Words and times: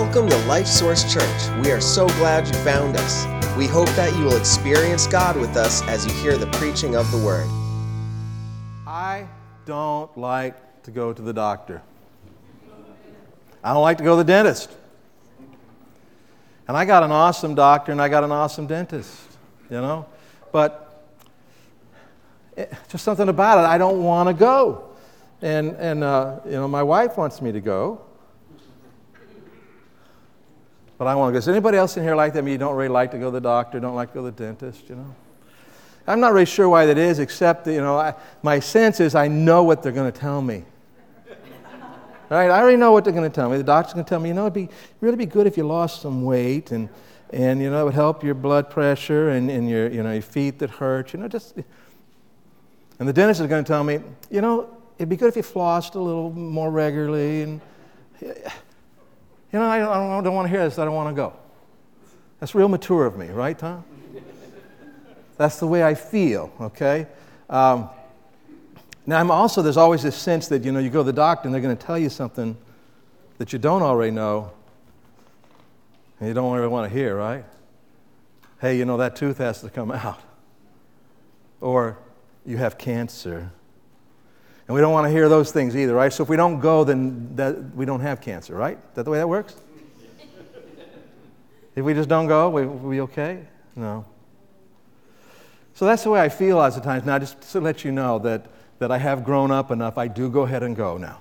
Welcome 0.00 0.28
to 0.28 0.36
Life 0.46 0.68
Source 0.68 1.12
Church. 1.12 1.64
We 1.64 1.72
are 1.72 1.80
so 1.80 2.06
glad 2.06 2.46
you 2.46 2.52
found 2.62 2.96
us. 2.96 3.26
We 3.56 3.66
hope 3.66 3.88
that 3.96 4.16
you 4.16 4.26
will 4.26 4.36
experience 4.36 5.08
God 5.08 5.36
with 5.36 5.56
us 5.56 5.82
as 5.88 6.06
you 6.06 6.12
hear 6.12 6.38
the 6.38 6.46
preaching 6.52 6.94
of 6.94 7.10
the 7.10 7.18
Word. 7.18 7.48
I 8.86 9.26
don't 9.66 10.16
like 10.16 10.84
to 10.84 10.92
go 10.92 11.12
to 11.12 11.20
the 11.20 11.32
doctor. 11.32 11.82
I 13.64 13.74
don't 13.74 13.82
like 13.82 13.98
to 13.98 14.04
go 14.04 14.12
to 14.12 14.22
the 14.22 14.32
dentist. 14.32 14.70
And 16.68 16.76
I 16.76 16.84
got 16.84 17.02
an 17.02 17.10
awesome 17.10 17.56
doctor 17.56 17.90
and 17.90 18.00
I 18.00 18.08
got 18.08 18.22
an 18.22 18.30
awesome 18.30 18.68
dentist, 18.68 19.20
you 19.68 19.80
know? 19.80 20.06
But 20.52 21.10
it, 22.56 22.72
just 22.86 23.02
something 23.02 23.28
about 23.28 23.58
it, 23.58 23.66
I 23.66 23.78
don't 23.78 24.04
want 24.04 24.28
to 24.28 24.32
go. 24.32 24.90
And, 25.42 25.72
and 25.72 26.04
uh, 26.04 26.38
you 26.44 26.52
know, 26.52 26.68
my 26.68 26.84
wife 26.84 27.16
wants 27.16 27.42
me 27.42 27.50
to 27.50 27.60
go. 27.60 28.02
But 30.98 31.06
I 31.06 31.14
want 31.14 31.30
to 31.30 31.32
go. 31.34 31.38
Is 31.38 31.48
anybody 31.48 31.78
else 31.78 31.96
in 31.96 32.02
here 32.02 32.16
like 32.16 32.32
that? 32.32 32.40
I 32.40 32.42
mean, 32.42 32.52
you 32.52 32.58
don't 32.58 32.74
really 32.74 32.88
like 32.88 33.12
to 33.12 33.18
go 33.18 33.26
to 33.26 33.30
the 33.30 33.40
doctor, 33.40 33.78
don't 33.78 33.94
like 33.94 34.08
to 34.10 34.14
go 34.14 34.24
to 34.24 34.30
the 34.32 34.44
dentist, 34.44 34.88
you 34.88 34.96
know? 34.96 35.14
I'm 36.08 36.20
not 36.20 36.32
really 36.32 36.46
sure 36.46 36.68
why 36.68 36.86
that 36.86 36.98
is, 36.98 37.18
except 37.18 37.66
that, 37.66 37.72
you 37.74 37.80
know, 37.80 37.96
I, 37.96 38.14
my 38.42 38.58
sense 38.60 38.98
is 38.98 39.14
I 39.14 39.28
know 39.28 39.62
what 39.62 39.82
they're 39.82 39.92
going 39.92 40.10
to 40.10 40.18
tell 40.18 40.42
me. 40.42 40.64
right? 42.30 42.50
I 42.50 42.58
already 42.58 42.78
know 42.78 42.92
what 42.92 43.04
they're 43.04 43.12
going 43.12 43.30
to 43.30 43.34
tell 43.34 43.48
me. 43.48 43.58
The 43.58 43.62
doctor's 43.62 43.92
going 43.92 44.04
to 44.04 44.08
tell 44.08 44.18
me, 44.18 44.30
you 44.30 44.34
know, 44.34 44.44
it'd 44.46 44.54
be 44.54 44.70
really 45.00 45.16
be 45.16 45.26
good 45.26 45.46
if 45.46 45.56
you 45.56 45.64
lost 45.64 46.02
some 46.02 46.24
weight, 46.24 46.72
and, 46.72 46.88
and 47.30 47.60
you 47.60 47.70
know, 47.70 47.82
it 47.82 47.84
would 47.84 47.94
help 47.94 48.24
your 48.24 48.34
blood 48.34 48.70
pressure 48.70 49.30
and, 49.30 49.50
and 49.50 49.68
your, 49.68 49.88
you 49.88 50.02
know, 50.02 50.12
your 50.12 50.22
feet 50.22 50.58
that 50.58 50.70
hurt, 50.70 51.12
you 51.12 51.20
know, 51.20 51.28
just. 51.28 51.56
And 52.98 53.08
the 53.08 53.12
dentist 53.12 53.40
is 53.40 53.46
going 53.46 53.62
to 53.62 53.68
tell 53.68 53.84
me, 53.84 54.00
you 54.30 54.40
know, 54.40 54.76
it'd 54.96 55.10
be 55.10 55.16
good 55.16 55.28
if 55.28 55.36
you 55.36 55.42
flossed 55.42 55.94
a 55.94 56.00
little 56.00 56.32
more 56.32 56.70
regularly, 56.70 57.42
and 57.42 57.60
you 59.52 59.58
know, 59.58 59.66
I 59.66 59.78
don't, 59.78 60.24
don't 60.24 60.34
want 60.34 60.46
to 60.46 60.50
hear 60.50 60.64
this. 60.64 60.78
I 60.78 60.84
don't 60.84 60.94
want 60.94 61.14
to 61.14 61.14
go. 61.14 61.34
That's 62.40 62.54
real 62.54 62.68
mature 62.68 63.06
of 63.06 63.16
me, 63.16 63.28
right, 63.28 63.58
Tom? 63.58 63.84
That's 65.36 65.58
the 65.58 65.66
way 65.66 65.84
I 65.84 65.94
feel, 65.94 66.52
okay? 66.60 67.06
Um, 67.48 67.88
now, 69.06 69.20
I'm 69.20 69.30
also, 69.30 69.62
there's 69.62 69.76
always 69.76 70.02
this 70.02 70.16
sense 70.16 70.48
that, 70.48 70.64
you 70.64 70.72
know, 70.72 70.80
you 70.80 70.90
go 70.90 71.00
to 71.00 71.04
the 71.04 71.12
doctor 71.12 71.48
and 71.48 71.54
they're 71.54 71.62
going 71.62 71.76
to 71.76 71.86
tell 71.86 71.98
you 71.98 72.10
something 72.10 72.56
that 73.38 73.52
you 73.52 73.58
don't 73.58 73.82
already 73.82 74.10
know 74.10 74.50
and 76.20 76.28
you 76.28 76.34
don't 76.34 76.52
really 76.52 76.68
want 76.68 76.90
to 76.90 76.96
hear, 76.96 77.16
right? 77.16 77.44
Hey, 78.60 78.76
you 78.76 78.84
know, 78.84 78.96
that 78.96 79.16
tooth 79.16 79.38
has 79.38 79.60
to 79.62 79.70
come 79.70 79.90
out. 79.92 80.20
Or 81.60 81.98
you 82.44 82.56
have 82.58 82.76
cancer. 82.76 83.52
And 84.68 84.74
we 84.74 84.82
don't 84.82 84.92
want 84.92 85.06
to 85.06 85.10
hear 85.10 85.30
those 85.30 85.50
things 85.50 85.74
either, 85.74 85.94
right? 85.94 86.12
So 86.12 86.22
if 86.22 86.28
we 86.28 86.36
don't 86.36 86.60
go, 86.60 86.84
then 86.84 87.34
that, 87.36 87.74
we 87.74 87.86
don't 87.86 88.00
have 88.00 88.20
cancer, 88.20 88.54
right? 88.54 88.76
Is 88.76 88.94
that 88.96 89.04
the 89.04 89.10
way 89.10 89.16
that 89.16 89.28
works? 89.28 89.56
if 91.74 91.82
we 91.82 91.94
just 91.94 92.10
don't 92.10 92.26
go, 92.26 92.50
we, 92.50 92.66
we 92.66 93.00
okay? 93.00 93.46
No. 93.74 94.04
So 95.72 95.86
that's 95.86 96.02
the 96.02 96.10
way 96.10 96.20
I 96.20 96.28
feel 96.28 96.58
lots 96.58 96.76
of 96.76 96.82
times. 96.82 97.06
Now, 97.06 97.18
just 97.18 97.40
to 97.52 97.60
let 97.60 97.82
you 97.82 97.92
know 97.92 98.18
that, 98.18 98.46
that 98.78 98.90
I 98.92 98.98
have 98.98 99.24
grown 99.24 99.50
up 99.50 99.70
enough, 99.70 99.96
I 99.96 100.06
do 100.06 100.28
go 100.28 100.42
ahead 100.42 100.62
and 100.62 100.76
go 100.76 100.98
now. 100.98 101.18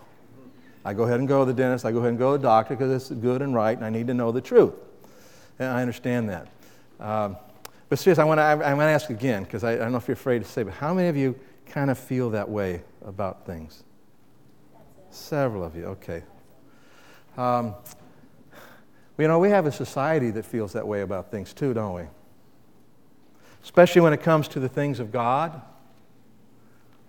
I 0.83 0.93
go 0.93 1.03
ahead 1.03 1.19
and 1.19 1.27
go 1.27 1.45
to 1.45 1.45
the 1.45 1.55
dentist, 1.55 1.85
I 1.85 1.93
go 1.93 1.99
ahead 1.99 2.09
and 2.09 2.19
go 2.19 2.33
to 2.33 2.37
the 2.37 2.43
doctor 2.43 2.75
because 2.75 2.91
it's 2.91 3.21
good 3.21 3.41
and 3.41 3.55
right, 3.55 3.77
and 3.77 3.85
I 3.85 3.89
need 3.89 4.07
to 4.07 4.13
know 4.13 4.33
the 4.33 4.41
truth. 4.41 4.73
And 5.57 5.69
I 5.69 5.81
understand 5.81 6.29
that. 6.29 6.47
Um, 6.99 7.37
but 7.87 7.97
seriously, 7.97 8.23
I 8.23 8.25
want 8.25 8.39
to 8.39 8.43
I, 8.43 8.73
I 8.73 8.91
ask 8.91 9.09
again 9.09 9.43
because 9.43 9.63
I, 9.63 9.73
I 9.73 9.77
don't 9.77 9.93
know 9.93 9.97
if 9.97 10.07
you're 10.07 10.13
afraid 10.13 10.43
to 10.43 10.49
say, 10.49 10.63
but 10.63 10.73
how 10.73 10.93
many 10.93 11.07
of 11.07 11.15
you 11.15 11.39
kind 11.65 11.89
of 11.89 11.97
feel 11.97 12.29
that 12.31 12.49
way 12.49 12.81
about 13.07 13.45
things? 13.45 13.83
Several 15.09 15.63
of 15.63 15.75
you, 15.75 15.85
okay. 15.85 16.21
Um, 17.37 17.73
you 19.17 19.27
know, 19.27 19.39
we 19.39 19.49
have 19.49 19.65
a 19.65 19.71
society 19.71 20.29
that 20.31 20.45
feels 20.45 20.73
that 20.73 20.87
way 20.87 21.01
about 21.01 21.31
things 21.31 21.53
too, 21.53 21.73
don't 21.73 21.93
we? 21.93 22.03
Especially 23.63 24.01
when 24.01 24.13
it 24.13 24.21
comes 24.21 24.47
to 24.49 24.59
the 24.59 24.69
things 24.69 24.99
of 24.99 25.11
God. 25.11 25.59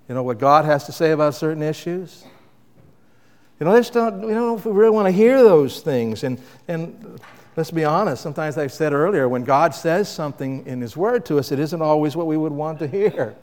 You 0.08 0.14
know, 0.14 0.22
what 0.22 0.38
God 0.38 0.64
has 0.64 0.84
to 0.84 0.92
say 0.92 1.10
about 1.10 1.34
certain 1.34 1.62
issues. 1.62 2.24
You 3.60 3.66
know, 3.66 3.76
just 3.76 3.92
don't, 3.92 4.22
we 4.22 4.32
don't 4.32 4.46
know 4.46 4.56
if 4.56 4.64
we 4.64 4.72
really 4.72 4.90
want 4.90 5.06
to 5.06 5.12
hear 5.12 5.42
those 5.42 5.80
things. 5.80 6.24
And, 6.24 6.40
and 6.68 7.20
let's 7.56 7.70
be 7.70 7.84
honest, 7.84 8.22
sometimes 8.22 8.56
I've 8.56 8.72
said 8.72 8.94
earlier, 8.94 9.28
when 9.28 9.44
God 9.44 9.74
says 9.74 10.08
something 10.08 10.64
in 10.64 10.80
His 10.80 10.96
Word 10.96 11.26
to 11.26 11.38
us, 11.38 11.52
it 11.52 11.58
isn't 11.58 11.82
always 11.82 12.16
what 12.16 12.26
we 12.26 12.36
would 12.36 12.52
want 12.52 12.78
to 12.78 12.86
hear. 12.86 13.36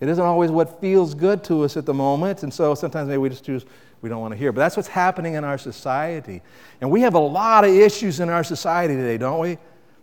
It 0.00 0.08
isn't 0.08 0.24
always 0.24 0.50
what 0.50 0.80
feels 0.80 1.14
good 1.14 1.42
to 1.44 1.64
us 1.64 1.76
at 1.76 1.86
the 1.86 1.94
moment, 1.94 2.42
and 2.42 2.54
so 2.54 2.74
sometimes 2.74 3.08
maybe 3.08 3.18
we 3.18 3.28
just 3.28 3.44
choose 3.44 3.64
we 4.00 4.08
don't 4.08 4.20
want 4.20 4.32
to 4.32 4.38
hear. 4.38 4.52
But 4.52 4.60
that's 4.60 4.76
what's 4.76 4.88
happening 4.88 5.34
in 5.34 5.44
our 5.44 5.58
society. 5.58 6.42
And 6.80 6.90
we 6.90 7.00
have 7.02 7.14
a 7.14 7.20
lot 7.20 7.64
of 7.64 7.74
issues 7.74 8.20
in 8.20 8.28
our 8.28 8.44
society 8.44 8.94
today, 8.94 9.18
don't 9.18 9.40
we? 9.40 9.58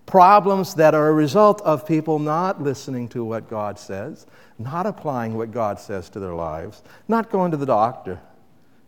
Problems 0.06 0.76
that 0.76 0.94
are 0.94 1.08
a 1.08 1.14
result 1.14 1.62
of 1.62 1.88
people 1.88 2.20
not 2.20 2.62
listening 2.62 3.08
to 3.10 3.24
what 3.24 3.50
God 3.50 3.80
says, 3.80 4.28
not 4.60 4.86
applying 4.86 5.36
what 5.36 5.52
God 5.52 5.80
says 5.80 6.10
to 6.10 6.20
their 6.20 6.34
lives, 6.34 6.84
not 7.08 7.32
going 7.32 7.52
to 7.52 7.58
the 7.58 7.66
doctor 7.66 8.20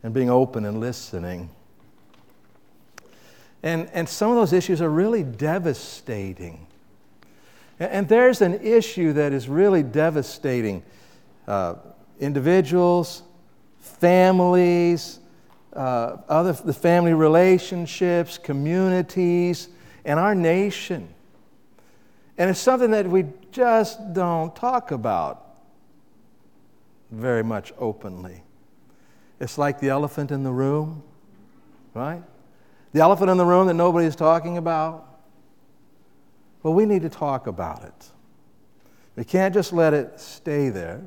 and 0.03 0.13
being 0.13 0.29
open 0.29 0.66
and 0.66 0.79
listening. 0.79 1.50
And, 3.63 3.89
and 3.94 4.07
some 4.07 4.29
of 4.29 4.35
those 4.35 4.53
issues 4.53 4.81
are 4.81 4.89
really 4.89 5.24
devastating. 5.24 6.68
And, 7.79 8.07
there's 8.07 8.41
an 8.41 8.55
issue 8.55 9.13
that 9.13 9.33
is 9.33 9.47
really 9.47 9.83
devastating 9.83 10.83
uh, 11.47 11.75
individuals, 12.19 13.21
families, 13.79 15.19
uh, 15.73 16.17
other, 16.27 16.53
the 16.53 16.73
family 16.73 17.13
relationships, 17.13 18.39
communities, 18.39 19.69
and 20.05 20.19
our 20.19 20.33
nation. 20.33 21.07
And 22.38 22.49
it's 22.49 22.59
something 22.59 22.91
that 22.91 23.07
we 23.07 23.25
just 23.51 24.13
don't 24.13 24.55
talk 24.55 24.91
about 24.91 25.47
very 27.11 27.44
much 27.44 27.73
openly. 27.77 28.41
It's 29.39 29.57
like 29.57 29.79
the 29.79 29.89
elephant 29.89 30.31
in 30.31 30.44
the 30.44 30.51
room, 30.51 31.03
right? 31.94 32.23
The 32.94 33.01
elephant 33.01 33.29
in 33.29 33.38
the 33.38 33.45
room 33.45 33.67
that 33.67 33.75
nobody's 33.75 34.15
talking 34.15 34.57
about. 34.57 35.16
Well, 36.67 36.73
we 36.73 36.85
need 36.85 37.03
to 37.03 37.09
talk 37.09 37.47
about 37.47 37.85
it. 37.85 38.11
We 39.16 39.23
can't 39.23 39.53
just 39.53 39.72
let 39.72 39.94
it 39.94 40.19
stay 40.19 40.67
there. 40.67 41.01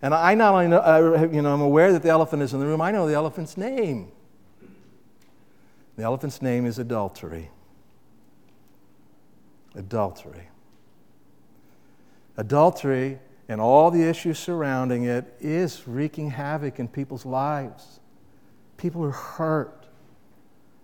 And 0.00 0.14
I 0.14 0.36
not 0.36 0.54
only 0.54 0.68
know, 0.68 1.28
you 1.32 1.42
know, 1.42 1.52
I'm 1.52 1.60
aware 1.60 1.92
that 1.92 2.04
the 2.04 2.10
elephant 2.10 2.44
is 2.44 2.54
in 2.54 2.60
the 2.60 2.66
room, 2.66 2.80
I 2.80 2.92
know 2.92 3.08
the 3.08 3.14
elephant's 3.14 3.56
name. 3.56 4.12
The 5.96 6.04
elephant's 6.04 6.40
name 6.40 6.66
is 6.66 6.78
adultery. 6.78 7.50
Adultery. 9.74 10.46
Adultery 12.36 13.18
and 13.48 13.60
all 13.60 13.90
the 13.90 14.04
issues 14.04 14.38
surrounding 14.38 15.06
it 15.06 15.34
is 15.40 15.82
wreaking 15.88 16.30
havoc 16.30 16.78
in 16.78 16.86
people's 16.86 17.26
lives. 17.26 17.98
People 18.76 19.04
are 19.04 19.10
hurt. 19.10 19.88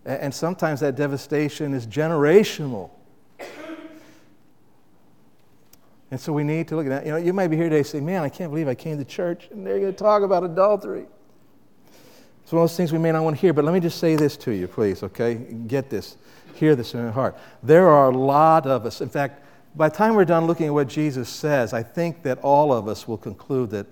And 0.04 0.34
sometimes 0.34 0.80
that 0.80 0.96
devastation 0.96 1.72
is 1.72 1.86
generational. 1.86 2.90
And 6.14 6.20
so 6.20 6.32
we 6.32 6.44
need 6.44 6.68
to 6.68 6.76
look 6.76 6.86
at 6.86 6.90
that. 6.90 7.06
You 7.06 7.10
know, 7.10 7.16
you 7.16 7.32
might 7.32 7.48
be 7.48 7.56
here 7.56 7.64
today 7.64 7.78
and 7.78 7.86
say, 7.88 8.00
Man, 8.00 8.22
I 8.22 8.28
can't 8.28 8.48
believe 8.48 8.68
I 8.68 8.76
came 8.76 8.98
to 8.98 9.04
church 9.04 9.48
and 9.50 9.66
they're 9.66 9.80
going 9.80 9.92
to 9.92 9.98
talk 9.98 10.22
about 10.22 10.44
adultery. 10.44 11.06
It's 12.40 12.52
one 12.52 12.62
of 12.62 12.70
those 12.70 12.76
things 12.76 12.92
we 12.92 13.00
may 13.00 13.10
not 13.10 13.24
want 13.24 13.34
to 13.34 13.40
hear, 13.40 13.52
but 13.52 13.64
let 13.64 13.74
me 13.74 13.80
just 13.80 13.98
say 13.98 14.14
this 14.14 14.36
to 14.36 14.52
you, 14.52 14.68
please, 14.68 15.02
okay? 15.02 15.34
Get 15.34 15.90
this. 15.90 16.16
Hear 16.54 16.76
this 16.76 16.94
in 16.94 17.00
your 17.00 17.10
heart. 17.10 17.36
There 17.64 17.88
are 17.88 18.12
a 18.12 18.16
lot 18.16 18.64
of 18.64 18.86
us. 18.86 19.00
In 19.00 19.08
fact, 19.08 19.44
by 19.74 19.88
the 19.88 19.96
time 19.96 20.14
we're 20.14 20.24
done 20.24 20.46
looking 20.46 20.68
at 20.68 20.72
what 20.72 20.86
Jesus 20.86 21.28
says, 21.28 21.72
I 21.72 21.82
think 21.82 22.22
that 22.22 22.38
all 22.42 22.72
of 22.72 22.86
us 22.86 23.08
will 23.08 23.18
conclude 23.18 23.70
that 23.70 23.88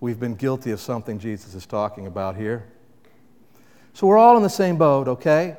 we've 0.00 0.18
been 0.18 0.34
guilty 0.34 0.70
of 0.70 0.80
something 0.80 1.18
Jesus 1.18 1.54
is 1.54 1.66
talking 1.66 2.06
about 2.06 2.36
here. 2.36 2.64
So 3.92 4.06
we're 4.06 4.16
all 4.16 4.38
in 4.38 4.42
the 4.42 4.48
same 4.48 4.78
boat, 4.78 5.08
okay? 5.08 5.58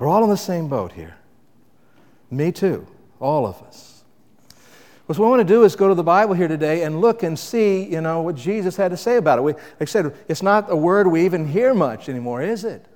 We're 0.00 0.08
all 0.08 0.24
in 0.24 0.30
the 0.30 0.36
same 0.36 0.66
boat 0.66 0.90
here. 0.90 1.14
Me 2.28 2.50
too, 2.50 2.88
all 3.20 3.46
of 3.46 3.62
us. 3.62 3.93
What 5.06 5.18
we 5.18 5.24
want 5.26 5.40
to 5.40 5.44
do 5.44 5.64
is 5.64 5.76
go 5.76 5.88
to 5.88 5.94
the 5.94 6.02
Bible 6.02 6.32
here 6.32 6.48
today 6.48 6.84
and 6.84 7.00
look 7.02 7.22
and 7.22 7.38
see, 7.38 7.84
you 7.84 8.00
know, 8.00 8.22
what 8.22 8.36
Jesus 8.36 8.74
had 8.74 8.90
to 8.90 8.96
say 8.96 9.18
about 9.18 9.38
it. 9.38 9.42
We, 9.42 9.52
like 9.52 9.82
I 9.82 9.84
said, 9.84 10.14
it's 10.28 10.42
not 10.42 10.70
a 10.70 10.76
word 10.76 11.06
we 11.06 11.26
even 11.26 11.46
hear 11.46 11.74
much 11.74 12.08
anymore, 12.08 12.42
is 12.42 12.64
it? 12.64 12.86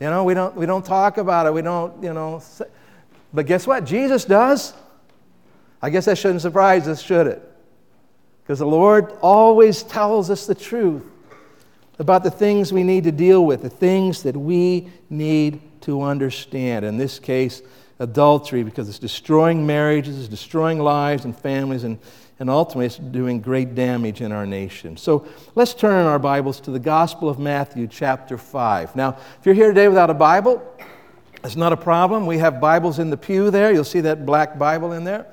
You 0.00 0.10
know, 0.10 0.24
we 0.24 0.34
don't, 0.34 0.56
we 0.56 0.66
don't 0.66 0.84
talk 0.84 1.16
about 1.16 1.46
it. 1.46 1.52
We 1.52 1.62
don't, 1.62 2.02
you 2.02 2.12
know. 2.12 2.40
Say, 2.40 2.64
but 3.32 3.46
guess 3.46 3.66
what? 3.66 3.84
Jesus 3.84 4.24
does. 4.24 4.74
I 5.80 5.90
guess 5.90 6.06
that 6.06 6.18
shouldn't 6.18 6.42
surprise 6.42 6.88
us, 6.88 7.00
should 7.00 7.28
it? 7.28 7.42
Because 8.42 8.58
the 8.58 8.66
Lord 8.66 9.12
always 9.20 9.84
tells 9.84 10.30
us 10.30 10.46
the 10.46 10.54
truth 10.54 11.04
about 12.00 12.24
the 12.24 12.30
things 12.30 12.72
we 12.72 12.82
need 12.82 13.04
to 13.04 13.12
deal 13.12 13.44
with, 13.44 13.62
the 13.62 13.70
things 13.70 14.22
that 14.24 14.36
we 14.36 14.88
need 15.10 15.60
to 15.82 16.02
understand. 16.02 16.84
In 16.84 16.96
this 16.96 17.18
case, 17.18 17.62
adultery 17.98 18.62
because 18.62 18.88
it's 18.88 18.98
destroying 18.98 19.66
marriages, 19.66 20.18
it's 20.18 20.28
destroying 20.28 20.78
lives 20.78 21.24
and 21.24 21.36
families, 21.36 21.84
and, 21.84 21.98
and 22.38 22.48
ultimately 22.48 22.86
it's 22.86 22.96
doing 22.96 23.40
great 23.40 23.74
damage 23.74 24.20
in 24.20 24.32
our 24.32 24.46
nation. 24.46 24.96
So 24.96 25.26
let's 25.54 25.74
turn 25.74 26.00
in 26.00 26.06
our 26.06 26.18
Bibles 26.18 26.60
to 26.60 26.70
the 26.70 26.78
Gospel 26.78 27.28
of 27.28 27.38
Matthew, 27.38 27.86
chapter 27.86 28.38
5. 28.38 28.96
Now, 28.96 29.18
if 29.38 29.46
you're 29.46 29.54
here 29.54 29.68
today 29.68 29.88
without 29.88 30.10
a 30.10 30.14
Bible, 30.14 30.62
it's 31.44 31.56
not 31.56 31.72
a 31.72 31.76
problem. 31.76 32.26
We 32.26 32.38
have 32.38 32.60
Bibles 32.60 32.98
in 32.98 33.10
the 33.10 33.16
pew 33.16 33.50
there. 33.50 33.72
You'll 33.72 33.84
see 33.84 34.00
that 34.00 34.26
black 34.26 34.58
Bible 34.58 34.92
in 34.92 35.04
there. 35.04 35.26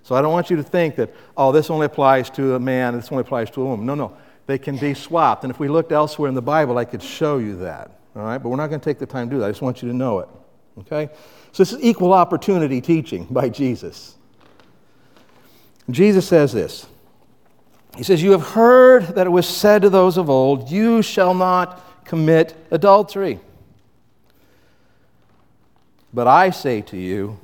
So 0.02 0.14
I 0.14 0.23
don't 0.23 0.32
want 0.32 0.50
you 0.50 0.56
to 0.56 0.62
think 0.62 0.97
that, 0.97 1.14
oh, 1.37 1.52
this 1.52 1.70
only 1.70 1.87
applies 1.87 2.31
to 2.31 2.55
a 2.55 2.61
man, 2.61 2.97
this 2.97 3.11
only 3.12 3.23
applies 3.23 3.50
to 3.52 3.62
a 3.62 3.64
woman. 3.64 3.87
No, 3.87 3.94
no. 3.94 4.17
They 4.47 4.58
can 4.58 4.76
be 4.76 4.94
swapped. 4.94 5.44
And 5.44 5.50
if 5.52 5.61
we 5.61 5.69
looked 5.69 5.93
elsewhere 5.93 6.29
in 6.29 6.35
the 6.35 6.43
Bible, 6.43 6.79
I 6.79 6.85
could 6.85 7.02
show 7.02 7.38
you 7.38 7.56
that. 7.58 7.91
All 8.17 8.23
right? 8.23 8.38
But 8.38 8.49
we're 8.49 8.56
not 8.56 8.69
going 8.69 8.81
to 8.81 8.85
take 8.85 8.99
the 8.99 9.06
time 9.06 9.29
to 9.29 9.37
do 9.37 9.41
that. 9.41 9.47
I 9.47 9.50
just 9.50 9.62
want 9.62 9.82
you 9.82 9.88
to 9.88 9.94
know 9.94 10.20
it. 10.20 10.29
Okay? 10.79 11.08
So 11.52 11.62
this 11.62 11.73
is 11.73 11.79
equal 11.82 12.12
opportunity 12.12 12.81
teaching 12.81 13.25
by 13.31 13.49
Jesus. 13.49 14.17
Jesus 15.91 16.26
says 16.26 16.52
this 16.52 16.87
He 17.97 18.02
says, 18.02 18.23
You 18.23 18.32
have 18.32 18.43
heard 18.43 19.14
that 19.14 19.26
it 19.26 19.31
was 19.31 19.49
said 19.49 19.82
to 19.82 19.91
those 19.91 20.17
of 20.17 20.31
old, 20.31 20.70
You 20.70 21.02
shall 21.02 21.35
not 21.35 22.05
commit 22.05 22.56
adultery. 22.70 23.41
But 26.12 26.26
I 26.26 26.50
say 26.50 26.81
to 26.82 26.97
you 26.97 27.38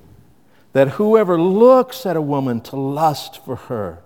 that 0.76 0.88
whoever 0.88 1.40
looks 1.40 2.05
at 2.05 2.19
a 2.19 2.20
woman 2.20 2.61
to 2.61 2.76
lust 2.76 3.43
for 3.43 3.56
her 3.56 4.02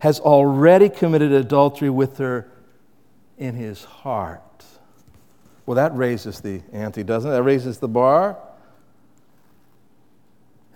has 0.00 0.18
already 0.18 0.88
committed 0.88 1.30
adultery 1.30 1.88
with 1.88 2.18
her 2.18 2.50
in 3.38 3.54
his 3.54 3.84
heart. 3.84 4.64
Well, 5.64 5.76
that 5.76 5.96
raises 5.96 6.40
the 6.40 6.60
ante, 6.72 7.04
doesn't 7.04 7.30
it? 7.30 7.34
That 7.34 7.44
raises 7.44 7.78
the 7.78 7.86
bar. 7.86 8.36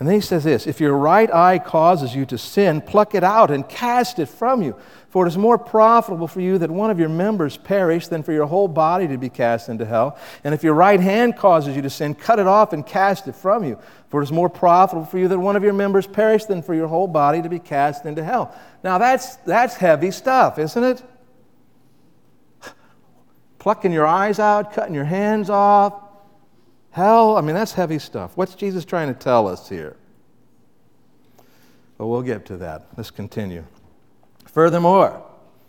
And 0.00 0.08
then 0.08 0.14
he 0.14 0.22
says 0.22 0.44
this 0.44 0.66
If 0.66 0.80
your 0.80 0.96
right 0.96 1.30
eye 1.30 1.58
causes 1.58 2.14
you 2.14 2.24
to 2.26 2.38
sin, 2.38 2.80
pluck 2.80 3.14
it 3.14 3.22
out 3.22 3.50
and 3.50 3.68
cast 3.68 4.18
it 4.18 4.26
from 4.26 4.62
you. 4.62 4.74
For 5.10 5.26
it 5.26 5.28
is 5.28 5.36
more 5.36 5.58
profitable 5.58 6.26
for 6.26 6.40
you 6.40 6.56
that 6.58 6.70
one 6.70 6.90
of 6.90 6.98
your 6.98 7.08
members 7.08 7.56
perish 7.56 8.06
than 8.08 8.22
for 8.22 8.32
your 8.32 8.46
whole 8.46 8.68
body 8.68 9.06
to 9.08 9.18
be 9.18 9.28
cast 9.28 9.68
into 9.68 9.84
hell. 9.84 10.18
And 10.42 10.54
if 10.54 10.62
your 10.62 10.72
right 10.72 11.00
hand 11.00 11.36
causes 11.36 11.76
you 11.76 11.82
to 11.82 11.90
sin, 11.90 12.14
cut 12.14 12.38
it 12.38 12.46
off 12.46 12.72
and 12.72 12.86
cast 12.86 13.28
it 13.28 13.34
from 13.34 13.62
you. 13.62 13.78
For 14.08 14.20
it 14.20 14.24
is 14.24 14.32
more 14.32 14.48
profitable 14.48 15.04
for 15.04 15.18
you 15.18 15.28
that 15.28 15.38
one 15.38 15.56
of 15.56 15.64
your 15.64 15.72
members 15.74 16.06
perish 16.06 16.46
than 16.46 16.62
for 16.62 16.74
your 16.74 16.88
whole 16.88 17.08
body 17.08 17.42
to 17.42 17.48
be 17.48 17.58
cast 17.58 18.06
into 18.06 18.24
hell. 18.24 18.56
Now 18.82 18.98
that's, 18.98 19.36
that's 19.36 19.74
heavy 19.74 20.12
stuff, 20.12 20.58
isn't 20.58 20.84
it? 20.84 21.02
Plucking 23.58 23.92
your 23.92 24.06
eyes 24.06 24.38
out, 24.38 24.72
cutting 24.72 24.94
your 24.94 25.04
hands 25.04 25.50
off, 25.50 26.09
Hell, 26.92 27.36
I 27.36 27.40
mean, 27.40 27.54
that's 27.54 27.72
heavy 27.72 27.98
stuff. 27.98 28.36
What's 28.36 28.54
Jesus 28.54 28.84
trying 28.84 29.08
to 29.08 29.18
tell 29.18 29.46
us 29.46 29.68
here? 29.68 29.96
But 31.96 32.06
we'll 32.06 32.22
get 32.22 32.46
to 32.46 32.56
that. 32.58 32.88
Let's 32.96 33.10
continue. 33.10 33.64
Furthermore, 34.46 35.24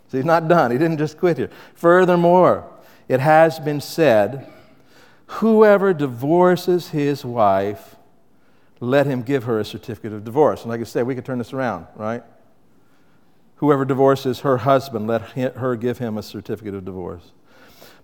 so 0.08 0.18
he's 0.18 0.24
not 0.24 0.48
done. 0.48 0.70
He 0.70 0.78
didn't 0.78 0.98
just 0.98 1.18
quit 1.18 1.38
here. 1.38 1.50
Furthermore, 1.74 2.68
it 3.08 3.20
has 3.20 3.58
been 3.58 3.80
said 3.80 4.50
whoever 5.26 5.94
divorces 5.94 6.88
his 6.88 7.24
wife, 7.24 7.96
let 8.80 9.06
him 9.06 9.22
give 9.22 9.44
her 9.44 9.60
a 9.60 9.64
certificate 9.64 10.12
of 10.12 10.24
divorce. 10.24 10.62
And 10.62 10.70
like 10.70 10.80
I 10.80 10.84
said, 10.84 11.06
we 11.06 11.14
could 11.14 11.24
turn 11.24 11.38
this 11.38 11.52
around, 11.52 11.86
right? 11.94 12.22
Whoever 13.56 13.84
divorces 13.84 14.40
her 14.40 14.58
husband, 14.58 15.06
let 15.06 15.22
her 15.22 15.76
give 15.76 15.98
him 15.98 16.18
a 16.18 16.22
certificate 16.22 16.74
of 16.74 16.84
divorce. 16.84 17.32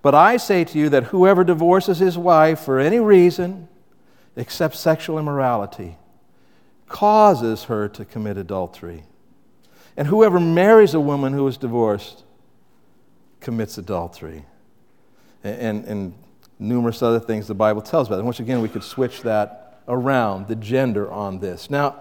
But 0.02 0.14
I 0.14 0.36
say 0.36 0.64
to 0.64 0.78
you 0.78 0.88
that 0.90 1.04
whoever 1.04 1.44
divorces 1.44 1.98
his 1.98 2.16
wife 2.16 2.60
for 2.60 2.78
any 2.78 3.00
reason 3.00 3.68
except 4.36 4.76
sexual 4.76 5.18
immorality 5.18 5.96
causes 6.88 7.64
her 7.64 7.88
to 7.88 8.04
commit 8.04 8.36
adultery. 8.36 9.04
And 9.96 10.06
whoever 10.06 10.38
marries 10.38 10.94
a 10.94 11.00
woman 11.00 11.32
who 11.32 11.46
is 11.48 11.56
divorced 11.56 12.22
commits 13.40 13.78
adultery. 13.78 14.44
And, 15.42 15.60
and, 15.60 15.84
and 15.86 16.14
numerous 16.58 17.02
other 17.02 17.20
things 17.20 17.46
the 17.46 17.54
Bible 17.54 17.82
tells 17.82 18.06
about. 18.06 18.16
And 18.18 18.24
once 18.24 18.40
again, 18.40 18.62
we 18.62 18.68
could 18.68 18.84
switch 18.84 19.22
that 19.22 19.80
around, 19.88 20.48
the 20.48 20.56
gender 20.56 21.10
on 21.10 21.40
this. 21.40 21.70
Now, 21.70 22.00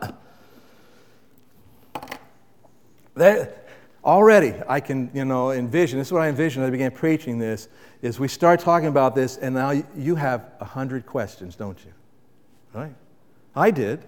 that, 3.15 3.67
already 4.03 4.53
I 4.67 4.79
can, 4.79 5.11
you 5.13 5.25
know, 5.25 5.51
envision, 5.51 5.99
this 5.99 6.07
is 6.09 6.11
what 6.11 6.21
I 6.21 6.29
envisioned 6.29 6.63
as 6.63 6.67
I 6.67 6.71
began 6.71 6.91
preaching 6.91 7.39
this, 7.39 7.67
is 8.01 8.19
we 8.19 8.27
start 8.27 8.59
talking 8.59 8.87
about 8.87 9.15
this 9.15 9.37
and 9.37 9.55
now 9.55 9.71
you 9.95 10.15
have 10.15 10.51
a 10.59 10.65
hundred 10.65 11.05
questions, 11.05 11.55
don't 11.55 11.83
you? 11.83 11.91
Right? 12.73 12.93
I 13.55 13.71
did. 13.71 14.03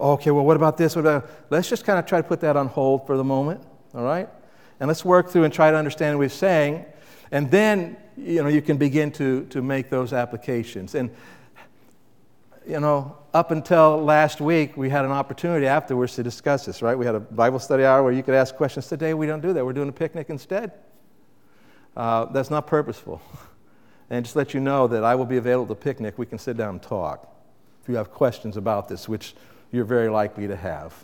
Okay, 0.00 0.30
well, 0.30 0.44
what 0.44 0.56
about 0.56 0.76
this? 0.76 0.96
What 0.96 1.02
about, 1.02 1.30
let's 1.50 1.68
just 1.68 1.84
kind 1.84 1.98
of 1.98 2.06
try 2.06 2.20
to 2.20 2.26
put 2.26 2.40
that 2.40 2.56
on 2.56 2.68
hold 2.68 3.06
for 3.06 3.16
the 3.16 3.24
moment, 3.24 3.62
all 3.94 4.04
right? 4.04 4.28
And 4.80 4.88
let's 4.88 5.04
work 5.04 5.30
through 5.30 5.44
and 5.44 5.52
try 5.52 5.70
to 5.70 5.76
understand 5.76 6.18
what 6.18 6.24
he's 6.24 6.32
saying. 6.32 6.84
And 7.30 7.50
then, 7.50 7.96
you 8.16 8.42
know, 8.42 8.48
you 8.48 8.62
can 8.62 8.76
begin 8.76 9.10
to, 9.12 9.44
to 9.46 9.62
make 9.62 9.90
those 9.90 10.12
applications. 10.12 10.94
And, 10.94 11.10
you 12.66 12.80
know, 12.80 13.16
up 13.32 13.50
until 13.50 14.02
last 14.02 14.40
week, 14.40 14.76
we 14.76 14.90
had 14.90 15.04
an 15.04 15.12
opportunity 15.12 15.66
afterwards 15.66 16.14
to 16.16 16.22
discuss 16.22 16.66
this, 16.66 16.82
right? 16.82 16.96
We 16.96 17.06
had 17.06 17.14
a 17.14 17.20
Bible 17.20 17.58
study 17.58 17.84
hour 17.84 18.02
where 18.02 18.12
you 18.12 18.22
could 18.22 18.34
ask 18.34 18.54
questions. 18.54 18.86
Today, 18.88 19.14
we 19.14 19.26
don't 19.26 19.40
do 19.40 19.52
that. 19.52 19.64
We're 19.64 19.72
doing 19.72 19.88
a 19.88 19.92
picnic 19.92 20.30
instead. 20.30 20.72
Uh, 21.96 22.26
that's 22.26 22.50
not 22.50 22.66
purposeful. 22.66 23.20
And 24.10 24.24
just 24.24 24.36
let 24.36 24.52
you 24.52 24.60
know 24.60 24.86
that 24.88 25.04
I 25.04 25.14
will 25.14 25.24
be 25.24 25.38
available 25.38 25.74
to 25.74 25.80
picnic. 25.80 26.18
We 26.18 26.26
can 26.26 26.38
sit 26.38 26.56
down 26.56 26.70
and 26.70 26.82
talk 26.82 27.28
if 27.82 27.88
you 27.88 27.96
have 27.96 28.10
questions 28.10 28.56
about 28.56 28.88
this, 28.88 29.08
which 29.08 29.34
you're 29.72 29.84
very 29.84 30.08
likely 30.08 30.46
to 30.46 30.56
have. 30.56 30.94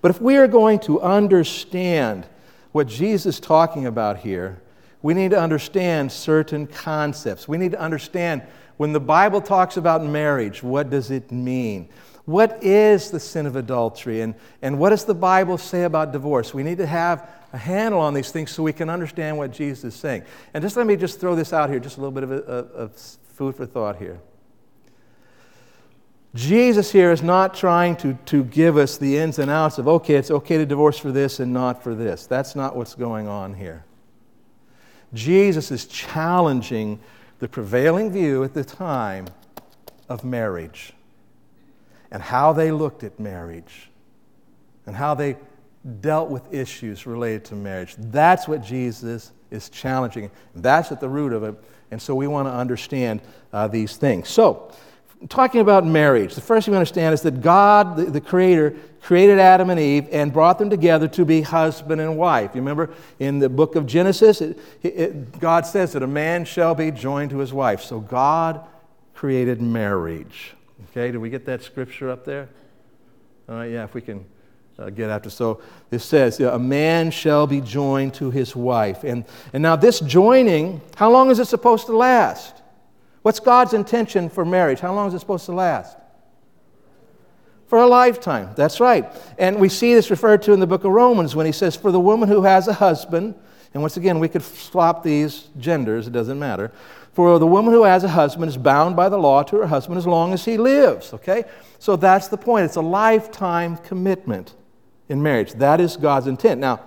But 0.00 0.10
if 0.10 0.20
we 0.20 0.36
are 0.36 0.48
going 0.48 0.80
to 0.80 1.00
understand 1.00 2.26
what 2.72 2.88
Jesus 2.88 3.36
is 3.36 3.40
talking 3.40 3.86
about 3.86 4.18
here, 4.18 4.60
we 5.02 5.14
need 5.14 5.30
to 5.32 5.38
understand 5.38 6.10
certain 6.10 6.66
concepts. 6.66 7.46
We 7.46 7.58
need 7.58 7.72
to 7.72 7.80
understand 7.80 8.42
when 8.78 8.92
the 8.92 9.00
Bible 9.00 9.40
talks 9.40 9.76
about 9.76 10.04
marriage, 10.04 10.62
what 10.62 10.90
does 10.90 11.10
it 11.10 11.30
mean? 11.30 11.88
What 12.24 12.62
is 12.64 13.10
the 13.10 13.20
sin 13.20 13.46
of 13.46 13.56
adultery? 13.56 14.22
And, 14.22 14.34
and 14.62 14.78
what 14.78 14.90
does 14.90 15.04
the 15.04 15.14
Bible 15.14 15.58
say 15.58 15.82
about 15.82 16.12
divorce? 16.12 16.54
We 16.54 16.62
need 16.62 16.78
to 16.78 16.86
have 16.86 17.28
a 17.52 17.58
handle 17.58 18.00
on 18.00 18.14
these 18.14 18.30
things 18.30 18.50
so 18.50 18.62
we 18.62 18.72
can 18.72 18.88
understand 18.88 19.36
what 19.36 19.50
Jesus 19.50 19.84
is 19.84 19.94
saying. 19.94 20.24
And 20.54 20.62
just 20.62 20.76
let 20.76 20.86
me 20.86 20.96
just 20.96 21.20
throw 21.20 21.34
this 21.34 21.52
out 21.52 21.68
here, 21.68 21.78
just 21.78 21.98
a 21.98 22.00
little 22.00 22.12
bit 22.12 22.24
of, 22.24 22.30
a, 22.30 22.36
of 22.36 22.94
food 22.94 23.54
for 23.54 23.66
thought 23.66 23.96
here. 23.96 24.20
Jesus 26.34 26.90
here 26.90 27.12
is 27.12 27.22
not 27.22 27.54
trying 27.54 27.94
to, 27.96 28.14
to 28.26 28.42
give 28.44 28.78
us 28.78 28.96
the 28.96 29.18
ins 29.18 29.38
and 29.38 29.50
outs 29.50 29.76
of, 29.76 29.86
okay, 29.86 30.14
it's 30.14 30.30
okay 30.30 30.56
to 30.56 30.64
divorce 30.64 30.96
for 30.96 31.12
this 31.12 31.40
and 31.40 31.52
not 31.52 31.82
for 31.82 31.94
this. 31.94 32.26
That's 32.26 32.56
not 32.56 32.74
what's 32.74 32.94
going 32.94 33.28
on 33.28 33.52
here. 33.52 33.84
Jesus 35.12 35.70
is 35.70 35.84
challenging 35.86 36.98
the 37.38 37.48
prevailing 37.48 38.10
view 38.10 38.44
at 38.44 38.54
the 38.54 38.64
time 38.64 39.26
of 40.08 40.24
marriage 40.24 40.94
and 42.10 42.22
how 42.22 42.54
they 42.54 42.70
looked 42.70 43.04
at 43.04 43.20
marriage 43.20 43.90
and 44.86 44.96
how 44.96 45.14
they 45.14 45.36
dealt 46.00 46.30
with 46.30 46.52
issues 46.52 47.06
related 47.06 47.44
to 47.46 47.54
marriage. 47.54 47.94
That's 47.98 48.46
what 48.46 48.62
Jesus 48.62 49.32
is 49.50 49.68
challenging. 49.68 50.30
That's 50.54 50.92
at 50.92 51.00
the 51.00 51.08
root 51.08 51.32
of 51.32 51.42
it. 51.42 51.54
And 51.90 52.00
so 52.00 52.14
we 52.14 52.26
want 52.26 52.48
to 52.48 52.52
understand 52.52 53.20
uh, 53.52 53.68
these 53.68 53.96
things. 53.96 54.28
So, 54.28 54.72
talking 55.28 55.60
about 55.60 55.86
marriage, 55.86 56.34
the 56.34 56.40
first 56.40 56.64
thing 56.64 56.72
we 56.72 56.78
understand 56.78 57.14
is 57.14 57.22
that 57.22 57.40
God, 57.40 57.96
the, 57.96 58.04
the, 58.04 58.20
Creator, 58.20 58.76
created 59.02 59.38
Adam 59.38 59.70
and 59.70 59.78
Eve 59.78 60.08
and 60.10 60.32
brought 60.32 60.58
them 60.58 60.70
together 60.70 61.06
to 61.08 61.24
be 61.24 61.42
husband 61.42 62.00
and 62.00 62.16
wife. 62.16 62.52
You 62.54 62.60
remember 62.60 62.90
in 63.18 63.38
the 63.38 63.48
book 63.48 63.76
of 63.76 63.86
Genesis, 63.86 64.40
it, 64.40 64.58
it, 64.82 65.38
God 65.38 65.66
says 65.66 65.92
that 65.92 66.02
a 66.02 66.06
man 66.06 66.44
shall 66.44 66.74
be 66.74 66.90
joined 66.90 67.30
to 67.30 67.38
his 67.38 67.52
wife. 67.52 67.82
So 67.82 68.00
God 68.00 68.66
created 69.14 69.60
marriage. 69.60 70.54
Okay, 70.90 71.12
did 71.12 71.18
we 71.18 71.30
get 71.30 71.44
that 71.46 71.62
scripture 71.62 72.10
up 72.10 72.24
there? 72.24 72.48
All 73.48 73.56
right, 73.56 73.70
yeah, 73.70 73.84
if 73.84 73.94
we 73.94 74.00
can 74.00 74.20
uh, 74.20 74.22
get 74.90 75.10
after. 75.10 75.30
So 75.30 75.60
it 75.90 76.00
says, 76.00 76.40
a 76.40 76.58
man 76.58 77.10
shall 77.10 77.46
be 77.46 77.60
joined 77.60 78.14
to 78.14 78.30
his 78.30 78.56
wife. 78.56 79.04
And, 79.04 79.24
and 79.52 79.62
now, 79.62 79.76
this 79.76 80.00
joining, 80.00 80.80
how 80.96 81.10
long 81.10 81.30
is 81.30 81.38
it 81.38 81.46
supposed 81.46 81.86
to 81.86 81.96
last? 81.96 82.62
What's 83.22 83.40
God's 83.40 83.72
intention 83.72 84.28
for 84.28 84.44
marriage? 84.44 84.80
How 84.80 84.94
long 84.94 85.08
is 85.08 85.14
it 85.14 85.20
supposed 85.20 85.46
to 85.46 85.52
last? 85.52 85.96
For 87.68 87.78
a 87.78 87.86
lifetime. 87.86 88.50
That's 88.56 88.80
right. 88.80 89.06
And 89.38 89.58
we 89.58 89.68
see 89.68 89.94
this 89.94 90.10
referred 90.10 90.42
to 90.42 90.52
in 90.52 90.60
the 90.60 90.66
book 90.66 90.84
of 90.84 90.90
Romans 90.92 91.34
when 91.34 91.46
he 91.46 91.52
says, 91.52 91.76
For 91.76 91.90
the 91.90 92.00
woman 92.00 92.28
who 92.28 92.42
has 92.42 92.68
a 92.68 92.74
husband, 92.74 93.34
and 93.72 93.82
once 93.82 93.96
again, 93.96 94.18
we 94.18 94.28
could 94.28 94.42
swap 94.42 95.02
these 95.02 95.48
genders, 95.58 96.06
it 96.06 96.12
doesn't 96.12 96.38
matter. 96.38 96.72
For 97.12 97.38
the 97.38 97.46
woman 97.46 97.72
who 97.72 97.84
has 97.84 98.04
a 98.04 98.08
husband 98.08 98.48
is 98.48 98.56
bound 98.56 98.96
by 98.96 99.08
the 99.08 99.18
law 99.18 99.42
to 99.44 99.56
her 99.56 99.66
husband 99.66 99.98
as 99.98 100.06
long 100.06 100.32
as 100.32 100.44
he 100.44 100.56
lives. 100.56 101.12
Okay? 101.14 101.44
So 101.78 101.96
that's 101.96 102.28
the 102.28 102.38
point. 102.38 102.64
It's 102.64 102.76
a 102.76 102.82
lifetime 102.82 103.76
commitment 103.78 104.54
in 105.12 105.22
marriage. 105.22 105.52
That 105.52 105.78
is 105.78 105.98
God's 105.98 106.26
intent. 106.26 106.58
Now, 106.58 106.80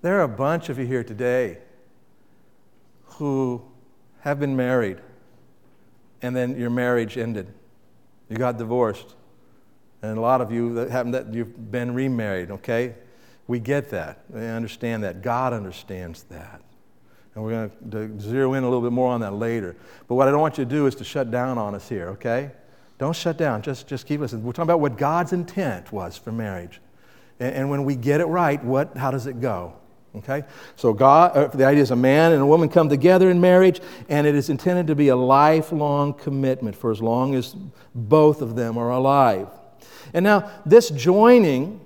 there 0.00 0.18
are 0.18 0.22
a 0.22 0.28
bunch 0.28 0.70
of 0.70 0.78
you 0.78 0.86
here 0.86 1.04
today 1.04 1.58
who 3.04 3.62
have 4.20 4.40
been 4.40 4.56
married 4.56 4.96
and 6.22 6.34
then 6.34 6.58
your 6.58 6.70
marriage 6.70 7.18
ended. 7.18 7.52
You 8.30 8.36
got 8.36 8.56
divorced. 8.56 9.14
And 10.00 10.16
a 10.16 10.20
lot 10.20 10.40
of 10.40 10.50
you 10.50 10.74
that 10.74 10.90
happen 10.90 11.12
that 11.12 11.34
you've 11.34 11.70
been 11.70 11.94
remarried, 11.94 12.50
okay? 12.50 12.94
We 13.46 13.60
get 13.60 13.90
that. 13.90 14.24
We 14.30 14.40
understand 14.40 15.04
that. 15.04 15.20
God 15.20 15.52
understands 15.52 16.22
that. 16.24 16.62
And 17.34 17.44
we're 17.44 17.68
going 17.68 17.90
to 17.90 18.20
zero 18.20 18.54
in 18.54 18.64
a 18.64 18.66
little 18.66 18.82
bit 18.82 18.92
more 18.92 19.12
on 19.12 19.20
that 19.20 19.34
later. 19.34 19.76
But 20.08 20.14
what 20.14 20.26
I 20.26 20.30
don't 20.30 20.40
want 20.40 20.56
you 20.56 20.64
to 20.64 20.70
do 20.70 20.86
is 20.86 20.94
to 20.96 21.04
shut 21.04 21.30
down 21.30 21.58
on 21.58 21.74
us 21.74 21.88
here, 21.88 22.08
okay? 22.10 22.52
Don't 23.02 23.16
shut 23.16 23.36
down. 23.36 23.62
Just, 23.62 23.88
just 23.88 24.06
keep 24.06 24.20
listening. 24.20 24.44
We're 24.44 24.52
talking 24.52 24.62
about 24.62 24.78
what 24.78 24.96
God's 24.96 25.32
intent 25.32 25.92
was 25.92 26.16
for 26.16 26.30
marriage. 26.30 26.80
And, 27.40 27.52
and 27.56 27.68
when 27.68 27.82
we 27.82 27.96
get 27.96 28.20
it 28.20 28.26
right, 28.26 28.62
what, 28.62 28.96
how 28.96 29.10
does 29.10 29.26
it 29.26 29.40
go? 29.40 29.72
Okay? 30.14 30.44
So 30.76 30.92
God, 30.92 31.36
uh, 31.36 31.48
the 31.48 31.64
idea 31.64 31.82
is 31.82 31.90
a 31.90 31.96
man 31.96 32.30
and 32.30 32.40
a 32.40 32.46
woman 32.46 32.68
come 32.68 32.88
together 32.88 33.28
in 33.28 33.40
marriage, 33.40 33.80
and 34.08 34.24
it 34.24 34.36
is 34.36 34.50
intended 34.50 34.86
to 34.86 34.94
be 34.94 35.08
a 35.08 35.16
lifelong 35.16 36.14
commitment 36.14 36.76
for 36.76 36.92
as 36.92 37.02
long 37.02 37.34
as 37.34 37.56
both 37.92 38.40
of 38.40 38.54
them 38.54 38.78
are 38.78 38.90
alive. 38.90 39.48
And 40.14 40.22
now, 40.22 40.48
this 40.64 40.88
joining, 40.90 41.84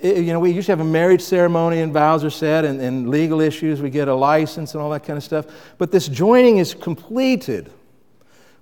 you 0.00 0.32
know, 0.32 0.38
we 0.38 0.52
usually 0.52 0.70
have 0.70 0.78
a 0.78 0.88
marriage 0.88 1.22
ceremony 1.22 1.80
and 1.80 1.92
vows 1.92 2.22
are 2.22 2.30
said 2.30 2.64
and, 2.64 2.80
and 2.80 3.10
legal 3.10 3.40
issues. 3.40 3.82
We 3.82 3.90
get 3.90 4.06
a 4.06 4.14
license 4.14 4.74
and 4.74 4.80
all 4.80 4.90
that 4.90 5.02
kind 5.02 5.16
of 5.16 5.24
stuff. 5.24 5.46
But 5.76 5.90
this 5.90 6.06
joining 6.06 6.58
is 6.58 6.72
completed 6.72 7.72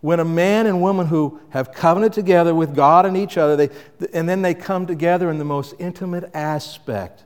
when 0.01 0.21
a 0.21 0.25
man 0.25 0.67
and 0.67 0.81
woman 0.81 1.07
who 1.07 1.41
have 1.51 1.73
covenanted 1.73 2.15
together 2.15 2.55
with 2.55 2.75
God 2.75 3.05
and 3.05 3.17
each 3.17 3.37
other, 3.37 3.57
they, 3.57 3.69
and 4.13 4.29
then 4.29 4.43
they 4.43 4.55
come 4.55 4.87
together 4.87 5.31
in 5.31 5.39
the 5.39 5.45
most 5.45 5.75
intimate 5.79 6.31
aspect 6.35 7.25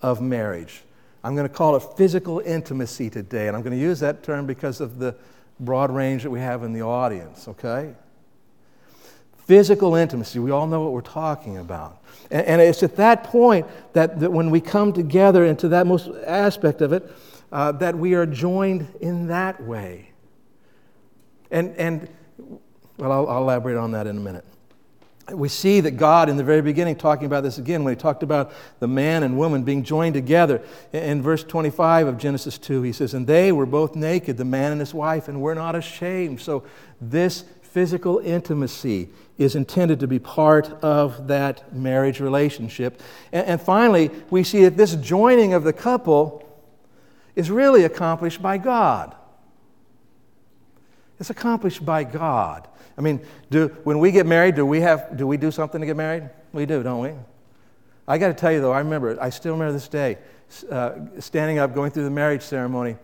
of 0.00 0.20
marriage. 0.20 0.82
I'm 1.22 1.34
going 1.34 1.48
to 1.48 1.54
call 1.54 1.76
it 1.76 1.82
physical 1.96 2.40
intimacy 2.40 3.10
today, 3.10 3.48
and 3.48 3.56
I'm 3.56 3.62
going 3.62 3.76
to 3.76 3.82
use 3.82 4.00
that 4.00 4.22
term 4.22 4.46
because 4.46 4.80
of 4.80 4.98
the 4.98 5.14
broad 5.60 5.90
range 5.90 6.22
that 6.22 6.30
we 6.30 6.40
have 6.40 6.62
in 6.62 6.72
the 6.72 6.82
audience, 6.82 7.48
okay? 7.48 7.94
Physical 9.46 9.94
intimacy, 9.94 10.38
we 10.38 10.50
all 10.50 10.66
know 10.66 10.82
what 10.82 10.92
we're 10.92 11.00
talking 11.00 11.58
about. 11.58 12.02
And, 12.30 12.46
and 12.46 12.60
it's 12.62 12.82
at 12.82 12.96
that 12.96 13.24
point 13.24 13.66
that, 13.92 14.20
that 14.20 14.32
when 14.32 14.50
we 14.50 14.60
come 14.60 14.92
together 14.92 15.44
into 15.44 15.68
that 15.68 15.86
most 15.86 16.08
aspect 16.26 16.80
of 16.80 16.92
it, 16.92 17.10
uh, 17.50 17.72
that 17.72 17.96
we 17.96 18.14
are 18.14 18.26
joined 18.26 18.86
in 19.00 19.26
that 19.28 19.62
way. 19.62 20.07
And, 21.50 21.74
and 21.76 22.08
well, 22.96 23.12
I'll, 23.12 23.28
I'll 23.28 23.42
elaborate 23.42 23.76
on 23.76 23.92
that 23.92 24.06
in 24.06 24.16
a 24.16 24.20
minute. 24.20 24.44
We 25.32 25.48
see 25.48 25.80
that 25.80 25.92
God, 25.92 26.30
in 26.30 26.38
the 26.38 26.44
very 26.44 26.62
beginning, 26.62 26.96
talking 26.96 27.26
about 27.26 27.42
this 27.42 27.58
again, 27.58 27.84
when 27.84 27.94
he 27.94 28.00
talked 28.00 28.22
about 28.22 28.50
the 28.80 28.88
man 28.88 29.22
and 29.22 29.36
woman 29.36 29.62
being 29.62 29.82
joined 29.82 30.14
together. 30.14 30.62
In 30.92 31.20
verse 31.20 31.44
25 31.44 32.06
of 32.06 32.16
Genesis 32.16 32.56
2, 32.56 32.82
he 32.82 32.92
says, 32.92 33.12
And 33.12 33.26
they 33.26 33.52
were 33.52 33.66
both 33.66 33.94
naked, 33.94 34.38
the 34.38 34.46
man 34.46 34.72
and 34.72 34.80
his 34.80 34.94
wife, 34.94 35.28
and 35.28 35.42
were 35.42 35.54
not 35.54 35.74
ashamed. 35.74 36.40
So, 36.40 36.64
this 37.00 37.44
physical 37.60 38.18
intimacy 38.18 39.10
is 39.36 39.54
intended 39.54 40.00
to 40.00 40.08
be 40.08 40.18
part 40.18 40.70
of 40.82 41.28
that 41.28 41.74
marriage 41.74 42.20
relationship. 42.20 43.00
And, 43.30 43.46
and 43.46 43.60
finally, 43.60 44.10
we 44.30 44.42
see 44.42 44.64
that 44.64 44.76
this 44.78 44.96
joining 44.96 45.52
of 45.52 45.62
the 45.62 45.74
couple 45.74 46.44
is 47.36 47.50
really 47.50 47.84
accomplished 47.84 48.40
by 48.42 48.58
God. 48.58 49.14
It's 51.20 51.30
accomplished 51.30 51.84
by 51.84 52.04
God. 52.04 52.68
I 52.96 53.00
mean, 53.00 53.20
do, 53.50 53.68
when 53.84 53.98
we 53.98 54.10
get 54.10 54.26
married, 54.26 54.54
do 54.54 54.66
we, 54.66 54.80
have, 54.80 55.16
do 55.16 55.26
we 55.26 55.36
do 55.36 55.50
something 55.50 55.80
to 55.80 55.86
get 55.86 55.96
married? 55.96 56.28
We 56.52 56.66
do, 56.66 56.82
don't 56.82 57.00
we? 57.00 57.12
I 58.06 58.18
got 58.18 58.28
to 58.28 58.34
tell 58.34 58.52
you, 58.52 58.60
though, 58.60 58.72
I 58.72 58.78
remember, 58.78 59.20
I 59.20 59.30
still 59.30 59.52
remember 59.52 59.72
this 59.72 59.88
day, 59.88 60.18
uh, 60.70 60.92
standing 61.18 61.58
up, 61.58 61.74
going 61.74 61.90
through 61.90 62.04
the 62.04 62.10
marriage 62.10 62.42
ceremony, 62.42 62.96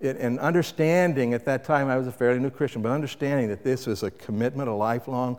and 0.00 0.38
understanding 0.38 1.34
at 1.34 1.44
that 1.46 1.64
time, 1.64 1.88
I 1.88 1.96
was 1.96 2.06
a 2.06 2.12
fairly 2.12 2.38
new 2.38 2.50
Christian, 2.50 2.82
but 2.82 2.92
understanding 2.92 3.48
that 3.48 3.64
this 3.64 3.86
was 3.86 4.02
a 4.02 4.10
commitment, 4.10 4.68
a 4.68 4.72
lifelong 4.72 5.38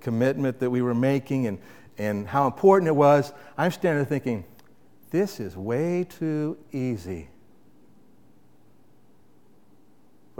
commitment 0.00 0.58
that 0.60 0.70
we 0.70 0.82
were 0.82 0.94
making, 0.94 1.46
and, 1.46 1.58
and 1.98 2.26
how 2.26 2.46
important 2.46 2.88
it 2.88 2.96
was, 2.96 3.32
I'm 3.56 3.70
standing 3.70 3.98
there 3.98 4.08
thinking, 4.08 4.44
this 5.10 5.40
is 5.40 5.56
way 5.56 6.04
too 6.04 6.56
easy. 6.72 7.28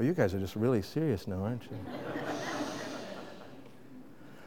Well, 0.01 0.07
you 0.07 0.15
guys 0.15 0.33
are 0.33 0.39
just 0.39 0.57
really 0.57 0.81
serious 0.81 1.29
now, 1.29 1.43
aren't 1.43 1.63
you? 1.65 1.77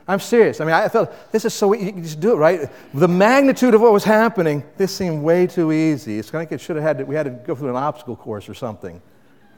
I'm 0.08 0.20
serious. 0.20 0.60
I 0.60 0.66
mean, 0.66 0.74
I 0.74 0.88
felt 0.88 1.14
this 1.32 1.46
is 1.46 1.54
so 1.54 1.74
you 1.74 1.92
just 1.92 2.20
do 2.20 2.34
it, 2.34 2.38
right? 2.38 2.68
The 2.96 3.08
magnitude 3.08 3.76
of 3.76 3.82
what 3.82 3.94
was 3.94 4.04
happening, 4.04 4.64
this 4.78 4.96
seemed 4.96 5.22
way 5.22 5.46
too 5.46 5.72
easy. 5.72 6.18
It's 6.18 6.34
like 6.34 6.52
it 6.52 6.60
should 6.60 6.78
have 6.78 6.84
had 6.84 6.98
to, 6.98 7.06
we 7.06 7.14
had 7.14 7.26
to 7.26 7.30
go 7.30 7.54
through 7.54 7.70
an 7.70 7.76
obstacle 7.76 8.16
course 8.16 8.50
or 8.50 8.56
something, 8.56 9.00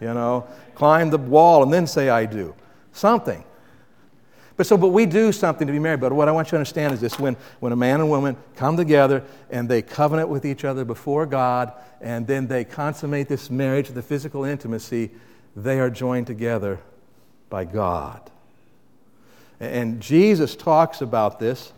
you 0.02 0.14
know, 0.14 0.46
climb 0.74 1.12
the 1.12 1.18
wall 1.18 1.64
and 1.64 1.72
then 1.72 1.88
say 1.88 2.10
I 2.10 2.26
do. 2.26 2.54
Something. 2.92 3.46
But 4.58 4.66
so, 4.66 4.76
but 4.76 4.90
we 4.90 5.06
do 5.06 5.32
something 5.32 5.66
to 5.66 5.72
be 5.72 5.80
married. 5.80 6.02
But 6.02 6.12
what 6.12 6.28
I 6.28 6.34
want 6.34 6.48
you 6.48 6.52
to 6.52 6.58
understand 6.58 6.94
is 6.94 7.00
this 7.00 7.18
when, 7.18 7.38
when 7.62 7.72
a 7.72 7.78
man 7.78 8.02
and 8.02 8.10
woman 8.10 8.36
come 8.58 8.76
together 8.76 9.24
and 9.50 9.70
they 9.70 9.82
covenant 9.82 10.28
with 10.28 10.44
each 10.44 10.66
other 10.66 10.84
before 10.84 11.26
God, 11.26 11.72
and 12.02 12.28
then 12.28 12.48
they 12.48 12.66
consummate 12.66 13.30
this 13.30 13.50
marriage, 13.50 13.88
the 13.88 14.02
physical 14.02 14.44
intimacy, 14.44 15.12
they 15.56 15.80
are 15.80 15.90
joined 15.90 16.28
together 16.28 16.80
by 17.50 17.66
God. 17.66 18.30
And 19.60 20.02
Jesus 20.02 20.56
talks 20.56 21.02
about 21.02 21.40
this. 21.40 21.72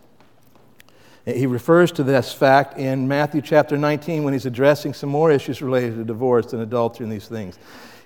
He 1.26 1.46
refers 1.46 1.92
to 1.94 2.04
this 2.04 2.32
fact 2.32 2.78
in 2.78 3.08
Matthew 3.08 3.42
chapter 3.42 3.78
19 3.78 4.24
when 4.24 4.34
he's 4.34 4.46
addressing 4.46 4.94
some 4.94 5.10
more 5.10 5.30
issues 5.30 5.62
related 5.62 5.96
to 5.98 6.04
divorce 6.06 6.54
and 6.54 6.62
adultery 6.62 7.04
and 7.04 7.12
these 7.12 7.28
things. 7.28 7.60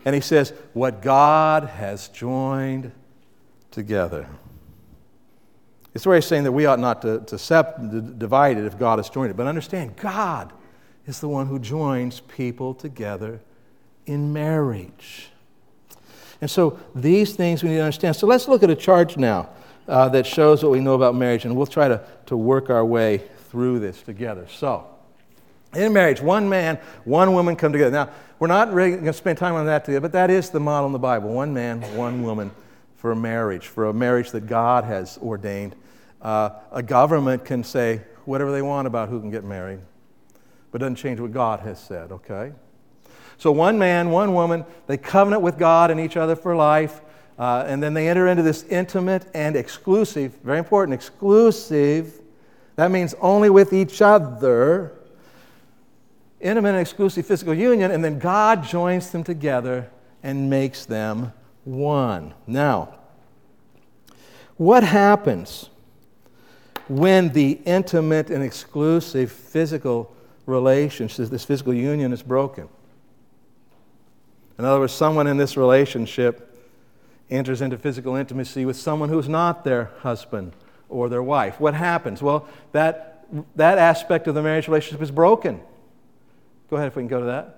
And 0.05 0.15
he 0.15 0.21
says, 0.21 0.53
What 0.73 1.01
God 1.01 1.65
has 1.65 2.07
joined 2.09 2.91
together. 3.69 4.27
It's 5.93 6.05
where 6.05 6.15
he's 6.15 6.25
saying 6.25 6.43
that 6.43 6.51
we 6.51 6.65
ought 6.65 6.79
not 6.79 7.01
to, 7.01 7.19
to, 7.21 7.37
sep- 7.37 7.77
to 7.77 8.01
divide 8.01 8.57
it 8.57 8.65
if 8.65 8.79
God 8.79 8.99
has 8.99 9.09
joined 9.09 9.31
it. 9.31 9.37
But 9.37 9.47
understand, 9.47 9.97
God 9.97 10.53
is 11.05 11.19
the 11.19 11.27
one 11.27 11.47
who 11.47 11.59
joins 11.59 12.21
people 12.21 12.73
together 12.73 13.41
in 14.05 14.31
marriage. 14.31 15.30
And 16.41 16.49
so 16.49 16.79
these 16.95 17.35
things 17.35 17.63
we 17.63 17.69
need 17.69 17.77
to 17.77 17.83
understand. 17.83 18.15
So 18.15 18.27
let's 18.27 18.47
look 18.47 18.63
at 18.63 18.69
a 18.69 18.75
chart 18.75 19.15
now 19.15 19.49
uh, 19.87 20.09
that 20.09 20.25
shows 20.25 20.63
what 20.63 20.71
we 20.71 20.79
know 20.79 20.95
about 20.95 21.15
marriage, 21.15 21.45
and 21.45 21.55
we'll 21.55 21.67
try 21.67 21.87
to, 21.87 22.03
to 22.25 22.35
work 22.35 22.69
our 22.69 22.83
way 22.83 23.19
through 23.49 23.79
this 23.79 24.01
together. 24.01 24.47
So, 24.49 24.87
in 25.73 25.93
marriage, 25.93 26.21
one 26.21 26.49
man, 26.49 26.79
one 27.05 27.33
woman 27.33 27.55
come 27.55 27.71
together. 27.71 27.91
Now, 27.91 28.09
we're 28.39 28.47
not 28.47 28.73
really 28.73 28.91
going 28.91 29.05
to 29.05 29.13
spend 29.13 29.37
time 29.37 29.55
on 29.55 29.65
that 29.67 29.85
today, 29.85 29.99
but 29.99 30.11
that 30.13 30.29
is 30.29 30.49
the 30.49 30.59
model 30.59 30.87
in 30.87 30.93
the 30.93 30.99
Bible 30.99 31.29
one 31.29 31.53
man, 31.53 31.81
one 31.95 32.23
woman 32.23 32.51
for 32.95 33.11
a 33.11 33.15
marriage, 33.15 33.67
for 33.67 33.85
a 33.85 33.93
marriage 33.93 34.31
that 34.31 34.47
God 34.47 34.83
has 34.83 35.17
ordained. 35.19 35.75
Uh, 36.21 36.51
a 36.71 36.83
government 36.83 37.45
can 37.45 37.63
say 37.63 38.01
whatever 38.25 38.51
they 38.51 38.61
want 38.61 38.87
about 38.87 39.09
who 39.09 39.19
can 39.19 39.31
get 39.31 39.43
married, 39.43 39.79
but 40.71 40.79
doesn't 40.79 40.95
change 40.95 41.19
what 41.19 41.31
God 41.31 41.61
has 41.61 41.79
said, 41.79 42.11
okay? 42.11 42.51
So, 43.41 43.51
one 43.51 43.79
man, 43.79 44.11
one 44.11 44.35
woman, 44.35 44.65
they 44.85 44.97
covenant 44.97 45.41
with 45.41 45.57
God 45.57 45.89
and 45.89 45.99
each 45.99 46.15
other 46.15 46.35
for 46.35 46.55
life, 46.55 47.01
uh, 47.39 47.63
and 47.65 47.81
then 47.81 47.95
they 47.95 48.07
enter 48.07 48.27
into 48.27 48.43
this 48.43 48.61
intimate 48.65 49.25
and 49.33 49.55
exclusive, 49.55 50.35
very 50.43 50.59
important, 50.59 50.93
exclusive 50.93 52.21
That 52.75 52.91
means 52.91 53.15
only 53.19 53.49
with 53.49 53.73
each 53.73 53.99
other, 53.99 54.93
intimate 56.39 56.69
and 56.69 56.77
exclusive 56.77 57.25
physical 57.25 57.55
union, 57.55 57.89
and 57.89 58.05
then 58.05 58.19
God 58.19 58.63
joins 58.63 59.09
them 59.09 59.23
together 59.23 59.89
and 60.21 60.47
makes 60.47 60.85
them 60.85 61.33
one. 61.63 62.35
Now, 62.45 62.93
what 64.57 64.83
happens 64.83 65.71
when 66.87 67.29
the 67.29 67.53
intimate 67.65 68.29
and 68.29 68.43
exclusive 68.43 69.31
physical 69.31 70.15
relationship, 70.45 71.29
this 71.29 71.43
physical 71.43 71.73
union, 71.73 72.13
is 72.13 72.21
broken? 72.21 72.69
In 74.61 74.65
other 74.65 74.81
words, 74.81 74.93
someone 74.93 75.25
in 75.25 75.37
this 75.37 75.57
relationship 75.57 76.55
enters 77.31 77.63
into 77.63 77.79
physical 77.79 78.15
intimacy 78.15 78.63
with 78.63 78.77
someone 78.77 79.09
who's 79.09 79.27
not 79.27 79.63
their 79.63 79.85
husband 80.01 80.53
or 80.87 81.09
their 81.09 81.23
wife. 81.23 81.59
What 81.59 81.73
happens? 81.73 82.21
Well, 82.21 82.47
that, 82.71 83.25
that 83.55 83.79
aspect 83.79 84.27
of 84.27 84.35
the 84.35 84.43
marriage 84.43 84.67
relationship 84.67 85.01
is 85.01 85.09
broken. 85.09 85.59
Go 86.69 86.75
ahead 86.75 86.89
if 86.89 86.95
we 86.95 87.01
can 87.01 87.07
go 87.07 87.21
to 87.21 87.25
that. 87.25 87.57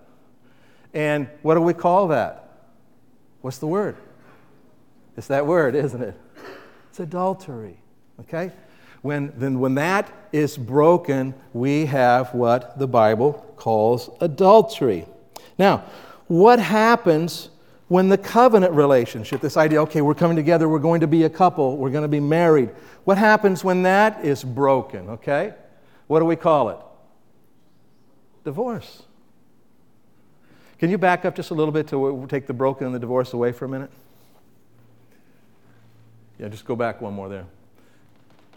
And 0.93 1.27
what 1.41 1.55
do 1.55 1.62
we 1.62 1.74
call 1.74 2.07
that? 2.07 2.69
What's 3.41 3.57
the 3.57 3.67
word? 3.67 3.98
It's 5.17 5.27
that 5.27 5.45
word, 5.45 5.75
isn't 5.75 6.01
it? 6.01 6.17
It's 6.89 7.01
adultery. 7.01 7.79
Okay? 8.22 8.50
When, 9.01 9.33
then 9.36 9.60
when 9.60 9.75
that 9.75 10.10
is 10.31 10.57
broken, 10.57 11.33
we 11.51 11.86
have 11.88 12.33
what 12.33 12.79
the 12.79 12.88
Bible 12.88 13.33
calls 13.57 14.10
adultery. 14.22 15.05
Now, 15.60 15.83
what 16.27 16.59
happens 16.59 17.49
when 17.87 18.09
the 18.09 18.17
covenant 18.17 18.73
relationship, 18.73 19.41
this 19.41 19.57
idea, 19.57 19.81
okay, 19.83 20.01
we're 20.01 20.15
coming 20.15 20.35
together, 20.35 20.67
we're 20.67 20.79
going 20.79 21.01
to 21.01 21.07
be 21.07 21.23
a 21.23 21.29
couple, 21.29 21.77
we're 21.77 21.91
going 21.91 22.03
to 22.03 22.07
be 22.07 22.19
married, 22.19 22.69
what 23.03 23.17
happens 23.17 23.63
when 23.63 23.83
that 23.83 24.23
is 24.25 24.43
broken, 24.43 25.09
okay? 25.09 25.53
What 26.07 26.19
do 26.19 26.25
we 26.25 26.35
call 26.35 26.69
it? 26.69 26.77
Divorce. 28.45 29.03
Can 30.79 30.89
you 30.89 30.97
back 30.97 31.23
up 31.23 31.35
just 31.35 31.51
a 31.51 31.53
little 31.53 31.71
bit 31.71 31.87
to 31.89 32.25
take 32.29 32.47
the 32.47 32.53
broken 32.53 32.85
and 32.85 32.95
the 32.95 32.99
divorce 32.99 33.33
away 33.33 33.51
for 33.51 33.65
a 33.65 33.69
minute? 33.69 33.91
Yeah, 36.39 36.47
just 36.49 36.65
go 36.65 36.75
back 36.75 36.99
one 36.99 37.13
more 37.13 37.29
there. 37.29 37.45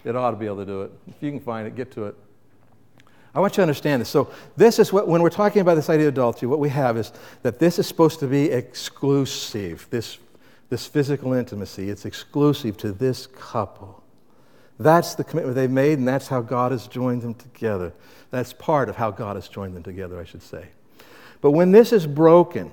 It 0.05 0.17
ought 0.17 0.31
to 0.31 0.37
be 0.37 0.47
able 0.47 0.59
to 0.59 0.67
do 0.67 0.83
it. 0.83 0.93
If 1.09 1.23
you 1.23 1.31
can 1.31 1.41
find 1.41 1.67
it, 1.67 1.77
get 1.77 1.93
to 1.93 2.07
it. 2.07 2.17
I 3.37 3.41
want 3.41 3.53
you 3.53 3.57
to 3.57 3.63
understand 3.63 4.01
this. 4.01 4.09
So, 4.09 4.31
this 4.57 4.79
is 4.79 4.95
what, 4.95 5.07
when 5.07 5.21
we're 5.21 5.29
talking 5.29 5.61
about 5.61 5.75
this 5.75 5.91
idea 5.91 6.09
of 6.09 6.15
adultery, 6.15 6.49
what 6.49 6.59
we 6.59 6.71
have 6.71 6.97
is 6.97 7.13
that 7.43 7.59
this 7.59 7.79
is 7.79 7.87
supposed 7.87 8.19
to 8.21 8.27
be 8.27 8.51
exclusive, 8.51 9.87
this, 9.91 10.17
this 10.71 10.87
physical 10.87 11.35
intimacy. 11.35 11.91
It's 11.91 12.07
exclusive 12.07 12.79
to 12.79 12.93
this 12.93 13.27
couple. 13.27 14.03
That's 14.79 15.15
the 15.17 15.23
commitment 15.23 15.55
they've 15.55 15.71
made, 15.71 15.99
and 15.99 16.09
that's 16.09 16.29
how 16.29 16.41
God 16.41 16.73
has 16.73 16.87
joined 16.87 17.21
them 17.21 17.35
together. 17.35 17.93
That's 18.31 18.55
part 18.55 18.89
of 18.89 18.97
how 18.97 19.11
God 19.11 19.37
has 19.37 19.49
joined 19.49 19.77
them 19.77 19.83
together, 19.83 20.19
I 20.19 20.25
should 20.25 20.43
say. 20.43 20.69
But 21.43 21.51
when 21.51 21.73
this 21.73 21.93
is 21.93 22.07
broken, 22.07 22.73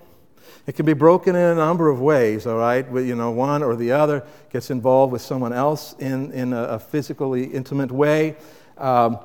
it 0.65 0.77
can 0.77 0.85
be 0.85 0.93
broken 0.93 1.35
in 1.35 1.41
a 1.41 1.55
number 1.55 1.89
of 1.89 1.99
ways, 1.99 2.47
all 2.47 2.57
right? 2.57 2.89
You 2.89 3.15
know, 3.15 3.31
one 3.31 3.63
or 3.63 3.75
the 3.75 3.91
other 3.91 4.25
gets 4.49 4.71
involved 4.71 5.11
with 5.11 5.21
someone 5.21 5.51
else 5.51 5.93
in, 5.99 6.31
in 6.31 6.53
a, 6.53 6.63
a 6.63 6.79
physically 6.79 7.43
intimate 7.47 7.91
way. 7.91 8.37
Um, 8.77 9.19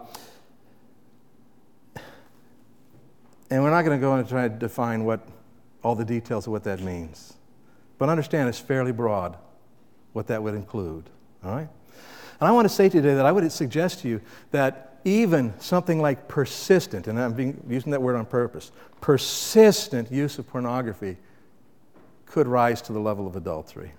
And 3.50 3.62
we're 3.62 3.70
not 3.70 3.82
going 3.82 3.98
to 3.98 4.00
go 4.00 4.14
and 4.14 4.28
try 4.28 4.48
to 4.48 4.54
define 4.54 5.04
what 5.04 5.26
all 5.82 5.94
the 5.94 6.04
details 6.04 6.46
of 6.46 6.52
what 6.52 6.64
that 6.64 6.80
means. 6.80 7.34
But 7.98 8.08
understand 8.08 8.48
it's 8.48 8.58
fairly 8.58 8.92
broad 8.92 9.36
what 10.12 10.26
that 10.28 10.42
would 10.42 10.54
include. 10.54 11.08
All 11.44 11.52
right? 11.54 11.68
And 12.40 12.48
I 12.48 12.52
want 12.52 12.66
to 12.66 12.74
say 12.74 12.88
today 12.88 13.14
that 13.14 13.26
I 13.26 13.32
would 13.32 13.50
suggest 13.50 14.00
to 14.00 14.08
you 14.08 14.20
that 14.50 14.98
even 15.04 15.54
something 15.58 16.00
like 16.00 16.28
persistent, 16.28 17.06
and 17.06 17.18
I'm 17.18 17.32
being, 17.32 17.62
using 17.68 17.92
that 17.92 18.02
word 18.02 18.16
on 18.16 18.26
purpose, 18.26 18.70
persistent 19.00 20.12
use 20.12 20.38
of 20.38 20.46
pornography 20.46 21.16
could 22.26 22.46
rise 22.46 22.82
to 22.82 22.92
the 22.92 23.00
level 23.00 23.26
of 23.26 23.36
adultery. 23.36 23.92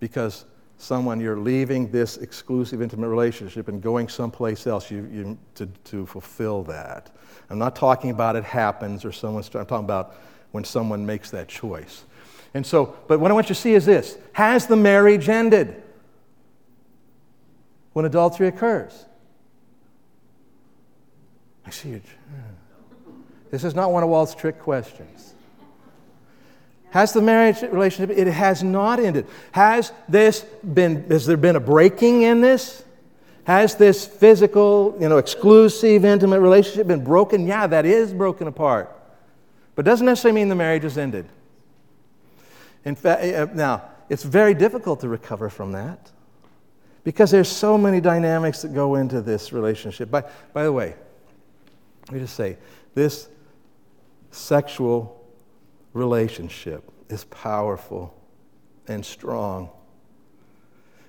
Because 0.00 0.44
someone, 0.78 1.20
you're 1.20 1.38
leaving 1.38 1.90
this 1.90 2.16
exclusive 2.16 2.82
intimate 2.82 3.08
relationship 3.08 3.68
and 3.68 3.80
going 3.80 4.08
someplace 4.08 4.66
else 4.66 4.90
you, 4.90 5.08
you, 5.12 5.38
to, 5.54 5.66
to 5.84 6.06
fulfill 6.06 6.62
that. 6.64 7.14
I'm 7.50 7.58
not 7.58 7.76
talking 7.76 8.10
about 8.10 8.34
it 8.36 8.44
happens 8.44 9.04
or 9.04 9.12
someone's, 9.12 9.46
I'm 9.54 9.66
talking 9.66 9.84
about 9.84 10.16
when 10.52 10.64
someone 10.64 11.04
makes 11.04 11.30
that 11.30 11.48
choice. 11.48 12.04
And 12.54 12.66
so, 12.66 12.96
but 13.08 13.20
what 13.20 13.30
I 13.30 13.34
want 13.34 13.48
you 13.48 13.54
to 13.54 13.60
see 13.60 13.74
is 13.74 13.86
this 13.86 14.16
Has 14.32 14.66
the 14.66 14.76
marriage 14.76 15.28
ended 15.28 15.82
when 17.92 18.04
adultery 18.04 18.48
occurs? 18.48 19.06
I 21.64 21.70
see 21.70 21.92
it. 21.92 22.04
This 23.50 23.64
is 23.64 23.74
not 23.74 23.92
one 23.92 24.02
of 24.02 24.08
Walt's 24.08 24.34
trick 24.34 24.58
questions. 24.58 25.31
Has 26.92 27.14
the 27.14 27.22
marriage 27.22 27.62
relationship, 27.62 28.16
it 28.16 28.26
has 28.26 28.62
not 28.62 29.00
ended. 29.00 29.26
Has 29.52 29.92
this 30.10 30.42
been, 30.42 31.08
has 31.08 31.24
there 31.24 31.38
been 31.38 31.56
a 31.56 31.60
breaking 31.60 32.22
in 32.22 32.42
this? 32.42 32.84
Has 33.44 33.76
this 33.76 34.06
physical, 34.06 34.94
you 35.00 35.08
know, 35.08 35.16
exclusive, 35.16 36.04
intimate 36.04 36.40
relationship 36.40 36.86
been 36.86 37.02
broken? 37.02 37.46
Yeah, 37.46 37.66
that 37.66 37.86
is 37.86 38.12
broken 38.12 38.46
apart. 38.46 38.94
But 39.74 39.86
doesn't 39.86 40.04
necessarily 40.04 40.38
mean 40.38 40.50
the 40.50 40.54
marriage 40.54 40.82
has 40.82 40.98
ended. 40.98 41.24
In 42.84 42.94
fact, 42.94 43.22
eh, 43.22 43.42
eh, 43.42 43.46
now, 43.54 43.84
it's 44.10 44.22
very 44.22 44.52
difficult 44.52 45.00
to 45.00 45.08
recover 45.08 45.48
from 45.48 45.72
that 45.72 46.10
because 47.04 47.30
there's 47.30 47.48
so 47.48 47.78
many 47.78 48.02
dynamics 48.02 48.60
that 48.60 48.74
go 48.74 48.96
into 48.96 49.22
this 49.22 49.50
relationship. 49.50 50.10
By, 50.10 50.24
by 50.52 50.64
the 50.64 50.72
way, 50.72 50.94
let 52.08 52.12
me 52.12 52.20
just 52.20 52.34
say 52.34 52.58
this 52.94 53.28
sexual 54.30 55.21
relationship 55.92 56.90
is 57.08 57.24
powerful 57.24 58.14
and 58.88 59.04
strong. 59.04 59.70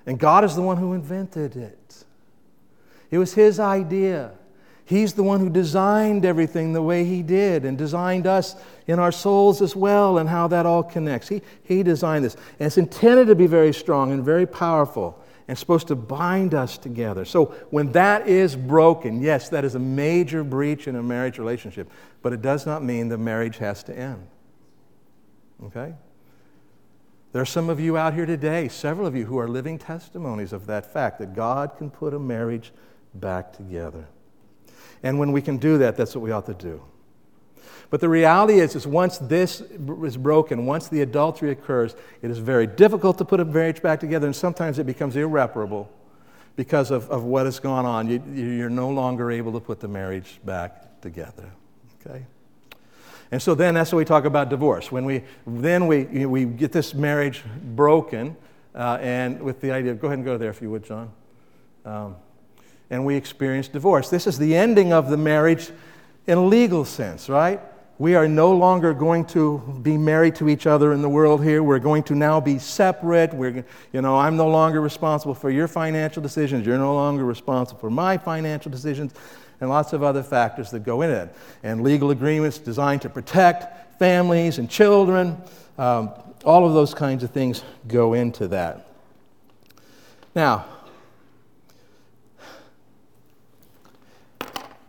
And 0.06 0.20
God 0.20 0.44
is 0.44 0.56
the 0.56 0.62
one 0.62 0.78
who 0.78 0.94
invented 0.94 1.56
it. 1.56 2.04
It 3.10 3.18
was 3.18 3.34
His 3.34 3.60
idea. 3.60 4.32
He's 4.86 5.14
the 5.14 5.24
one 5.24 5.40
who 5.40 5.50
designed 5.50 6.26
everything 6.26 6.74
the 6.74 6.82
way 6.82 7.06
He 7.06 7.22
did 7.22 7.64
and 7.64 7.78
designed 7.78 8.28
us 8.28 8.56
in 8.86 9.00
our 9.00 9.12
souls 9.12 9.62
as 9.62 9.76
well 9.76 10.18
and 10.18 10.28
how 10.28 10.48
that 10.50 10.66
all 10.66 10.84
connects. 10.84 11.30
He, 11.30 11.42
he 11.64 11.84
designed 11.84 12.26
this. 12.26 12.36
And 12.60 12.68
it's 12.68 12.78
intended 12.78 13.28
to 13.28 13.36
be 13.36 13.48
very 13.48 13.74
strong 13.74 14.12
and 14.12 14.24
very 14.24 14.46
powerful 14.46 15.24
and 15.48 15.58
supposed 15.58 15.88
to 15.88 15.96
bind 15.96 16.54
us 16.54 16.78
together. 16.78 17.26
So 17.26 17.46
when 17.70 17.92
that 17.94 18.28
is 18.28 18.56
broken, 18.56 19.22
yes, 19.22 19.50
that 19.50 19.66
is 19.66 19.76
a 19.76 19.80
major 19.80 20.44
breach 20.44 20.88
in 20.88 20.96
a 20.96 21.04
marriage 21.04 21.38
relationship, 21.38 21.90
but 22.22 22.34
it 22.34 22.42
does 22.42 22.66
not 22.66 22.84
mean 22.84 23.10
the 23.10 23.18
marriage 23.18 23.58
has 23.58 23.84
to 23.84 23.98
end. 23.98 24.28
Okay? 25.66 25.94
There 27.32 27.42
are 27.42 27.46
some 27.46 27.70
of 27.70 27.80
you 27.80 27.98
out 27.98 28.14
here 28.14 28.28
today, 28.28 28.68
several 28.68 29.08
of 29.08 29.16
you, 29.16 29.26
who 29.26 29.40
are 29.40 29.48
living 29.48 29.80
testimonies 29.80 30.54
of 30.54 30.68
that 30.68 30.86
fact 30.92 31.18
that 31.20 31.36
God 31.36 31.78
can 31.78 31.90
put 31.90 32.14
a 32.14 32.20
marriage 32.20 32.72
back 33.16 33.54
together. 33.54 34.08
And 35.02 35.20
when 35.20 35.32
we 35.32 35.42
can 35.42 35.58
do 35.58 35.80
that, 35.80 35.98
that's 35.98 36.16
what 36.16 36.22
we 36.22 36.32
ought 36.32 36.46
to 36.46 36.54
do. 36.54 36.82
But 37.90 38.02
the 38.02 38.10
reality 38.10 38.60
is, 38.60 38.76
is 38.76 38.88
once 38.88 39.18
this 39.18 39.62
is 39.62 40.18
broken, 40.18 40.66
once 40.66 40.88
the 40.88 41.02
adultery 41.02 41.52
occurs, 41.52 41.96
it 42.22 42.32
is 42.32 42.40
very 42.40 42.66
difficult 42.66 43.18
to 43.20 43.26
put 43.26 43.40
a 43.40 43.46
marriage 43.46 43.82
back 43.82 44.00
together, 44.00 44.26
and 44.26 44.36
sometimes 44.36 44.80
it 44.80 44.86
becomes 44.86 45.16
irreparable 45.16 45.92
because 46.56 46.92
of, 46.92 47.10
of 47.10 47.24
what 47.24 47.46
has 47.46 47.60
gone 47.60 47.86
on. 47.86 48.08
You, 48.08 48.24
you're 48.34 48.70
no 48.70 48.90
longer 48.90 49.32
able 49.32 49.54
to 49.54 49.60
put 49.60 49.80
the 49.80 49.88
marriage 49.88 50.40
back 50.44 51.02
together. 51.02 51.52
Okay? 52.00 52.26
And 53.32 53.42
so 53.42 53.56
then 53.56 53.74
that's 53.74 53.92
what 53.92 53.98
we 53.98 54.06
talk 54.06 54.26
about 54.26 54.50
divorce. 54.50 54.92
When 54.92 55.06
we 55.06 55.24
then 55.48 55.88
we, 55.88 56.08
you 56.08 56.20
know, 56.20 56.30
we 56.30 56.46
get 56.46 56.72
this 56.72 56.94
marriage 56.94 57.44
broken, 57.76 58.36
uh, 58.76 58.98
and 59.02 59.42
with 59.42 59.62
the 59.62 59.72
idea 59.72 59.92
of 59.92 60.00
go 60.00 60.08
ahead 60.08 60.20
and 60.20 60.26
go 60.26 60.38
there 60.38 60.50
if 60.50 60.62
you 60.62 60.70
would, 60.70 60.84
John. 60.84 61.12
Um, 61.86 62.16
and 62.90 63.06
we 63.06 63.16
experience 63.16 63.68
divorce. 63.68 64.10
This 64.10 64.28
is 64.28 64.38
the 64.38 64.56
ending 64.56 64.94
of 64.94 65.10
the 65.10 65.18
marriage 65.18 65.72
in 66.28 66.38
a 66.38 66.46
legal 66.46 66.86
sense, 66.86 67.28
right? 67.28 67.60
We 68.00 68.16
are 68.16 68.28
no 68.28 68.52
longer 68.52 68.94
going 68.94 69.26
to 69.28 69.80
be 69.82 69.98
married 69.98 70.36
to 70.36 70.50
each 70.50 70.66
other 70.66 70.94
in 70.94 71.02
the 71.02 71.10
world 71.10 71.44
here. 71.44 71.62
We're 71.62 71.80
going 71.80 72.04
to 72.04 72.16
now 72.16 72.40
be 72.40 72.58
separate. 72.58 73.34
We're, 73.34 73.64
you 73.92 74.02
know, 74.02 74.18
I'm 74.18 74.36
no 74.36 74.48
longer 74.48 74.82
responsible 74.82 75.36
for 75.36 75.52
your 75.52 75.68
financial 75.68 76.22
decisions. 76.22 76.66
You're 76.66 76.78
no 76.78 76.96
longer 76.96 77.24
responsible 77.24 77.80
for 77.80 77.90
my 77.90 78.18
financial 78.18 78.72
decisions 78.72 79.14
and 79.64 79.70
lots 79.70 79.94
of 79.94 80.04
other 80.04 80.22
factors 80.22 80.72
that 80.72 80.82
go 80.82 81.02
in 81.04 81.10
it. 81.10 81.34
And 81.64 81.84
legal 81.84 82.12
agreements 82.12 82.58
designed 82.58 83.02
to 83.04 83.10
protect 83.10 83.98
families 83.98 84.60
and 84.60 84.70
children. 84.70 85.38
Um, 85.78 86.12
all 86.44 86.68
of 86.68 86.74
those 86.74 86.94
kinds 86.94 87.24
of 87.24 87.32
things 87.32 87.64
go 87.88 88.14
into 88.14 88.50
that. 88.50 88.90
Now, 90.36 90.66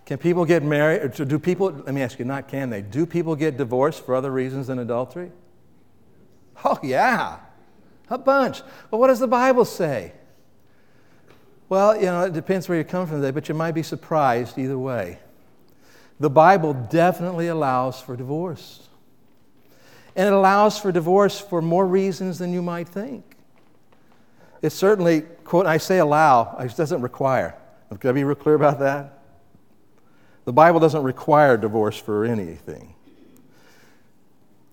can 0.07 0.19
people 0.19 0.45
get 0.45 0.65
married? 0.65 1.13
Do 1.13 1.39
people, 1.39 1.71
let 1.71 1.95
me 1.95 2.03
ask 2.03 2.19
you, 2.19 2.25
not 2.25 2.49
can 2.49 2.69
they, 2.69 2.83
do 2.83 3.07
people 3.07 3.37
get 3.37 3.57
divorced 3.57 4.05
for 4.05 4.17
other 4.17 4.33
reasons 4.33 4.67
than 4.67 4.81
adultery? 4.81 5.31
Oh, 6.65 6.81
yeah, 6.83 7.37
a 8.11 8.19
bunch. 8.19 8.61
Well, 8.91 9.01
what 9.01 9.07
does 9.07 9.21
the 9.21 9.29
Bible 9.29 9.65
say? 9.65 10.15
Well, 11.68 11.96
you 11.96 12.07
know, 12.07 12.24
it 12.24 12.33
depends 12.33 12.68
where 12.68 12.79
you 12.79 12.85
come 12.85 13.07
from 13.07 13.20
today, 13.20 13.31
but 13.31 13.48
you 13.48 13.55
might 13.55 13.72
be 13.72 13.83
surprised 13.83 14.59
either 14.59 14.79
way. 14.79 15.18
The 16.20 16.31
Bible 16.31 16.74
definitely 16.74 17.48
allows 17.48 18.00
for 18.00 18.16
divorce. 18.16 18.88
And 20.14 20.29
it 20.29 20.33
allows 20.33 20.79
for 20.79 20.92
divorce 20.92 21.40
for 21.40 21.61
more 21.61 21.87
reasons 21.87 22.38
than 22.38 22.53
you 22.53 22.62
might 22.62 22.88
think. 22.88 23.24
It 24.62 24.70
certainly, 24.70 25.22
quote, 25.44 25.66
I 25.66 25.79
say 25.79 25.98
allow, 25.98 26.57
it 26.59 26.77
doesn't 26.77 27.03
require. 27.03 27.57
Can 27.98 28.11
I 28.11 28.12
be 28.12 28.24
real 28.24 28.35
clear 28.35 28.55
about 28.55 28.79
that? 28.81 29.18
The 30.44 30.53
Bible 30.53 30.81
doesn't 30.81 31.03
require 31.03 31.57
divorce 31.57 31.98
for 31.98 32.24
anything, 32.24 32.94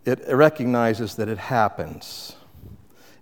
it 0.05 0.21
recognizes 0.27 1.15
that 1.15 1.29
it 1.29 1.37
happens. 1.37 2.35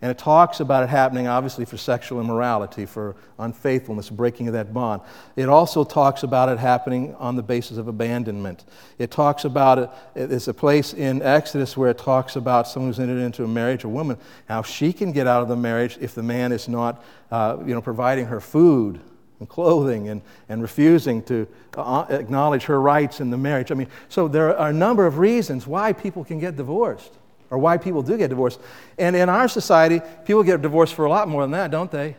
And 0.02 0.10
it 0.10 0.18
talks 0.18 0.62
about 0.62 0.84
it 0.84 0.90
happening, 0.90 1.28
obviously, 1.28 1.66
for 1.66 1.76
sexual 1.76 2.22
immorality, 2.22 2.86
for 2.86 3.18
unfaithfulness, 3.38 4.10
breaking 4.10 4.48
of 4.48 4.54
that 4.54 4.74
bond. 4.74 5.02
It 5.36 5.50
also 5.50 5.84
talks 5.84 6.24
about 6.24 6.48
it 6.48 6.58
happening 6.58 7.16
on 7.16 7.36
the 7.36 7.44
basis 7.44 7.78
of 7.78 7.90
abandonment. 7.90 8.64
It 8.98 9.12
talks 9.12 9.44
about 9.44 9.78
it, 9.78 9.90
it's 10.16 10.48
a 10.48 10.54
place 10.54 10.94
in 10.94 11.22
Exodus 11.22 11.76
where 11.76 11.90
it 11.90 11.98
talks 11.98 12.38
about 12.38 12.66
someone 12.66 12.90
who's 12.90 13.00
entered 13.00 13.20
into 13.20 13.44
a 13.44 13.48
marriage, 13.48 13.84
a 13.84 13.90
woman, 13.90 14.18
how 14.48 14.62
she 14.62 14.94
can 14.94 15.12
get 15.12 15.28
out 15.28 15.42
of 15.42 15.50
the 15.50 15.58
marriage 15.58 15.98
if 16.00 16.16
the 16.16 16.24
man 16.24 16.54
is 16.54 16.70
not 16.70 17.04
uh, 17.30 17.58
you 17.66 17.74
know, 17.74 17.82
providing 17.82 18.26
her 18.28 18.40
food 18.40 19.02
and 19.40 19.50
clothing 19.50 20.08
and, 20.08 20.22
and 20.48 20.62
refusing 20.62 21.22
to 21.24 21.46
uh, 21.76 22.06
acknowledge 22.10 22.64
her 22.64 22.80
rights 22.80 23.20
in 23.20 23.32
the 23.32 23.38
marriage. 23.38 23.70
I 23.70 23.76
mean, 23.76 23.90
so 24.08 24.30
there 24.30 24.58
are 24.58 24.70
a 24.70 24.74
number 24.74 25.06
of 25.06 25.18
reasons 25.18 25.68
why 25.68 25.92
people 25.92 26.24
can 26.24 26.40
get 26.40 26.56
divorced 26.56 27.14
or 27.50 27.58
why 27.58 27.78
people 27.78 28.02
do 28.02 28.18
get 28.18 28.30
divorced. 28.30 28.60
And 28.98 29.16
in 29.16 29.30
our 29.30 29.48
society, 29.48 30.02
people 30.26 30.44
get 30.44 30.62
divorced 30.62 30.94
for 30.94 31.06
a 31.06 31.10
lot 31.10 31.28
more 31.28 31.44
than 31.44 31.52
that, 31.52 31.72
don't 31.72 31.92
they? 31.92 32.16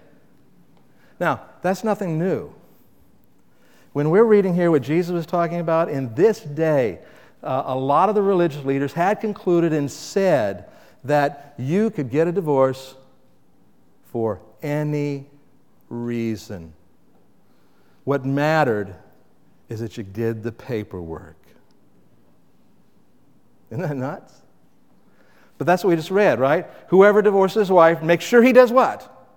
Now, 1.19 1.43
that's 1.63 1.85
nothing 1.85 2.19
new. 2.19 2.53
When 3.93 4.11
we're 4.11 4.25
reading 4.25 4.55
here 4.55 4.71
what 4.71 4.83
Jesus 4.83 5.13
was 5.13 5.27
talking 5.27 5.61
about, 5.61 5.91
in 5.91 6.15
this 6.15 6.41
day, 6.41 7.01
uh, 7.43 7.65
a 7.67 7.77
lot 7.77 8.09
of 8.09 8.15
the 8.15 8.23
religious 8.23 8.65
leaders 8.65 8.93
had 8.93 9.21
concluded 9.21 9.73
and 9.73 9.91
said 9.91 10.67
that 11.05 11.55
you 11.59 11.91
could 11.91 12.11
get 12.11 12.29
a 12.29 12.33
divorce 12.33 12.95
for 14.05 14.41
any 14.63 15.27
reason. 15.89 16.73
What 18.05 18.25
mattered 18.25 18.95
is 19.69 19.81
that 19.81 19.97
you 19.97 20.03
did 20.03 20.43
the 20.43 20.53
paperwork. 20.53 21.37
Isn't 23.71 23.83
that 23.83 23.97
nuts? 23.97 24.40
But 25.61 25.67
that's 25.67 25.85
what 25.85 25.91
we 25.91 25.97
just 25.97 26.11
read, 26.11 26.41
right? 26.41 26.67
Whoever 26.89 27.21
divorces 27.21 27.57
his 27.57 27.71
wife, 27.71 28.03
make 28.03 28.23
sure 28.23 28.43
he 28.43 28.55
does 28.55 28.73
what? 28.73 29.29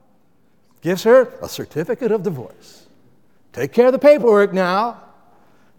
Gives 0.79 1.03
her 1.03 1.37
a 1.41 1.49
certificate 1.49 2.13
of 2.13 2.23
divorce. 2.23 2.87
Take 3.51 3.73
care 3.73 3.87
of 3.87 3.91
the 3.91 3.99
paperwork 3.99 4.53
now. 4.53 5.03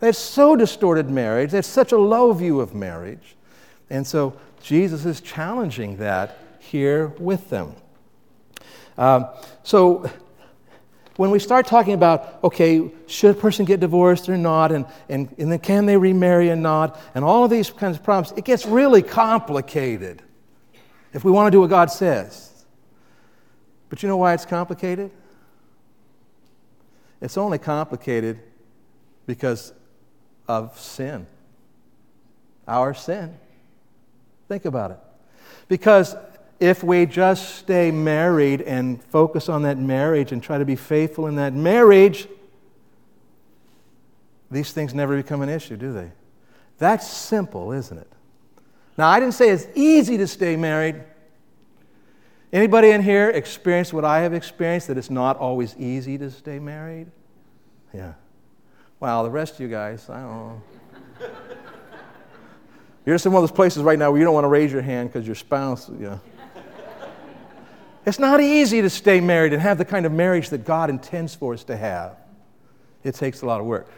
That's 0.01 0.19
so 0.19 0.55
distorted 0.55 1.09
marriage. 1.09 1.53
That's 1.53 1.67
such 1.67 1.93
a 1.93 1.97
low 1.97 2.31
view 2.35 2.61
of 2.61 2.75
marriage. 2.75 3.37
And 3.89 4.07
so 4.07 4.39
Jesus 4.63 5.07
is 5.07 5.23
challenging 5.23 5.97
that 5.97 6.37
here 6.59 7.07
with 7.19 7.49
them. 7.49 7.75
Um, 8.99 9.29
so 9.63 10.11
when 11.17 11.31
we 11.31 11.39
start 11.39 11.67
talking 11.67 11.95
about, 11.95 12.45
okay, 12.45 12.91
should 13.07 13.35
a 13.35 13.41
person 13.41 13.65
get 13.65 13.81
divorced 13.81 14.29
or 14.29 14.37
not, 14.37 14.73
and, 14.73 14.85
and, 15.09 15.35
and 15.39 15.51
then 15.51 15.61
can 15.61 15.87
they 15.87 15.97
remarry 15.97 16.51
or 16.51 16.57
not, 16.57 17.01
and 17.15 17.25
all 17.25 17.45
of 17.45 17.51
these 17.51 17.71
kinds 17.71 17.97
of 17.97 18.03
problems, 18.03 18.37
it 18.37 18.45
gets 18.45 18.67
really 18.67 19.01
complicated 19.01 20.21
if 21.15 21.25
we 21.25 21.31
want 21.31 21.47
to 21.47 21.51
do 21.51 21.61
what 21.61 21.71
God 21.71 21.91
says. 21.91 22.67
But 23.89 24.03
you 24.03 24.09
know 24.09 24.17
why 24.17 24.35
it's 24.35 24.45
complicated? 24.45 25.11
It's 27.21 27.39
only 27.39 27.59
complicated 27.59 28.41
because 29.25 29.73
of 30.49 30.79
sin. 30.79 31.27
Our 32.67 32.93
sin. 32.93 33.39
Think 34.49 34.65
about 34.65 34.91
it. 34.91 34.99
Because 35.69 36.17
if 36.61 36.83
we 36.83 37.07
just 37.07 37.57
stay 37.57 37.91
married 37.91 38.61
and 38.61 39.03
focus 39.05 39.49
on 39.49 39.63
that 39.63 39.79
marriage 39.79 40.33
and 40.33 40.43
try 40.43 40.59
to 40.59 40.65
be 40.65 40.77
faithful 40.77 41.29
in 41.29 41.37
that 41.37 41.55
marriage, 41.55 42.27
these 44.51 44.73
things 44.73 44.93
never 44.93 45.17
become 45.17 45.43
an 45.43 45.49
issue, 45.49 45.77
do 45.77 45.93
they? 45.93 46.11
That's 46.79 47.09
simple, 47.09 47.73
isn't 47.73 47.97
it? 47.97 48.11
Now, 48.97 49.09
I 49.09 49.19
didn't 49.19 49.35
say 49.35 49.51
it's 49.51 49.67
easy 49.75 50.17
to 50.19 50.27
stay 50.27 50.57
married. 50.57 51.03
Anybody 52.53 52.91
in 52.91 53.03
here 53.03 53.31
experienced 53.31 53.93
what 53.93 54.05
I 54.05 54.21
have 54.21 54.33
experienced 54.33 54.87
that 54.87 54.97
it's 54.97 55.11
not 55.11 55.37
always 55.39 55.77
easy 55.77 56.17
to 56.19 56.31
stay 56.31 56.61
married? 56.61 57.09
Yeah. 57.93 58.13
Well, 59.01 59.25
the 59.25 59.31
rest 59.31 59.55
of 59.55 59.61
you 59.61 59.69
guys, 59.69 60.09
I 60.09 60.21
don't 60.21 60.31
know. 60.31 60.63
You're 63.05 63.17
just 63.17 63.27
in 63.27 63.33
one 63.33 63.43
of 63.43 63.51
those 63.51 63.57
places 63.57 63.83
right 63.83 63.99
now 63.99 64.11
where 64.11 64.19
you 64.19 64.25
don't 64.25 64.35
want 64.35 64.45
to 64.45 64.49
raise 64.49 64.73
your 64.73 64.83
hand 64.83 65.13
because 65.13 65.27
your 65.27 65.35
spouse, 65.35 65.89
know. 65.89 66.21
It's 68.07 68.19
not 68.19 68.41
easy 68.41 68.83
to 68.83 68.91
stay 68.91 69.21
married 69.21 69.53
and 69.53 69.63
have 69.63 69.79
the 69.79 69.85
kind 69.85 70.07
of 70.07 70.13
marriage 70.13 70.51
that 70.51 70.65
God 70.65 70.91
intends 70.91 71.35
for 71.35 71.55
us 71.55 71.65
to 71.65 71.77
have. 71.77 72.17
It 73.03 73.15
takes 73.15 73.43
a 73.43 73.47
lot 73.47 73.61
of 73.61 73.67
work. 73.67 73.89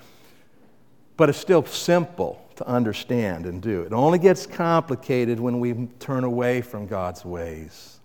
But 1.16 1.28
it's 1.28 1.38
still 1.38 1.64
simple 1.66 2.45
to 2.56 2.66
understand 2.66 3.46
and 3.46 3.62
do. 3.62 3.82
It 3.82 3.92
only 3.92 4.18
gets 4.18 4.46
complicated 4.46 5.38
when 5.38 5.60
we 5.60 5.88
turn 5.98 6.24
away 6.24 6.60
from 6.60 6.86
God's 6.86 7.24
ways. 7.24 8.00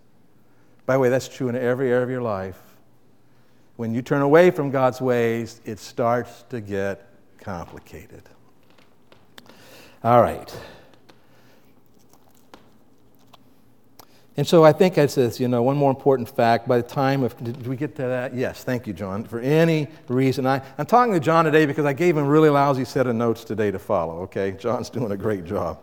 By 0.85 0.93
the 0.93 0.99
way, 0.99 1.09
that's 1.09 1.27
true 1.27 1.49
in 1.49 1.55
every 1.55 1.89
area 1.89 2.03
of 2.03 2.09
your 2.09 2.21
life. 2.21 2.59
When 3.77 3.93
you 3.93 4.01
turn 4.01 4.21
away 4.21 4.51
from 4.51 4.69
God's 4.71 5.01
ways, 5.01 5.61
it 5.65 5.79
starts 5.79 6.43
to 6.49 6.61
get 6.61 7.07
complicated. 7.39 8.23
All 10.03 10.21
right. 10.21 10.53
And 14.37 14.47
so 14.47 14.63
I 14.63 14.71
think 14.71 14.97
I 14.97 15.07
says, 15.07 15.39
you 15.41 15.47
know, 15.49 15.61
one 15.61 15.75
more 15.75 15.91
important 15.91 16.29
fact. 16.29 16.67
By 16.67 16.77
the 16.77 16.87
time 16.87 17.23
of, 17.23 17.37
did 17.43 17.67
we 17.67 17.75
get 17.75 17.95
to 17.97 18.03
that? 18.03 18.33
Yes, 18.33 18.63
thank 18.63 18.87
you, 18.87 18.93
John. 18.93 19.25
For 19.25 19.39
any 19.41 19.89
reason, 20.07 20.47
I, 20.47 20.61
I'm 20.77 20.85
talking 20.85 21.13
to 21.13 21.19
John 21.19 21.43
today 21.43 21.65
because 21.65 21.85
I 21.85 21.91
gave 21.91 22.15
him 22.15 22.25
a 22.25 22.29
really 22.29 22.49
lousy 22.49 22.85
set 22.85 23.07
of 23.07 23.15
notes 23.15 23.43
today 23.43 23.71
to 23.71 23.79
follow, 23.79 24.21
okay? 24.21 24.53
John's 24.53 24.89
doing 24.89 25.11
a 25.11 25.17
great 25.17 25.43
job. 25.43 25.81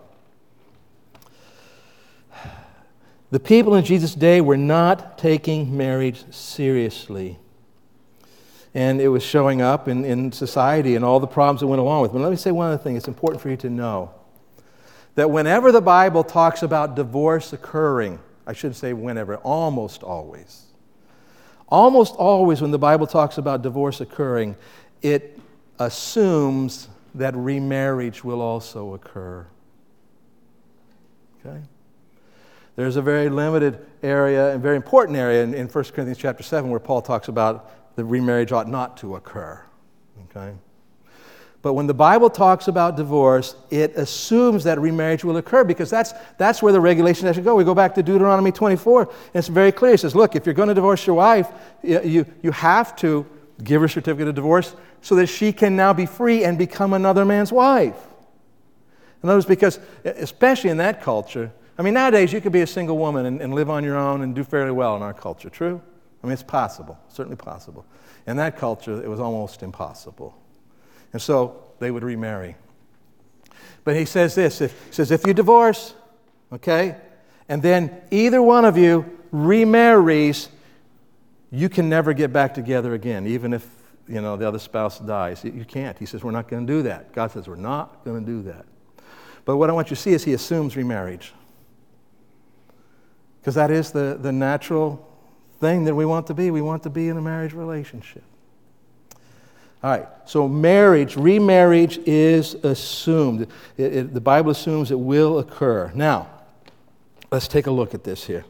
The 3.31 3.41
people 3.41 3.75
in 3.75 3.85
Jesus' 3.85 4.15
day 4.15 4.41
were 4.41 4.57
not 4.57 5.19
taking 5.19 5.77
marriage 5.77 6.25
seriously. 6.33 7.39
And 8.73 9.01
it 9.01 9.09
was 9.09 9.23
showing 9.23 9.61
up 9.61 9.89
in, 9.89 10.07
in 10.07 10.33
society 10.33 10.95
and 10.95 11.05
all 11.05 11.21
the 11.21 11.27
problems 11.27 11.61
that 11.61 11.67
went 11.67 11.81
along 11.81 12.01
with 12.01 12.13
it. 12.13 12.15
But 12.15 12.21
let 12.21 12.31
me 12.31 12.37
say 12.37 12.53
one 12.53 12.69
other 12.69 12.83
thing 12.83 12.97
it's 12.97 13.09
important 13.09 13.43
for 13.43 13.51
you 13.51 13.57
to 13.59 13.69
know 13.69 14.15
that 15.17 15.31
whenever 15.31 15.71
the 15.71 15.83
Bible 15.83 16.25
talks 16.25 16.63
about 16.63 16.95
divorce 16.95 17.53
occurring, 17.53 18.21
I 18.49 18.55
shouldn't 18.55 18.77
say 18.77 18.95
whenever, 18.95 19.37
almost 19.37 20.03
always. 20.03 20.65
Almost 21.69 22.15
always, 22.15 22.63
when 22.63 22.71
the 22.71 22.79
Bible 22.79 23.07
talks 23.07 23.37
about 23.37 23.61
divorce 23.61 24.01
occurring, 24.01 24.57
it 25.03 25.39
assumes 25.79 26.89
that 27.15 27.37
remarriage 27.37 28.25
will 28.25 28.41
also 28.41 28.95
occur. 28.95 29.47
Okay? 31.45 31.61
There's 32.77 32.97
a 32.97 33.03
very 33.03 33.29
limited 33.29 33.85
area 34.03 34.55
and 34.55 34.63
very 34.63 34.77
important 34.77 35.19
area 35.19 35.43
in, 35.43 35.53
in 35.53 35.67
1 35.67 35.85
Corinthians 35.85 36.17
chapter 36.17 36.43
7 36.43 36.71
where 36.71 36.81
Paul 36.81 37.03
talks 37.03 37.29
about 37.29 37.97
the 37.97 38.05
remarriage 38.05 38.51
ought 38.51 38.69
not 38.69 38.97
to 38.99 39.17
occur. 39.17 39.63
Okay? 40.31 40.55
But 41.61 41.73
when 41.73 41.89
the 41.89 41.95
Bible 41.95 42.31
talks 42.31 42.69
about 42.69 42.97
divorce, 42.97 43.57
it 43.71 43.97
assumes 43.97 44.63
that 44.65 44.79
remarriage 44.79 45.25
will 45.25 45.37
occur 45.39 45.65
because 45.65 45.91
that's, 45.91 46.15
that's 46.39 46.63
where 46.63 46.73
the 46.73 46.81
regulations 46.81 47.25
actually 47.25 47.43
go. 47.43 47.57
We 47.57 47.65
go 47.65 47.75
back 47.75 47.95
to 47.97 48.03
Deuteronomy 48.03 48.53
24, 48.53 49.03
and 49.03 49.11
it's 49.35 49.49
very 49.49 49.73
clear. 49.73 49.95
It 49.95 49.99
says, 49.99 50.15
look, 50.15 50.37
if 50.37 50.47
you're 50.47 50.55
going 50.55 50.69
to 50.69 50.75
divorce 50.75 51.05
your 51.07 51.17
wife, 51.17 51.49
you, 51.83 52.25
you 52.43 52.53
have 52.53 52.95
to 52.97 53.27
give 53.65 53.81
her 53.81 53.87
a 53.87 53.91
certificate 53.91 54.29
of 54.29 54.35
divorce 54.37 54.77
so 55.03 55.17
that 55.17 55.27
she 55.27 55.53
can 55.53 55.75
now 55.75 55.93
be 55.93 56.07
free 56.07 56.45
and 56.45 56.57
become 56.57 56.93
another 56.93 57.25
man's 57.25 57.51
wife. 57.51 57.97
In 59.23 59.29
other 59.29 59.39
words, 59.39 59.47
because, 59.47 59.81
especially 60.05 60.71
in 60.71 60.77
that 60.77 61.03
culture, 61.03 61.53
I 61.77 61.83
mean, 61.83 61.95
nowadays 61.95 62.33
you 62.33 62.41
could 62.41 62.53
be 62.53 62.61
a 62.61 62.67
single 62.67 62.99
woman 62.99 63.27
and, 63.27 63.41
and 63.41 63.53
live 63.53 63.69
on 63.69 63.83
your 63.83 63.97
own 63.97 64.23
and 64.23 64.35
do 64.35 64.45
fairly 64.45 64.71
well 64.71 64.95
in 64.95 65.03
our 65.03 65.15
culture, 65.15 65.51
true? 65.51 65.81
I 66.23 66.27
mean, 66.27 66.35
it's 66.35 66.43
possible, 66.43 66.99
certainly 67.09 67.37
possible. 67.37 67.85
In 68.27 68.37
that 68.37 68.57
culture, 68.57 69.03
it 69.03 69.09
was 69.09 69.19
almost 69.19 69.63
impossible. 69.63 70.37
And 71.13 71.21
so 71.21 71.63
they 71.79 71.91
would 71.91 72.03
remarry. 72.03 72.57
But 73.85 73.97
he 73.97 74.05
says 74.05 74.35
this 74.35 74.61
if, 74.61 74.73
he 74.87 74.93
says, 74.93 75.11
if 75.11 75.27
you 75.27 75.35
divorce, 75.35 75.95
okay, 76.53 76.97
and 77.49 77.63
then 77.63 78.03
either 78.11 78.43
one 78.43 78.65
of 78.65 78.77
you 78.77 79.19
remarries, 79.33 80.49
you 81.51 81.69
can 81.69 81.89
never 81.89 82.13
get 82.13 82.33
back 82.33 82.53
together 82.55 82.95
again, 82.95 83.27
even 83.27 83.55
if 83.55 83.67
you 84.07 84.21
know 84.21 84.37
the 84.37 84.47
other 84.47 84.59
spouse 84.59 84.99
dies. 84.99 85.45
You 85.45 85.65
can't. 85.67 85.99
He 85.99 86.07
says, 86.07 86.25
We're 86.25 86.31
not 86.31 86.49
going 86.49 86.67
to 86.67 86.73
do 86.73 86.83
that. 86.83 87.13
God 87.13 87.31
says, 87.31 87.47
We're 87.47 87.57
not 87.57 88.05
going 88.05 88.25
to 88.25 88.27
do 88.27 88.43
that. 88.43 88.65
But 89.45 89.57
what 89.57 89.71
I 89.71 89.73
want 89.73 89.91
you 89.91 89.97
to 89.97 90.03
see 90.03 90.13
is 90.13 90.25
he 90.25 90.35
assumes 90.35 90.77
remarriage. 90.77 91.33
Because 93.41 93.55
that 93.55 93.71
is 93.71 93.93
the, 93.93 94.19
the 94.21 94.33
natural 94.33 95.07
thing 95.61 95.85
that 95.85 95.95
we 95.95 96.05
want 96.05 96.27
to 96.27 96.35
be. 96.35 96.51
We 96.51 96.61
want 96.61 96.83
to 96.83 96.91
be 96.91 97.09
in 97.09 97.17
a 97.17 97.23
marriage 97.23 97.55
relationship. 97.55 98.25
All 99.83 99.91
right, 99.91 100.09
so 100.25 100.49
marriage, 100.49 101.17
remarriage 101.17 101.99
is 101.99 102.55
assumed. 102.55 103.43
It, 103.77 103.95
it, 103.95 104.15
the 104.15 104.21
Bible 104.21 104.51
assumes 104.51 104.91
it 104.91 104.99
will 104.99 105.39
occur. 105.39 105.93
Now, 105.95 106.29
let's 107.31 107.47
take 107.47 107.69
a 107.69 107.71
look 107.71 107.95
at 107.95 108.03
this 108.03 108.25
here. 108.25 108.45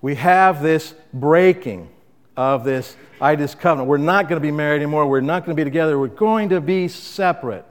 We 0.00 0.16
have 0.16 0.60
this 0.60 0.94
breaking 1.12 1.88
of 2.36 2.64
this 2.64 2.96
this 3.20 3.54
covenant. 3.54 3.88
We're 3.88 3.98
not 3.98 4.28
going 4.28 4.40
to 4.40 4.44
be 4.44 4.50
married 4.50 4.82
anymore. 4.82 5.06
We're 5.06 5.20
not 5.20 5.46
going 5.46 5.56
to 5.56 5.60
be 5.60 5.64
together. 5.64 5.96
We're 5.96 6.08
going 6.08 6.48
to 6.48 6.60
be 6.60 6.88
separate. 6.88 7.64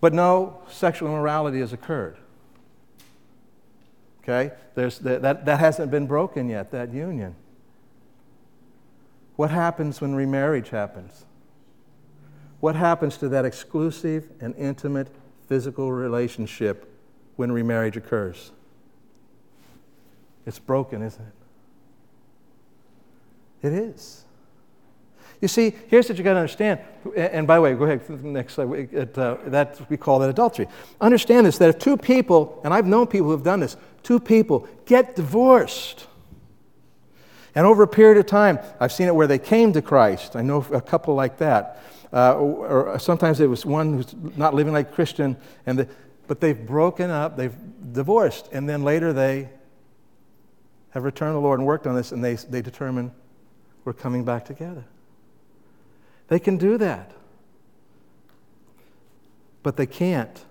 But 0.00 0.12
no 0.12 0.62
sexual 0.68 1.08
immorality 1.08 1.60
has 1.60 1.72
occurred. 1.72 2.16
Okay? 4.22 4.52
There's, 4.74 4.98
that, 5.00 5.22
that, 5.22 5.44
that 5.46 5.60
hasn't 5.60 5.90
been 5.90 6.06
broken 6.06 6.48
yet, 6.48 6.70
that 6.70 6.92
union. 6.92 7.34
What 9.36 9.50
happens 9.50 10.00
when 10.00 10.14
remarriage 10.14 10.68
happens? 10.70 11.24
What 12.60 12.76
happens 12.76 13.16
to 13.18 13.28
that 13.30 13.44
exclusive 13.44 14.28
and 14.40 14.54
intimate 14.56 15.08
physical 15.48 15.90
relationship 15.90 16.88
when 17.36 17.50
remarriage 17.50 17.96
occurs? 17.96 18.52
It's 20.46 20.58
broken, 20.58 21.02
isn't 21.02 21.24
it? 23.62 23.66
It 23.66 23.72
is. 23.72 24.24
You 25.40 25.48
see, 25.48 25.74
here's 25.88 26.08
what 26.08 26.16
you 26.18 26.22
got 26.22 26.34
to 26.34 26.40
understand. 26.40 26.78
And 27.16 27.48
by 27.48 27.56
the 27.56 27.62
way, 27.62 27.74
go 27.74 27.84
ahead, 27.84 28.24
next 28.24 28.54
slide. 28.54 28.70
It, 28.92 29.18
uh, 29.18 29.38
that, 29.46 29.80
we 29.90 29.96
call 29.96 30.20
that 30.20 30.30
adultery. 30.30 30.68
Understand 31.00 31.46
this 31.46 31.58
that 31.58 31.68
if 31.68 31.78
two 31.80 31.96
people, 31.96 32.60
and 32.64 32.72
I've 32.72 32.86
known 32.86 33.08
people 33.08 33.26
who 33.26 33.32
have 33.32 33.42
done 33.42 33.58
this, 33.58 33.76
two 34.02 34.20
people 34.20 34.68
get 34.86 35.16
divorced. 35.16 36.06
And 37.54 37.66
over 37.66 37.82
a 37.82 37.88
period 37.88 38.18
of 38.18 38.26
time, 38.26 38.58
I've 38.80 38.92
seen 38.92 39.08
it 39.08 39.14
where 39.14 39.26
they 39.26 39.38
came 39.38 39.72
to 39.74 39.82
Christ. 39.82 40.36
I 40.36 40.42
know 40.42 40.66
a 40.72 40.80
couple 40.80 41.14
like 41.14 41.38
that. 41.38 41.82
Uh, 42.12 42.34
or, 42.34 42.92
or, 42.92 42.98
sometimes 42.98 43.40
it 43.40 43.46
was 43.46 43.64
one 43.64 43.94
who's 43.94 44.14
not 44.36 44.52
living 44.52 44.74
like 44.74 44.92
Christian, 44.92 45.34
and 45.64 45.78
the, 45.78 45.88
but 46.26 46.40
they've 46.40 46.66
broken 46.66 47.10
up, 47.10 47.38
they've 47.38 47.54
divorced, 47.92 48.50
and 48.52 48.68
then 48.68 48.84
later 48.84 49.14
they 49.14 49.48
have 50.90 51.04
returned 51.04 51.30
to 51.30 51.34
the 51.34 51.40
Lord 51.40 51.58
and 51.58 51.66
worked 51.66 51.86
on 51.86 51.94
this, 51.94 52.12
and 52.12 52.22
they, 52.22 52.34
they 52.34 52.60
determine 52.60 53.12
we're 53.84 53.94
coming 53.94 54.24
back 54.24 54.44
together. 54.44 54.84
They 56.28 56.38
can 56.38 56.58
do 56.58 56.76
that. 56.78 57.12
But 59.62 59.76
they 59.76 59.86
can't 59.86 60.44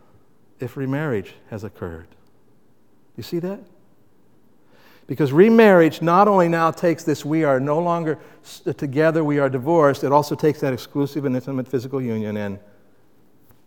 if 0.59 0.77
remarriage 0.77 1.35
has 1.49 1.63
occurred. 1.63 2.07
You 3.17 3.23
see 3.23 3.39
that? 3.39 3.59
Because 5.07 5.33
remarriage 5.33 6.01
not 6.01 6.27
only 6.27 6.47
now 6.47 6.71
takes 6.71 7.03
this, 7.03 7.25
we 7.25 7.43
are 7.43 7.59
no 7.59 7.79
longer 7.79 8.17
uh, 8.65 8.73
together, 8.73 9.23
we 9.23 9.39
are 9.39 9.49
divorced, 9.49 10.03
it 10.03 10.11
also 10.11 10.35
takes 10.35 10.61
that 10.61 10.71
exclusive 10.71 11.25
and 11.25 11.35
intimate 11.35 11.67
physical 11.67 12.01
union 12.01 12.37
and 12.37 12.59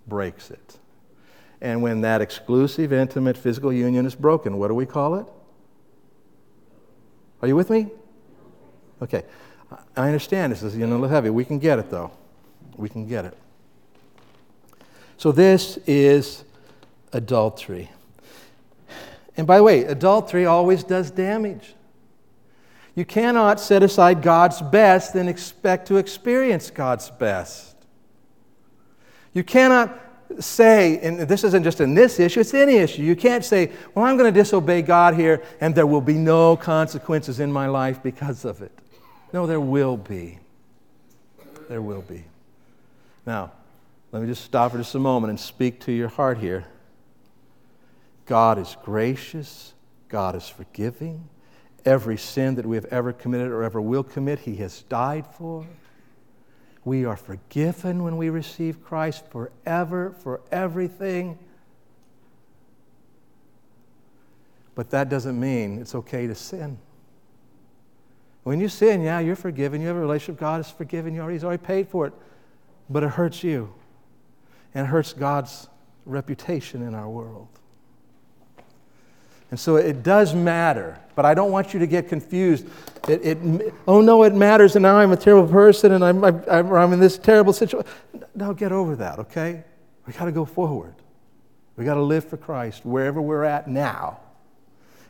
breaks 0.07 0.51
it. 0.51 0.79
And 1.61 1.83
when 1.83 2.01
that 2.03 2.21
exclusive, 2.21 2.93
intimate 2.93 3.37
physical 3.37 3.73
union 3.73 4.07
is 4.07 4.15
broken, 4.15 4.59
what 4.59 4.69
do 4.69 4.75
we 4.75 4.87
call 4.87 5.17
it? 5.17 5.27
Are 7.43 7.49
you 7.49 7.57
with 7.57 7.69
me? 7.69 7.89
Okay. 9.03 9.25
I 9.97 10.07
understand 10.07 10.53
this 10.53 10.63
is 10.63 10.77
you 10.77 10.87
know, 10.87 10.95
a 10.95 10.97
little 10.97 11.09
heavy. 11.09 11.31
We 11.31 11.45
can 11.45 11.59
get 11.59 11.79
it, 11.79 11.91
though. 11.91 12.11
We 12.77 12.89
can 12.89 13.07
get 13.07 13.27
it. 13.27 13.37
So, 15.17 15.31
this 15.31 15.79
is 15.87 16.45
adultery. 17.13 17.91
And 19.37 19.47
by 19.47 19.57
the 19.57 19.63
way, 19.63 19.85
adultery 19.85 20.47
always 20.47 20.85
does 20.85 21.11
damage. 21.11 21.75
You 22.95 23.05
cannot 23.05 23.59
set 23.59 23.83
aside 23.83 24.23
God's 24.23 24.63
best 24.63 25.15
and 25.15 25.29
expect 25.29 25.89
to 25.89 25.97
experience 25.97 26.71
God's 26.71 27.11
best. 27.11 27.75
You 29.33 29.43
cannot 29.43 30.01
say, 30.39 30.99
and 31.01 31.21
this 31.21 31.43
isn't 31.45 31.65
just 31.65 31.81
in 31.81 31.95
this 31.95 32.21
issue, 32.21 32.41
it's 32.41 32.55
any 32.55 32.77
issue. 32.77 33.03
You 33.03 33.17
can't 33.17 33.45
say, 33.45 33.73
well, 33.95 34.05
I'm 34.05 34.17
going 34.17 34.33
to 34.33 34.41
disobey 34.41 34.83
God 34.83 35.15
here 35.15 35.43
and 35.61 35.75
there 35.75 35.87
will 35.87 36.01
be 36.01 36.15
no 36.15 36.57
consequences 36.57 37.41
in 37.41 37.53
my 37.53 37.67
life 37.67 38.03
because 38.03 38.45
of 38.45 38.63
it. 38.63 38.73
No, 39.33 39.47
there 39.47 39.61
will 39.61 39.97
be. 39.97 40.39
There 41.69 41.83
will 41.83 42.03
be. 42.03 42.25
Now, 43.27 43.53
let 44.13 44.23
me 44.23 44.29
just 44.29 44.45
stop 44.45 44.71
for 44.71 44.79
just 44.79 44.95
a 44.95 45.01
moment 45.01 45.31
and 45.31 45.41
speak 45.41 45.81
to 45.81 45.93
your 45.93 46.09
heart 46.09 46.39
here. 46.39 46.65
God 48.27 48.59
is 48.59 48.77
gracious, 48.83 49.75
God 50.09 50.35
is 50.35 50.49
forgiving. 50.49 51.29
Every 51.85 52.17
sin 52.17 52.55
that 52.55 52.65
we 52.65 52.77
have 52.77 52.87
ever 52.87 53.13
committed 53.13 53.49
or 53.49 53.63
ever 53.63 53.81
will 53.81 54.03
commit, 54.03 54.41
He 54.41 54.57
has 54.57 54.83
died 54.85 55.27
for. 55.27 55.67
We 56.85 57.05
are 57.05 57.17
forgiven 57.17 58.03
when 58.03 58.17
we 58.17 58.31
receive 58.31 58.85
Christ 58.85 59.25
forever 59.31 60.15
for 60.23 60.41
everything. 60.51 61.39
But 64.75 64.91
that 64.91 65.09
doesn't 65.09 65.39
mean 65.39 65.79
it's 65.79 65.95
okay 65.95 66.27
to 66.27 66.35
sin. 66.35 66.79
When 68.43 68.61
you 68.61 68.69
sin, 68.69 69.01
yeah, 69.01 69.21
you're 69.21 69.37
forgiven. 69.37 69.81
You 69.81 69.89
have 69.89 69.97
a 69.97 70.01
relationship. 70.01 70.39
God 70.39 70.57
has 70.57 70.71
forgiven 70.71 71.15
you. 71.15 71.27
He's 71.29 71.45
already 71.45 71.63
paid 71.63 71.89
for 71.89 72.07
it. 72.07 72.13
But 72.91 73.03
it 73.03 73.11
hurts 73.11 73.43
you. 73.43 73.75
And 74.75 74.87
it 74.87 74.91
hurts 74.91 75.15
God's 75.15 75.69
reputation 76.05 76.83
in 76.83 76.95
our 76.95 77.09
world. 77.09 77.49
And 79.55 79.61
so 79.61 79.77
it 79.77 80.03
does 80.03 80.35
matter, 80.35 80.99
but 81.15 81.25
I 81.25 81.33
don't 81.33 81.53
want 81.53 81.73
you 81.73 81.79
to 81.79 81.87
get 81.87 82.09
confused. 82.09 82.67
It, 83.09 83.25
it, 83.25 83.73
oh 83.87 84.01
no, 84.01 84.25
it 84.25 84.35
matters, 84.35 84.75
and 84.75 84.83
now 84.83 84.97
I'm 84.97 85.13
a 85.13 85.17
terrible 85.17 85.49
person, 85.49 85.93
and 85.93 86.05
I'm, 86.05 86.25
I'm, 86.25 86.73
I'm 86.73 86.93
in 86.93 86.99
this 86.99 87.19
terrible 87.19 87.53
situation. 87.53 87.87
Now 88.35 88.53
get 88.53 88.73
over 88.73 88.97
that, 88.97 89.21
okay? 89.21 89.63
We 90.09 90.13
got 90.13 90.25
to 90.25 90.33
go 90.33 90.45
forward. 90.45 90.97
We 91.77 91.85
got 91.85 91.95
to 91.95 92.03
live 92.03 92.25
for 92.25 92.37
Christ 92.37 92.85
wherever 92.85 93.23
we're 93.23 93.45
at 93.45 93.69
now. 93.69 94.19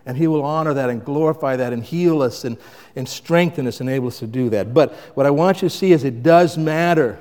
And 0.04 0.14
He 0.14 0.26
will 0.26 0.44
honor 0.44 0.74
that 0.74 0.90
and 0.90 1.02
glorify 1.02 1.56
that 1.56 1.72
and 1.72 1.82
heal 1.82 2.20
us 2.20 2.44
and, 2.44 2.58
and 2.96 3.08
strengthen 3.08 3.66
us 3.66 3.80
and 3.80 3.88
enable 3.88 4.08
us 4.08 4.18
to 4.18 4.26
do 4.26 4.50
that. 4.50 4.74
But 4.74 4.92
what 5.14 5.24
I 5.24 5.30
want 5.30 5.62
you 5.62 5.70
to 5.70 5.74
see 5.74 5.92
is 5.92 6.04
it 6.04 6.22
does 6.22 6.58
matter. 6.58 7.18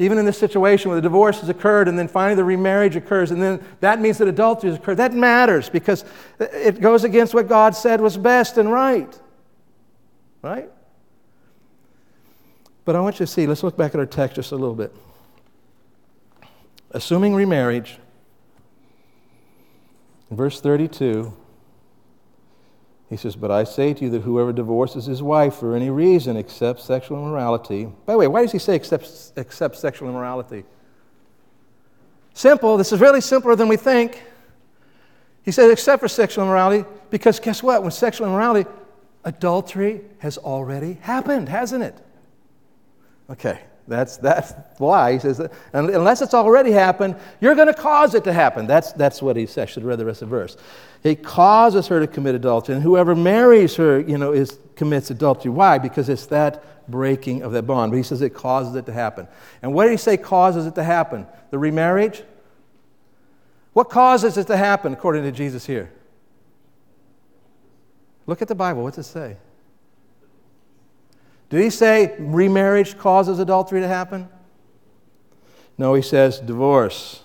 Even 0.00 0.16
in 0.18 0.24
this 0.24 0.38
situation 0.38 0.90
where 0.90 0.96
the 0.96 1.02
divorce 1.02 1.40
has 1.40 1.48
occurred 1.48 1.88
and 1.88 1.98
then 1.98 2.06
finally 2.06 2.36
the 2.36 2.44
remarriage 2.44 2.94
occurs, 2.94 3.32
and 3.32 3.42
then 3.42 3.64
that 3.80 4.00
means 4.00 4.18
that 4.18 4.28
adultery 4.28 4.70
has 4.70 4.78
occurred, 4.78 4.98
that 4.98 5.12
matters 5.12 5.68
because 5.68 6.04
it 6.38 6.80
goes 6.80 7.02
against 7.02 7.34
what 7.34 7.48
God 7.48 7.74
said 7.74 8.00
was 8.00 8.16
best 8.16 8.58
and 8.58 8.70
right. 8.70 9.18
Right? 10.40 10.70
But 12.84 12.94
I 12.94 13.00
want 13.00 13.18
you 13.18 13.26
to 13.26 13.32
see, 13.32 13.46
let's 13.46 13.62
look 13.62 13.76
back 13.76 13.94
at 13.94 13.98
our 13.98 14.06
text 14.06 14.36
just 14.36 14.52
a 14.52 14.56
little 14.56 14.76
bit. 14.76 14.94
Assuming 16.92 17.34
remarriage, 17.34 17.98
verse 20.30 20.60
32, 20.60 21.34
he 23.10 23.16
says, 23.16 23.36
But 23.36 23.50
I 23.50 23.64
say 23.64 23.94
to 23.94 24.04
you 24.04 24.10
that 24.10 24.22
whoever 24.22 24.52
divorces 24.52 25.06
his 25.06 25.22
wife 25.22 25.54
for 25.54 25.74
any 25.74 25.90
reason 25.90 26.36
except 26.36 26.80
sexual 26.80 27.18
immorality. 27.18 27.86
By 28.04 28.12
the 28.12 28.18
way, 28.18 28.26
why 28.26 28.42
does 28.42 28.52
he 28.52 28.58
say 28.58 28.74
except, 28.74 29.32
except 29.36 29.76
sexual 29.76 30.08
immorality? 30.08 30.64
Simple. 32.34 32.76
This 32.76 32.92
is 32.92 33.00
really 33.00 33.20
simpler 33.20 33.56
than 33.56 33.68
we 33.68 33.76
think. 33.76 34.22
He 35.42 35.50
says, 35.50 35.70
except 35.72 36.00
for 36.00 36.08
sexual 36.08 36.44
immorality, 36.44 36.84
because 37.10 37.40
guess 37.40 37.62
what? 37.62 37.82
When 37.82 37.90
sexual 37.90 38.26
immorality, 38.26 38.68
adultery 39.24 40.02
has 40.18 40.36
already 40.36 40.98
happened, 41.00 41.48
hasn't 41.48 41.82
it? 41.82 41.96
Okay. 43.30 43.60
That's, 43.88 44.18
that's 44.18 44.52
why 44.76 45.14
he 45.14 45.18
says 45.18 45.38
that. 45.38 45.50
Unless 45.72 46.20
it's 46.20 46.34
already 46.34 46.70
happened, 46.70 47.16
you're 47.40 47.54
going 47.54 47.68
to 47.68 47.74
cause 47.74 48.14
it 48.14 48.22
to 48.24 48.32
happen. 48.32 48.66
That's, 48.66 48.92
that's 48.92 49.22
what 49.22 49.36
he 49.36 49.46
says. 49.46 49.62
I 49.62 49.66
should 49.66 49.84
read 49.84 49.98
the 49.98 50.04
rest 50.04 50.20
of 50.20 50.28
the 50.28 50.36
verse. 50.36 50.56
He 51.02 51.14
causes 51.14 51.86
her 51.88 51.98
to 51.98 52.06
commit 52.06 52.34
adultery, 52.34 52.74
and 52.74 52.82
whoever 52.82 53.14
marries 53.14 53.76
her, 53.76 53.98
you 53.98 54.18
know, 54.18 54.32
is, 54.32 54.58
commits 54.76 55.10
adultery. 55.10 55.50
Why? 55.50 55.78
Because 55.78 56.08
it's 56.10 56.26
that 56.26 56.88
breaking 56.90 57.42
of 57.42 57.52
that 57.52 57.62
bond. 57.62 57.90
But 57.90 57.96
he 57.96 58.02
says 58.02 58.20
it 58.20 58.34
causes 58.34 58.74
it 58.74 58.84
to 58.86 58.92
happen. 58.92 59.26
And 59.62 59.72
what 59.72 59.84
did 59.84 59.92
he 59.92 59.96
say 59.96 60.18
causes 60.18 60.66
it 60.66 60.74
to 60.74 60.84
happen? 60.84 61.26
The 61.50 61.58
remarriage? 61.58 62.22
What 63.72 63.88
causes 63.88 64.36
it 64.36 64.48
to 64.48 64.56
happen, 64.56 64.92
according 64.92 65.22
to 65.22 65.32
Jesus 65.32 65.64
here? 65.64 65.90
Look 68.26 68.42
at 68.42 68.48
the 68.48 68.54
Bible. 68.54 68.82
What's 68.82 68.98
it 68.98 69.04
say? 69.04 69.38
Did 71.50 71.62
he 71.62 71.70
say 71.70 72.14
remarriage 72.18 72.98
causes 72.98 73.38
adultery 73.38 73.80
to 73.80 73.88
happen? 73.88 74.28
No, 75.78 75.94
he 75.94 76.02
says 76.02 76.40
divorce 76.40 77.22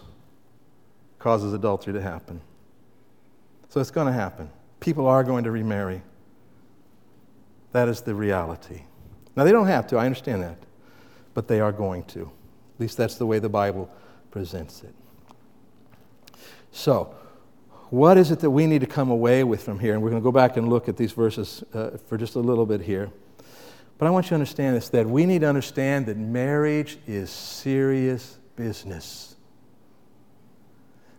causes 1.20 1.54
adultery 1.54 1.94
to 1.94 2.02
happen. 2.02 2.42
So 3.70 3.82
it's 3.82 3.92
going 3.92 4.08
to 4.08 4.14
happen. 4.14 4.50
People 4.80 5.08
are 5.08 5.24
going 5.24 5.44
to 5.46 5.52
remarry. 5.52 6.02
That 7.72 7.90
is 7.90 8.02
the 8.02 8.14
reality. 8.14 8.84
Now, 9.36 9.44
they 9.44 9.52
don't 9.52 9.68
have 9.68 9.88
to, 9.88 9.98
I 9.98 10.06
understand 10.06 10.44
that, 10.44 10.58
but 11.34 11.48
they 11.48 11.60
are 11.60 11.72
going 11.72 12.04
to. 12.06 12.22
At 12.22 12.80
least 12.80 12.98
that's 12.98 13.16
the 13.16 13.26
way 13.26 13.40
the 13.40 13.50
Bible 13.50 13.90
presents 14.30 14.84
it. 14.84 14.94
So, 16.72 17.16
What 17.94 18.18
is 18.18 18.32
it 18.32 18.40
that 18.40 18.50
we 18.50 18.66
need 18.66 18.82
to 18.82 18.88
come 18.88 19.12
away 19.12 19.44
with 19.44 19.62
from 19.62 19.78
here? 19.78 19.94
And 19.94 20.02
we're 20.02 20.10
going 20.10 20.22
to 20.22 20.24
go 20.24 20.32
back 20.32 20.58
and 20.58 20.68
look 20.68 20.90
at 20.90 20.98
these 20.98 21.12
verses 21.12 21.64
uh, 21.76 21.92
for 22.08 22.18
just 22.18 22.34
a 22.34 22.40
little 22.40 22.66
bit 22.66 22.82
here. 22.82 23.12
But 23.98 24.08
I 24.08 24.10
want 24.10 24.26
you 24.26 24.30
to 24.30 24.36
understand 24.36 24.76
this 24.76 24.90
that 24.90 25.08
we 25.08 25.26
need 25.26 25.42
to 25.42 25.48
understand 25.48 26.08
that 26.08 26.18
marriage 26.18 26.98
is 27.08 27.30
serious 27.30 28.38
business. 28.56 29.36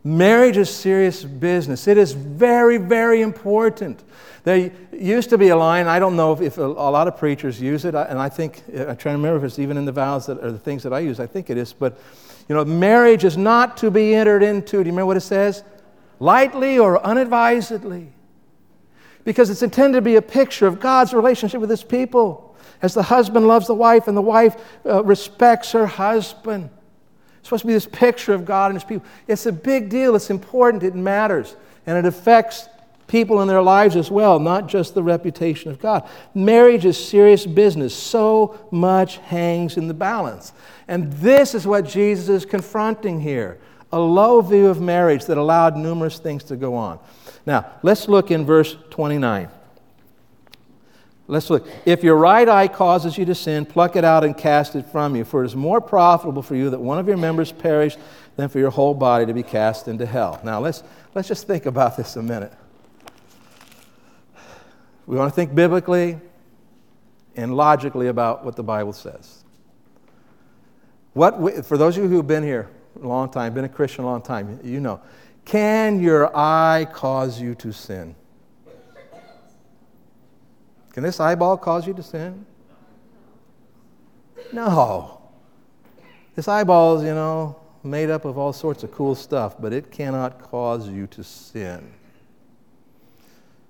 Marriage 0.06 0.58
is 0.58 0.68
serious 0.68 1.24
business. 1.24 1.88
It 1.88 1.96
is 1.96 2.12
very, 2.12 2.76
very 2.76 3.22
important. 3.22 4.02
There 4.42 4.70
used 4.92 5.30
to 5.30 5.38
be 5.38 5.48
a 5.48 5.56
line, 5.56 5.86
I 5.86 5.98
don't 5.98 6.14
know 6.14 6.34
if, 6.34 6.42
if 6.42 6.58
a, 6.58 6.64
a, 6.66 6.66
lot 6.66 7.08
of 7.08 7.16
preachers 7.16 7.58
use 7.58 7.86
it, 7.86 7.94
and 7.94 8.18
I 8.18 8.28
think, 8.28 8.62
uh, 8.68 8.88
I'm 8.88 8.96
trying 8.98 9.14
to 9.14 9.22
remember 9.22 9.38
if 9.38 9.44
it's 9.44 9.58
even 9.58 9.78
in 9.78 9.86
the 9.86 9.92
vows 9.92 10.26
that, 10.26 10.44
or 10.44 10.52
the 10.52 10.58
things 10.58 10.82
that 10.82 10.92
I 10.92 10.98
use, 10.98 11.20
I 11.20 11.26
think 11.26 11.48
it 11.48 11.56
is, 11.56 11.72
but 11.72 11.98
you 12.48 12.54
know, 12.54 12.64
marriage 12.64 13.24
is 13.24 13.38
not 13.38 13.78
to 13.78 13.90
be 13.90 14.14
entered 14.14 14.42
into. 14.42 14.72
Do 14.72 14.78
you 14.78 14.84
remember 14.84 15.06
what 15.06 15.16
it 15.16 15.22
says? 15.22 15.64
Lightly 16.20 16.78
or 16.78 17.04
unadvisedly. 17.04 18.12
Because 19.24 19.48
it's 19.48 19.62
intended 19.62 19.96
to 19.96 20.02
be 20.02 20.16
a 20.16 20.22
picture 20.22 20.66
of 20.66 20.80
God's 20.80 21.14
relationship 21.14 21.62
with 21.62 21.70
his 21.70 21.82
people. 21.82 22.53
As 22.84 22.92
the 22.92 23.02
husband 23.02 23.48
loves 23.48 23.66
the 23.66 23.74
wife 23.74 24.08
and 24.08 24.16
the 24.16 24.20
wife 24.20 24.56
uh, 24.84 25.02
respects 25.04 25.72
her 25.72 25.86
husband. 25.86 26.68
It's 27.38 27.48
supposed 27.48 27.62
to 27.62 27.66
be 27.66 27.72
this 27.72 27.86
picture 27.86 28.34
of 28.34 28.44
God 28.44 28.70
and 28.70 28.76
His 28.76 28.84
people. 28.84 29.06
It's 29.26 29.46
a 29.46 29.52
big 29.52 29.88
deal. 29.88 30.14
It's 30.14 30.28
important. 30.28 30.82
It 30.82 30.94
matters. 30.94 31.56
And 31.86 31.96
it 31.96 32.04
affects 32.04 32.68
people 33.06 33.40
in 33.40 33.48
their 33.48 33.62
lives 33.62 33.96
as 33.96 34.10
well, 34.10 34.38
not 34.38 34.68
just 34.68 34.92
the 34.92 35.02
reputation 35.02 35.70
of 35.70 35.80
God. 35.80 36.06
Marriage 36.34 36.84
is 36.84 37.02
serious 37.02 37.46
business. 37.46 37.94
So 37.94 38.68
much 38.70 39.16
hangs 39.16 39.78
in 39.78 39.88
the 39.88 39.94
balance. 39.94 40.52
And 40.86 41.10
this 41.14 41.54
is 41.54 41.66
what 41.66 41.88
Jesus 41.88 42.28
is 42.28 42.44
confronting 42.44 43.18
here 43.18 43.58
a 43.92 43.98
low 43.98 44.42
view 44.42 44.66
of 44.66 44.78
marriage 44.78 45.24
that 45.24 45.38
allowed 45.38 45.74
numerous 45.74 46.18
things 46.18 46.44
to 46.44 46.56
go 46.56 46.74
on. 46.74 46.98
Now, 47.46 47.70
let's 47.82 48.08
look 48.08 48.30
in 48.30 48.44
verse 48.44 48.76
29. 48.90 49.48
Let's 51.26 51.48
look. 51.48 51.66
If 51.86 52.04
your 52.04 52.16
right 52.16 52.46
eye 52.46 52.68
causes 52.68 53.16
you 53.16 53.24
to 53.24 53.34
sin, 53.34 53.64
pluck 53.64 53.96
it 53.96 54.04
out 54.04 54.24
and 54.24 54.36
cast 54.36 54.76
it 54.76 54.84
from 54.86 55.16
you, 55.16 55.24
for 55.24 55.42
it 55.42 55.46
is 55.46 55.56
more 55.56 55.80
profitable 55.80 56.42
for 56.42 56.54
you 56.54 56.68
that 56.70 56.80
one 56.80 56.98
of 56.98 57.08
your 57.08 57.16
members 57.16 57.50
perish 57.50 57.96
than 58.36 58.48
for 58.48 58.58
your 58.58 58.70
whole 58.70 58.92
body 58.92 59.24
to 59.24 59.32
be 59.32 59.42
cast 59.42 59.88
into 59.88 60.04
hell. 60.04 60.38
Now, 60.44 60.60
let's, 60.60 60.82
let's 61.14 61.28
just 61.28 61.46
think 61.46 61.64
about 61.64 61.96
this 61.96 62.16
a 62.16 62.22
minute. 62.22 62.52
We 65.06 65.16
want 65.16 65.32
to 65.32 65.34
think 65.34 65.54
biblically 65.54 66.18
and 67.36 67.56
logically 67.56 68.08
about 68.08 68.44
what 68.44 68.56
the 68.56 68.62
Bible 68.62 68.92
says. 68.92 69.44
What, 71.14 71.64
for 71.64 71.78
those 71.78 71.96
of 71.96 72.04
you 72.04 72.08
who 72.10 72.16
have 72.16 72.26
been 72.26 72.42
here 72.42 72.68
a 73.02 73.06
long 73.06 73.30
time, 73.30 73.54
been 73.54 73.64
a 73.64 73.68
Christian 73.68 74.04
a 74.04 74.06
long 74.06 74.20
time, 74.20 74.60
you 74.62 74.80
know, 74.80 75.00
can 75.44 76.00
your 76.00 76.36
eye 76.36 76.86
cause 76.92 77.40
you 77.40 77.54
to 77.56 77.72
sin? 77.72 78.14
Can 80.94 81.02
this 81.02 81.18
eyeball 81.18 81.56
cause 81.56 81.88
you 81.88 81.94
to 81.94 82.04
sin? 82.04 82.46
No. 84.52 85.20
This 86.36 86.46
eyeball 86.46 86.98
is, 86.98 87.02
you 87.02 87.14
know, 87.14 87.56
made 87.82 88.10
up 88.10 88.24
of 88.24 88.38
all 88.38 88.52
sorts 88.52 88.84
of 88.84 88.92
cool 88.92 89.16
stuff, 89.16 89.56
but 89.60 89.72
it 89.72 89.90
cannot 89.90 90.40
cause 90.40 90.88
you 90.88 91.08
to 91.08 91.24
sin. 91.24 91.92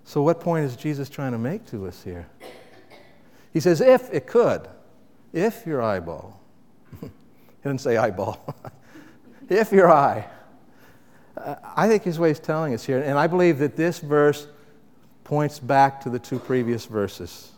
So, 0.04 0.20
what 0.20 0.38
point 0.38 0.66
is 0.66 0.76
Jesus 0.76 1.08
trying 1.08 1.32
to 1.32 1.38
make 1.38 1.64
to 1.68 1.86
us 1.86 2.04
here? 2.04 2.28
He 3.54 3.60
says, 3.60 3.80
if 3.80 4.12
it 4.12 4.26
could, 4.26 4.68
if 5.32 5.66
your 5.66 5.80
eyeball, 5.80 6.38
he 7.00 7.08
didn't 7.62 7.80
say 7.80 7.96
eyeball, 7.96 8.54
if 9.48 9.72
your 9.72 9.90
eye, 9.90 10.26
uh, 11.38 11.54
I 11.74 11.88
think 11.88 12.02
his 12.02 12.18
way 12.18 12.32
is 12.32 12.38
telling 12.38 12.74
us 12.74 12.84
here, 12.84 13.00
and 13.00 13.18
I 13.18 13.28
believe 13.28 13.60
that 13.60 13.76
this 13.76 13.98
verse 14.00 14.46
points 15.24 15.58
back 15.58 16.00
to 16.02 16.10
the 16.10 16.18
two 16.18 16.38
previous 16.38 16.84
verses. 16.84 17.50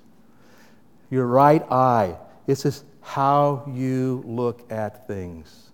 Your 1.11 1.27
right 1.27 1.63
eye, 1.71 2.17
this 2.47 2.65
is 2.65 2.85
how 3.01 3.65
you 3.73 4.23
look 4.25 4.71
at 4.71 5.07
things, 5.07 5.71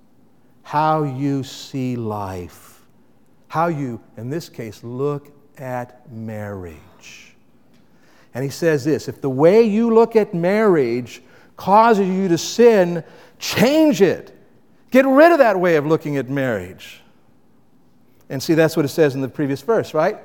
how 0.63 1.05
you 1.05 1.43
see 1.43 1.97
life, 1.97 2.83
how 3.49 3.69
you, 3.69 4.01
in 4.17 4.31
this 4.31 4.49
case, 4.49 4.83
look 4.83 5.31
at 5.59 6.11
marriage. 6.11 7.35
And 8.35 8.43
he 8.43 8.51
says 8.51 8.85
this 8.85 9.09
if 9.09 9.21
the 9.21 9.31
way 9.31 9.63
you 9.63 9.93
look 9.93 10.17
at 10.17 10.35
marriage 10.35 11.23
causes 11.57 12.09
you 12.09 12.29
to 12.29 12.39
sin, 12.39 13.05
change 13.39 14.01
it. 14.01 14.37
Get 14.91 15.07
rid 15.07 15.33
of 15.33 15.39
that 15.39 15.59
way 15.59 15.77
of 15.77 15.87
looking 15.87 16.17
at 16.17 16.29
marriage. 16.29 17.01
And 18.29 18.43
see, 18.43 18.55
that's 18.55 18.77
what 18.77 18.85
it 18.85 18.89
says 18.89 19.15
in 19.15 19.21
the 19.21 19.29
previous 19.29 19.63
verse, 19.63 19.95
right? 19.95 20.19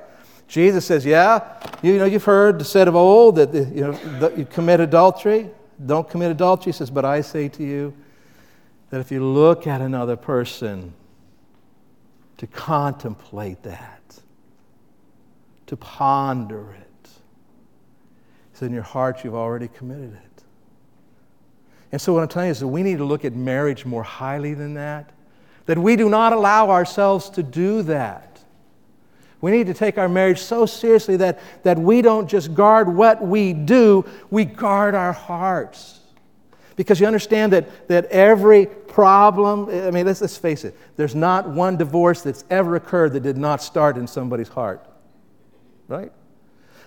Jesus 0.48 0.86
says, 0.86 1.04
Yeah, 1.04 1.60
you 1.82 1.98
know, 1.98 2.06
you've 2.06 2.24
heard 2.24 2.58
the 2.58 2.64
said 2.64 2.88
of 2.88 2.96
old 2.96 3.36
that 3.36 3.54
you 3.54 3.82
know 3.82 3.92
that 4.18 4.36
you 4.36 4.46
commit 4.46 4.80
adultery. 4.80 5.50
Don't 5.84 6.08
commit 6.08 6.30
adultery. 6.30 6.72
He 6.72 6.76
says, 6.76 6.90
But 6.90 7.04
I 7.04 7.20
say 7.20 7.48
to 7.50 7.62
you 7.62 7.94
that 8.90 9.00
if 9.00 9.12
you 9.12 9.24
look 9.24 9.66
at 9.66 9.80
another 9.80 10.16
person, 10.16 10.94
to 12.38 12.46
contemplate 12.46 13.62
that, 13.64 14.20
to 15.66 15.76
ponder 15.76 16.72
it, 16.72 17.10
so 18.54 18.66
in 18.66 18.72
your 18.72 18.82
heart 18.82 19.22
you've 19.24 19.34
already 19.34 19.68
committed 19.68 20.14
it. 20.14 20.42
And 21.92 22.00
so 22.00 22.12
what 22.12 22.22
I'm 22.22 22.28
telling 22.28 22.48
you 22.48 22.52
is 22.52 22.60
that 22.60 22.68
we 22.68 22.82
need 22.82 22.98
to 22.98 23.04
look 23.04 23.24
at 23.24 23.34
marriage 23.34 23.84
more 23.84 24.02
highly 24.02 24.54
than 24.54 24.74
that. 24.74 25.10
That 25.66 25.78
we 25.78 25.96
do 25.96 26.08
not 26.08 26.32
allow 26.32 26.70
ourselves 26.70 27.30
to 27.30 27.42
do 27.42 27.82
that. 27.82 28.27
We 29.40 29.50
need 29.50 29.66
to 29.68 29.74
take 29.74 29.98
our 29.98 30.08
marriage 30.08 30.40
so 30.40 30.66
seriously 30.66 31.16
that, 31.18 31.38
that 31.62 31.78
we 31.78 32.02
don't 32.02 32.28
just 32.28 32.54
guard 32.54 32.92
what 32.92 33.22
we 33.22 33.52
do, 33.52 34.04
we 34.30 34.44
guard 34.44 34.94
our 34.94 35.12
hearts. 35.12 36.00
Because 36.74 37.00
you 37.00 37.06
understand 37.06 37.52
that, 37.52 37.88
that 37.88 38.06
every 38.06 38.66
problem, 38.66 39.68
I 39.68 39.90
mean, 39.90 40.06
let's, 40.06 40.20
let's 40.20 40.36
face 40.36 40.64
it, 40.64 40.76
there's 40.96 41.14
not 41.14 41.48
one 41.48 41.76
divorce 41.76 42.22
that's 42.22 42.44
ever 42.50 42.76
occurred 42.76 43.12
that 43.12 43.20
did 43.20 43.36
not 43.36 43.62
start 43.62 43.96
in 43.96 44.06
somebody's 44.06 44.48
heart. 44.48 44.84
Right? 45.86 46.12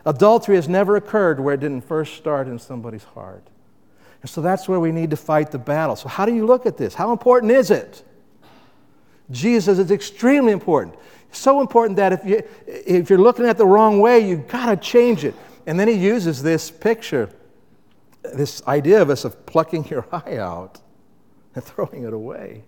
Adultery 0.06 0.56
has 0.56 0.68
never 0.68 0.96
occurred 0.96 1.40
where 1.40 1.54
it 1.54 1.60
didn't 1.60 1.82
first 1.82 2.16
start 2.16 2.48
in 2.48 2.60
somebody's 2.60 3.04
heart. 3.04 3.48
And 4.22 4.30
so 4.30 4.42
that's 4.42 4.68
where 4.68 4.80
we 4.80 4.92
need 4.92 5.10
to 5.12 5.18
fight 5.18 5.52
the 5.52 5.60
battle. 5.60 5.96
So, 5.96 6.08
how 6.08 6.26
do 6.26 6.34
you 6.34 6.46
look 6.46 6.66
at 6.66 6.78
this? 6.78 6.94
How 6.94 7.12
important 7.12 7.52
is 7.52 7.72
it? 7.72 8.04
Jesus 9.32 9.80
is 9.80 9.92
extremely 9.92 10.52
important. 10.52 10.96
So 11.32 11.62
important 11.62 11.96
that 11.98 12.13
if, 12.13 12.26
you, 12.26 12.44
if 12.67 13.10
you're 13.10 13.20
looking 13.20 13.46
at 13.46 13.58
the 13.58 13.65
wrong 13.65 14.00
way, 14.00 14.20
you've 14.20 14.48
got 14.48 14.67
to 14.67 14.78
change 14.78 15.24
it. 15.24 15.34
And 15.65 15.80
then 15.80 15.88
he 15.88 15.94
uses 15.94 16.44
this 16.44 16.70
picture, 16.70 17.30
this 18.24 18.62
idea 18.67 19.02
of 19.02 19.10
us 19.10 19.26
of 19.26 19.46
plucking 19.46 19.88
your 19.88 20.06
eye 20.12 20.38
out 20.38 20.80
and 21.56 21.63
throwing 21.63 22.04
it 22.04 22.13
away. 22.13 22.63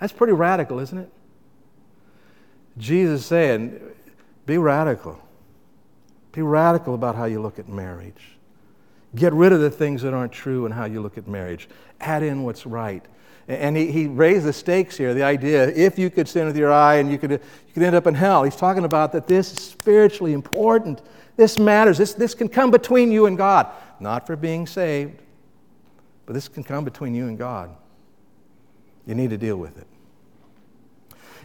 That's 0.00 0.12
pretty 0.12 0.32
radical, 0.32 0.80
isn't 0.80 0.98
it? 0.98 1.10
Jesus 2.76 3.24
saying, 3.24 3.80
be 4.46 4.58
radical. 4.58 5.20
Be 6.32 6.42
radical 6.42 6.94
about 6.94 7.14
how 7.14 7.26
you 7.26 7.40
look 7.40 7.58
at 7.58 7.68
marriage. 7.68 8.36
Get 9.14 9.32
rid 9.32 9.52
of 9.52 9.60
the 9.60 9.70
things 9.70 10.02
that 10.02 10.12
aren't 10.12 10.32
true 10.32 10.64
and 10.64 10.74
how 10.74 10.86
you 10.86 11.00
look 11.00 11.16
at 11.16 11.28
marriage. 11.28 11.68
Add 12.00 12.24
in 12.24 12.42
what's 12.42 12.66
right. 12.66 13.04
And 13.46 13.76
he, 13.76 13.90
he 13.90 14.06
raised 14.06 14.46
the 14.46 14.52
stakes 14.52 14.96
here, 14.96 15.12
the 15.12 15.22
idea 15.22 15.68
if 15.68 15.98
you 15.98 16.08
could 16.08 16.28
sin 16.28 16.46
with 16.46 16.56
your 16.56 16.72
eye 16.72 16.96
and 16.96 17.10
you 17.10 17.18
could, 17.18 17.30
you 17.30 17.72
could 17.74 17.82
end 17.82 17.94
up 17.94 18.06
in 18.06 18.14
hell. 18.14 18.42
He's 18.42 18.56
talking 18.56 18.84
about 18.84 19.12
that 19.12 19.26
this 19.26 19.52
is 19.52 19.58
spiritually 19.58 20.32
important. 20.32 21.02
This 21.36 21.58
matters. 21.58 21.98
This, 21.98 22.14
this 22.14 22.34
can 22.34 22.48
come 22.48 22.70
between 22.70 23.12
you 23.12 23.26
and 23.26 23.36
God. 23.36 23.66
Not 24.00 24.26
for 24.26 24.36
being 24.36 24.66
saved, 24.66 25.20
but 26.24 26.32
this 26.32 26.48
can 26.48 26.64
come 26.64 26.84
between 26.84 27.14
you 27.14 27.28
and 27.28 27.36
God. 27.36 27.70
You 29.06 29.14
need 29.14 29.30
to 29.30 29.38
deal 29.38 29.56
with 29.56 29.76
it. 29.76 29.86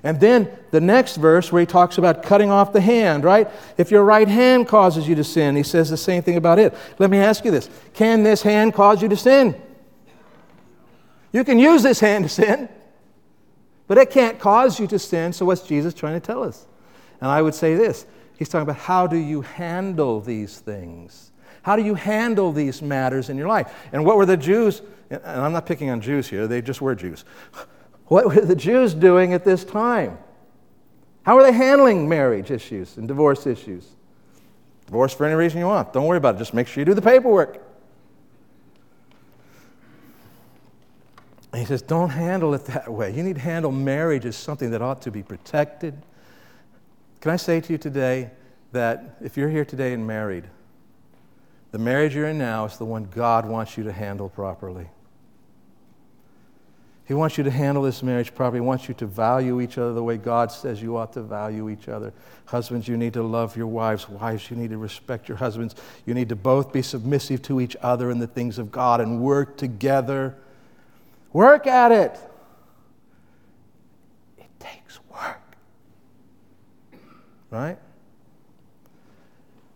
And 0.04 0.20
then 0.20 0.50
the 0.72 0.80
next 0.80 1.18
verse 1.18 1.52
where 1.52 1.60
he 1.60 1.66
talks 1.66 1.98
about 1.98 2.24
cutting 2.24 2.50
off 2.50 2.72
the 2.72 2.80
hand, 2.80 3.26
right? 3.26 3.50
If 3.78 3.92
your 3.92 4.04
right 4.06 4.28
hand 4.28 4.68
causes 4.68 5.08
you 5.08 5.16
to 5.16 5.24
sin, 5.26 5.58
he 5.58 5.64
says 5.64 5.90
the 5.90 5.98
same 5.98 6.24
thing 6.24 6.38
about 6.38 6.60
it. 6.60 6.74
Let 7.00 7.10
me 7.10 7.18
ask 7.18 7.44
you 7.44 7.52
this 7.52 7.70
Can 7.94 8.24
this 8.24 8.42
hand 8.42 8.74
cause 8.74 9.02
you 9.02 9.10
to 9.10 9.18
sin? 9.18 9.62
You 11.32 11.44
can 11.44 11.60
use 11.60 11.84
this 11.84 12.00
hand 12.00 12.26
to 12.26 12.30
sin, 12.30 12.70
but 13.88 13.98
it 13.98 14.10
can't 14.10 14.40
cause 14.40 14.80
you 14.80 14.88
to 14.88 15.00
sin. 15.00 15.34
So, 15.34 15.46
what's 15.46 15.62
Jesus 15.62 15.94
trying 15.94 16.20
to 16.20 16.26
tell 16.26 16.44
us? 16.44 16.66
And 17.22 17.30
I 17.30 17.42
would 17.42 17.56
say 17.56 17.76
this 17.76 18.06
He's 18.38 18.50
talking 18.50 18.64
about 18.64 18.78
how 18.78 19.06
do 19.06 19.18
you 19.18 19.42
handle 19.42 20.22
these 20.22 20.60
things? 20.60 21.32
How 21.62 21.76
do 21.76 21.84
you 21.84 21.94
handle 21.94 22.52
these 22.52 22.82
matters 22.82 23.30
in 23.30 23.38
your 23.38 23.48
life? 23.48 23.72
And 23.92 24.06
what 24.06 24.16
were 24.16 24.26
the 24.26 24.38
Jews, 24.38 24.82
and 25.10 25.22
I'm 25.26 25.52
not 25.52 25.66
picking 25.66 25.90
on 25.90 26.00
Jews 26.00 26.28
here, 26.28 26.48
they 26.48 26.62
just 26.62 26.82
were 26.82 26.96
Jews. 26.96 27.26
What 28.06 28.26
were 28.26 28.42
the 28.42 28.56
Jews 28.56 28.96
doing 28.96 29.34
at 29.34 29.46
this 29.46 29.64
time? 29.64 30.18
How 31.22 31.38
are 31.38 31.44
they 31.44 31.52
handling 31.52 32.10
marriage 32.10 32.50
issues 32.50 32.98
and 32.98 33.08
divorce 33.08 33.46
issues? 33.46 33.86
Divorce 34.88 35.14
for 35.14 35.28
any 35.28 35.36
reason 35.36 35.60
you 35.60 35.68
want. 35.68 35.94
Don't 35.94 36.08
worry 36.08 36.18
about 36.18 36.34
it. 36.34 36.40
Just 36.40 36.56
make 36.56 36.66
sure 36.66 36.82
you 36.82 36.86
do 36.86 36.96
the 36.96 37.04
paperwork. 37.04 37.62
And 41.60 41.68
he 41.68 41.74
says, 41.74 41.82
don't 41.82 42.12
handle 42.12 42.54
it 42.54 42.64
that 42.68 42.90
way. 42.90 43.14
You 43.14 43.22
need 43.22 43.36
to 43.36 43.42
handle 43.42 43.70
marriage 43.70 44.26
as 44.26 44.38
something 44.38 44.72
that 44.72 44.82
ought 44.82 45.02
to 45.02 45.12
be 45.12 45.22
protected 45.22 45.94
Can 47.20 47.32
I 47.32 47.36
say 47.36 47.60
to 47.60 47.74
you 47.74 47.78
today 47.78 48.32
that 48.72 49.18
if 49.22 49.36
you're 49.36 49.50
here 49.50 49.66
today 49.66 49.92
and 49.92 50.08
married, 50.08 50.46
the 51.74 51.78
marriage 51.78 52.16
you're 52.16 52.28
in 52.28 52.38
now 52.38 52.64
is 52.64 52.78
the 52.78 52.86
one 52.86 53.10
God 53.14 53.46
wants 53.46 53.78
you 53.78 53.84
to 53.84 53.92
handle 53.92 54.30
properly. 54.30 54.88
He 57.04 57.14
wants 57.14 57.38
you 57.38 57.44
to 57.44 57.52
handle 57.52 57.84
this 57.84 58.02
marriage 58.04 58.34
properly. 58.34 58.62
He 58.62 58.66
wants 58.66 58.88
you 58.88 58.94
to 58.94 59.06
value 59.06 59.60
each 59.60 59.78
other 59.78 59.92
the 59.92 60.02
way 60.02 60.16
God 60.16 60.54
says 60.54 60.82
you 60.82 60.96
ought 60.96 61.12
to 61.12 61.22
value 61.22 61.70
each 61.70 61.90
other. 61.90 62.14
Husbands, 62.46 62.88
you 62.88 62.96
need 62.96 63.12
to 63.16 63.24
love 63.24 63.58
your 63.58 63.68
wives. 63.68 64.08
Wives, 64.08 64.50
you 64.50 64.56
need 64.56 64.70
to 64.70 64.78
respect 64.78 65.28
your 65.28 65.38
husbands. 65.38 65.76
You 66.06 66.14
need 66.14 66.30
to 66.30 66.38
both 66.38 66.72
be 66.72 66.82
submissive 66.82 67.42
to 67.42 67.60
each 67.60 67.76
other 67.82 68.12
in 68.12 68.20
the 68.20 68.28
things 68.28 68.60
of 68.60 68.72
God 68.72 69.02
and 69.02 69.20
work 69.20 69.58
together. 69.58 70.38
Work 71.34 71.68
at 71.68 71.92
it. 71.92 72.20
It 74.38 74.50
takes 74.60 75.00
work. 75.12 75.56
Right? 77.52 77.78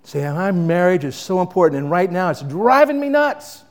See, 0.04 0.20
my 0.20 0.52
marriage 0.52 1.06
is 1.06 1.16
so 1.16 1.42
important, 1.42 1.82
and 1.82 1.92
right 1.92 2.12
now 2.12 2.30
it's 2.30 2.42
driving 2.42 3.00
me 3.00 3.10
nuts. 3.10 3.64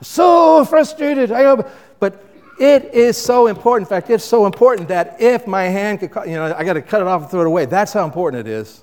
So 0.00 0.64
frustrated. 0.64 1.32
I. 1.32 1.56
But 2.00 2.24
it 2.60 2.94
is 2.94 3.16
so 3.16 3.46
important. 3.46 3.88
In 3.88 3.90
fact, 3.90 4.10
it's 4.10 4.24
so 4.24 4.46
important 4.46 4.88
that 4.88 5.20
if 5.20 5.46
my 5.46 5.64
hand 5.64 6.00
could, 6.00 6.10
you 6.26 6.34
know, 6.34 6.54
I 6.56 6.64
got 6.64 6.74
to 6.74 6.82
cut 6.82 7.00
it 7.00 7.06
off 7.06 7.22
and 7.22 7.30
throw 7.30 7.42
it 7.42 7.46
away. 7.46 7.66
That's 7.66 7.92
how 7.92 8.04
important 8.04 8.46
it 8.46 8.50
is. 8.50 8.82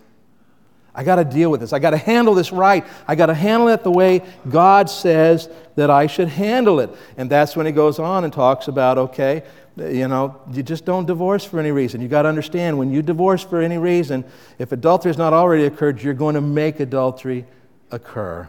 I 0.95 1.03
got 1.03 1.17
to 1.17 1.25
deal 1.25 1.51
with 1.51 1.59
this. 1.59 1.73
I 1.73 1.79
got 1.79 1.89
to 1.89 1.97
handle 1.97 2.33
this 2.33 2.51
right. 2.51 2.85
I 3.07 3.15
got 3.15 3.25
to 3.25 3.33
handle 3.33 3.67
it 3.67 3.83
the 3.83 3.91
way 3.91 4.21
God 4.49 4.89
says 4.89 5.49
that 5.75 5.89
I 5.89 6.07
should 6.07 6.29
handle 6.29 6.79
it. 6.79 6.89
And 7.17 7.29
that's 7.29 7.55
when 7.55 7.65
he 7.65 7.73
goes 7.73 7.99
on 7.99 8.23
and 8.23 8.31
talks 8.31 8.69
about, 8.69 8.97
okay, 8.97 9.43
you 9.77 10.07
know, 10.07 10.39
you 10.53 10.63
just 10.63 10.85
don't 10.85 11.05
divorce 11.05 11.43
for 11.43 11.59
any 11.59 11.71
reason. 11.71 11.99
You 11.99 12.07
got 12.07 12.21
to 12.21 12.29
understand 12.29 12.77
when 12.77 12.91
you 12.91 13.01
divorce 13.01 13.43
for 13.43 13.61
any 13.61 13.77
reason, 13.77 14.23
if 14.57 14.71
adultery 14.71 15.09
has 15.09 15.17
not 15.17 15.33
already 15.33 15.65
occurred, 15.65 16.01
you're 16.01 16.13
going 16.13 16.35
to 16.35 16.41
make 16.41 16.79
adultery 16.79 17.45
occur. 17.91 18.47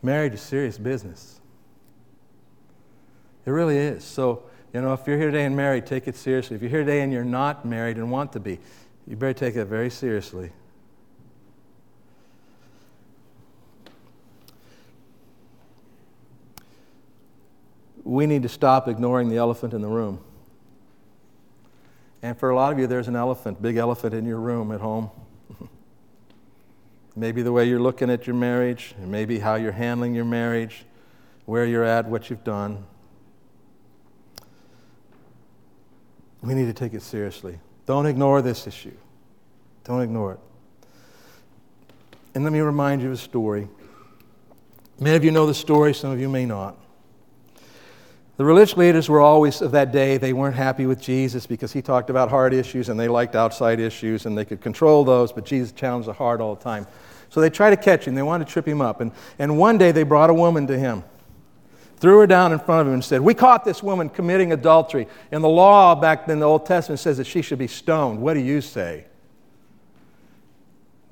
Marriage 0.00 0.34
is 0.34 0.40
serious 0.40 0.78
business. 0.78 1.40
It 3.44 3.50
really 3.50 3.76
is. 3.76 4.04
So, 4.04 4.44
you 4.72 4.80
know, 4.80 4.92
if 4.92 5.06
you're 5.06 5.18
here 5.18 5.32
today 5.32 5.44
and 5.44 5.56
married, 5.56 5.86
take 5.86 6.06
it 6.06 6.14
seriously. 6.14 6.54
If 6.54 6.62
you're 6.62 6.70
here 6.70 6.84
today 6.84 7.00
and 7.00 7.12
you're 7.12 7.24
not 7.24 7.64
married 7.64 7.96
and 7.96 8.12
want 8.12 8.32
to 8.34 8.40
be, 8.40 8.60
you 9.10 9.16
better 9.16 9.34
take 9.34 9.56
it 9.56 9.64
very 9.64 9.90
seriously. 9.90 10.52
We 18.04 18.26
need 18.26 18.44
to 18.44 18.48
stop 18.48 18.86
ignoring 18.86 19.28
the 19.28 19.36
elephant 19.36 19.74
in 19.74 19.80
the 19.82 19.88
room. 19.88 20.20
And 22.22 22.38
for 22.38 22.50
a 22.50 22.54
lot 22.54 22.72
of 22.72 22.78
you, 22.78 22.86
there's 22.86 23.08
an 23.08 23.16
elephant, 23.16 23.60
big 23.60 23.78
elephant 23.78 24.14
in 24.14 24.24
your 24.24 24.38
room 24.38 24.70
at 24.70 24.80
home. 24.80 25.10
maybe 27.16 27.42
the 27.42 27.50
way 27.50 27.68
you're 27.68 27.80
looking 27.80 28.10
at 28.10 28.28
your 28.28 28.36
marriage, 28.36 28.94
maybe 28.96 29.40
how 29.40 29.56
you're 29.56 29.72
handling 29.72 30.14
your 30.14 30.24
marriage, 30.24 30.84
where 31.46 31.66
you're 31.66 31.82
at, 31.82 32.06
what 32.06 32.30
you've 32.30 32.44
done. 32.44 32.84
We 36.42 36.54
need 36.54 36.66
to 36.66 36.72
take 36.72 36.94
it 36.94 37.02
seriously. 37.02 37.58
Don't 37.90 38.06
ignore 38.06 38.40
this 38.40 38.68
issue. 38.68 38.94
Don't 39.82 40.00
ignore 40.00 40.34
it. 40.34 40.38
And 42.36 42.44
let 42.44 42.52
me 42.52 42.60
remind 42.60 43.02
you 43.02 43.08
of 43.08 43.14
a 43.14 43.16
story. 43.16 43.66
Many 45.00 45.16
of 45.16 45.24
you 45.24 45.32
know 45.32 45.44
the 45.44 45.54
story, 45.54 45.92
some 45.92 46.12
of 46.12 46.20
you 46.20 46.28
may 46.28 46.46
not. 46.46 46.76
The 48.36 48.44
religious 48.44 48.76
leaders 48.76 49.08
were 49.08 49.20
always 49.20 49.60
of 49.60 49.72
that 49.72 49.90
day, 49.90 50.18
they 50.18 50.32
weren't 50.32 50.54
happy 50.54 50.86
with 50.86 51.00
Jesus 51.00 51.48
because 51.48 51.72
he 51.72 51.82
talked 51.82 52.10
about 52.10 52.30
heart 52.30 52.54
issues 52.54 52.90
and 52.90 53.00
they 53.00 53.08
liked 53.08 53.34
outside 53.34 53.80
issues 53.80 54.24
and 54.24 54.38
they 54.38 54.44
could 54.44 54.60
control 54.60 55.02
those, 55.02 55.32
but 55.32 55.44
Jesus 55.44 55.72
challenged 55.72 56.06
the 56.06 56.12
heart 56.12 56.40
all 56.40 56.54
the 56.54 56.62
time. 56.62 56.86
So 57.28 57.40
they 57.40 57.50
tried 57.50 57.70
to 57.70 57.76
catch 57.76 58.06
him, 58.06 58.14
they 58.14 58.22
wanted 58.22 58.46
to 58.46 58.52
trip 58.52 58.68
him 58.68 58.80
up. 58.80 59.00
And, 59.00 59.10
and 59.36 59.58
one 59.58 59.78
day 59.78 59.90
they 59.90 60.04
brought 60.04 60.30
a 60.30 60.34
woman 60.34 60.68
to 60.68 60.78
him 60.78 61.02
threw 62.00 62.18
her 62.18 62.26
down 62.26 62.52
in 62.52 62.58
front 62.58 62.80
of 62.80 62.86
him 62.88 62.94
and 62.94 63.04
said, 63.04 63.20
We 63.20 63.34
caught 63.34 63.64
this 63.64 63.82
woman 63.82 64.08
committing 64.08 64.52
adultery. 64.52 65.06
And 65.30 65.44
the 65.44 65.48
law 65.48 65.94
back 65.94 66.28
in 66.28 66.40
the 66.40 66.46
Old 66.46 66.66
Testament 66.66 66.98
says 66.98 67.18
that 67.18 67.26
she 67.26 67.42
should 67.42 67.58
be 67.58 67.66
stoned. 67.66 68.20
What 68.20 68.34
do 68.34 68.40
you 68.40 68.60
say? 68.60 69.04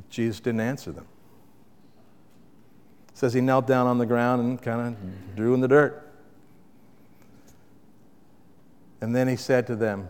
Jesus 0.09 0.41
didn't 0.41 0.61
answer 0.61 0.91
them. 0.91 1.07
It 3.11 3.19
says 3.19 3.35
he 3.35 3.43
knelt 3.43 3.67
down 3.67 3.87
on 3.87 3.99
the 3.99 4.07
ground 4.07 4.41
and 4.41 4.61
kind 4.61 4.97
of 4.97 5.37
drew 5.37 5.55
in 5.55 5.61
the 5.61 5.69
dirt. 5.69 6.11
And 9.01 9.15
then 9.15 9.29
he 9.29 9.37
said 9.37 9.67
to 9.69 9.77
them, 9.77 10.09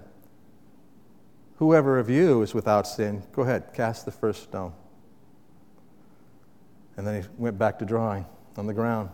Whoever 1.56 1.98
of 1.98 2.08
you 2.08 2.42
is 2.42 2.54
without 2.54 2.86
sin, 2.86 3.24
go 3.32 3.42
ahead, 3.42 3.74
cast 3.74 4.04
the 4.04 4.12
first 4.12 4.44
stone. 4.44 4.72
And 6.96 7.04
then 7.04 7.22
he 7.22 7.28
went 7.36 7.58
back 7.58 7.80
to 7.80 7.84
drawing 7.84 8.24
on 8.56 8.66
the 8.66 8.74
ground. 8.74 9.10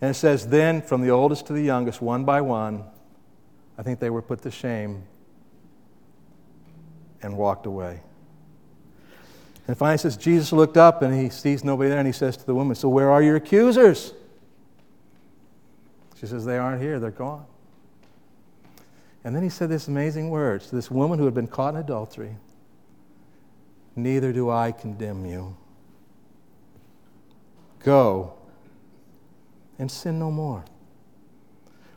And 0.00 0.10
it 0.10 0.14
says, 0.14 0.48
Then 0.48 0.82
from 0.82 1.02
the 1.02 1.10
oldest 1.10 1.46
to 1.46 1.52
the 1.52 1.62
youngest, 1.62 2.00
one 2.02 2.24
by 2.24 2.40
one, 2.40 2.84
I 3.78 3.82
think 3.82 4.00
they 4.00 4.10
were 4.10 4.22
put 4.22 4.42
to 4.42 4.50
shame 4.50 5.04
and 7.22 7.36
walked 7.36 7.66
away. 7.66 8.00
And 9.66 9.76
finally, 9.76 9.98
says, 9.98 10.16
Jesus 10.16 10.52
looked 10.52 10.76
up 10.76 11.00
and 11.02 11.14
he 11.14 11.30
sees 11.30 11.64
nobody 11.64 11.88
there 11.88 11.98
and 11.98 12.06
he 12.06 12.12
says 12.12 12.36
to 12.36 12.44
the 12.44 12.54
woman, 12.54 12.74
So 12.74 12.88
where 12.88 13.10
are 13.10 13.22
your 13.22 13.36
accusers? 13.36 14.12
She 16.20 16.26
says, 16.26 16.44
They 16.44 16.58
aren't 16.58 16.82
here, 16.82 17.00
they're 17.00 17.10
gone. 17.10 17.46
And 19.24 19.34
then 19.34 19.42
he 19.42 19.48
said 19.48 19.70
this 19.70 19.88
amazing 19.88 20.28
words 20.28 20.68
to 20.68 20.76
this 20.76 20.90
woman 20.90 21.18
who 21.18 21.24
had 21.24 21.34
been 21.34 21.46
caught 21.46 21.74
in 21.74 21.80
adultery 21.80 22.36
Neither 23.96 24.32
do 24.32 24.50
I 24.50 24.72
condemn 24.72 25.24
you. 25.24 25.56
Go 27.84 28.34
and 29.78 29.90
sin 29.90 30.18
no 30.18 30.30
more. 30.30 30.64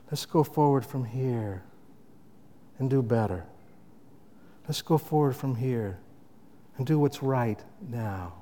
Let's 0.10 0.26
go 0.26 0.44
forward 0.44 0.86
from 0.86 1.06
here 1.06 1.64
and 2.80 2.90
do 2.90 3.02
better. 3.02 3.46
Let's 4.68 4.82
go 4.82 4.98
forward 4.98 5.36
from 5.36 5.56
here 5.56 6.00
and 6.78 6.86
do 6.86 7.00
what's 7.00 7.22
right 7.24 7.62
now. 7.82 8.34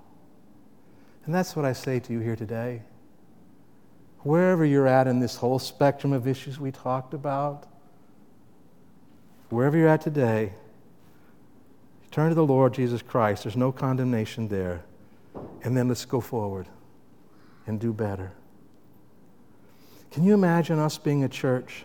And 1.25 1.33
that's 1.33 1.55
what 1.55 1.65
I 1.65 1.73
say 1.73 1.99
to 1.99 2.13
you 2.13 2.19
here 2.19 2.35
today. 2.35 2.83
Wherever 4.19 4.65
you're 4.65 4.87
at 4.87 5.07
in 5.07 5.19
this 5.19 5.35
whole 5.35 5.59
spectrum 5.59 6.13
of 6.13 6.27
issues 6.27 6.59
we 6.59 6.71
talked 6.71 7.13
about, 7.13 7.67
wherever 9.49 9.77
you're 9.77 9.87
at 9.87 10.01
today, 10.01 10.53
turn 12.11 12.29
to 12.29 12.35
the 12.35 12.45
Lord 12.45 12.73
Jesus 12.73 13.01
Christ. 13.01 13.43
There's 13.43 13.57
no 13.57 13.71
condemnation 13.71 14.47
there. 14.47 14.83
And 15.63 15.75
then 15.75 15.87
let's 15.87 16.05
go 16.05 16.21
forward 16.21 16.67
and 17.67 17.79
do 17.79 17.91
better. 17.91 18.31
Can 20.15 20.23
you 20.23 20.33
imagine 20.33 20.79
us 20.79 20.97
being 20.97 21.25
a 21.25 21.27
church? 21.27 21.83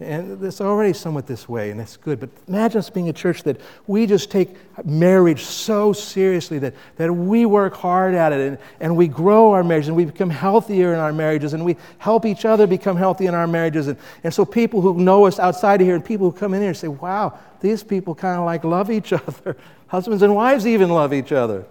And 0.00 0.42
it's 0.42 0.60
already 0.60 0.92
somewhat 0.92 1.28
this 1.28 1.48
way, 1.48 1.70
and 1.70 1.78
that's 1.78 1.96
good, 1.96 2.18
but 2.18 2.28
imagine 2.48 2.80
us 2.80 2.90
being 2.90 3.08
a 3.08 3.12
church 3.12 3.44
that 3.44 3.60
we 3.86 4.06
just 4.06 4.28
take 4.28 4.56
marriage 4.84 5.44
so 5.44 5.92
seriously 5.92 6.58
that, 6.58 6.74
that 6.96 7.12
we 7.12 7.46
work 7.46 7.76
hard 7.76 8.16
at 8.16 8.32
it 8.32 8.40
and, 8.40 8.58
and 8.80 8.96
we 8.96 9.06
grow 9.06 9.52
our 9.52 9.62
marriages 9.62 9.86
and 9.86 9.96
we 9.96 10.04
become 10.04 10.30
healthier 10.30 10.92
in 10.92 10.98
our 10.98 11.12
marriages 11.12 11.52
and 11.52 11.64
we 11.64 11.76
help 11.98 12.26
each 12.26 12.44
other 12.44 12.66
become 12.66 12.96
healthy 12.96 13.26
in 13.26 13.36
our 13.36 13.46
marriages. 13.46 13.86
And, 13.86 13.96
and 14.24 14.34
so 14.34 14.44
people 14.44 14.80
who 14.80 14.94
know 14.98 15.26
us 15.26 15.38
outside 15.38 15.80
of 15.80 15.86
here 15.86 15.94
and 15.94 16.04
people 16.04 16.28
who 16.28 16.36
come 16.36 16.54
in 16.54 16.62
here 16.62 16.74
say, 16.74 16.88
wow, 16.88 17.38
these 17.60 17.84
people 17.84 18.16
kind 18.16 18.36
of 18.36 18.46
like 18.46 18.64
love 18.64 18.90
each 18.90 19.12
other. 19.12 19.56
Husbands 19.86 20.24
and 20.24 20.34
wives 20.34 20.66
even 20.66 20.90
love 20.90 21.14
each 21.14 21.30
other. 21.30 21.66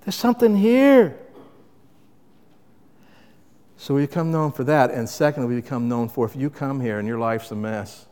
There's 0.00 0.14
something 0.14 0.56
here. 0.56 1.18
So 3.82 3.94
we 3.94 4.02
become 4.02 4.30
known 4.30 4.52
for 4.52 4.62
that. 4.62 4.92
And 4.92 5.08
secondly, 5.08 5.56
we 5.56 5.60
become 5.60 5.88
known 5.88 6.08
for 6.08 6.24
if 6.24 6.36
you 6.36 6.50
come 6.50 6.80
here 6.80 7.00
and 7.00 7.08
your 7.08 7.18
life's 7.18 7.50
a 7.50 7.56
mess, 7.56 8.06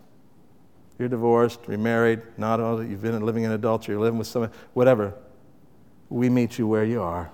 you're 0.99 1.09
divorced, 1.09 1.61
remarried, 1.69 2.23
not 2.37 2.59
all, 2.59 2.79
that 2.79 2.89
you've 2.89 3.03
been 3.03 3.25
living 3.25 3.45
in 3.45 3.53
adultery, 3.53 3.93
you're 3.95 4.03
living 4.03 4.19
with 4.19 4.27
someone, 4.27 4.51
whatever, 4.75 5.15
we 6.09 6.29
meet 6.29 6.59
you 6.59 6.67
where 6.67 6.85
you 6.85 7.01
are. 7.01 7.31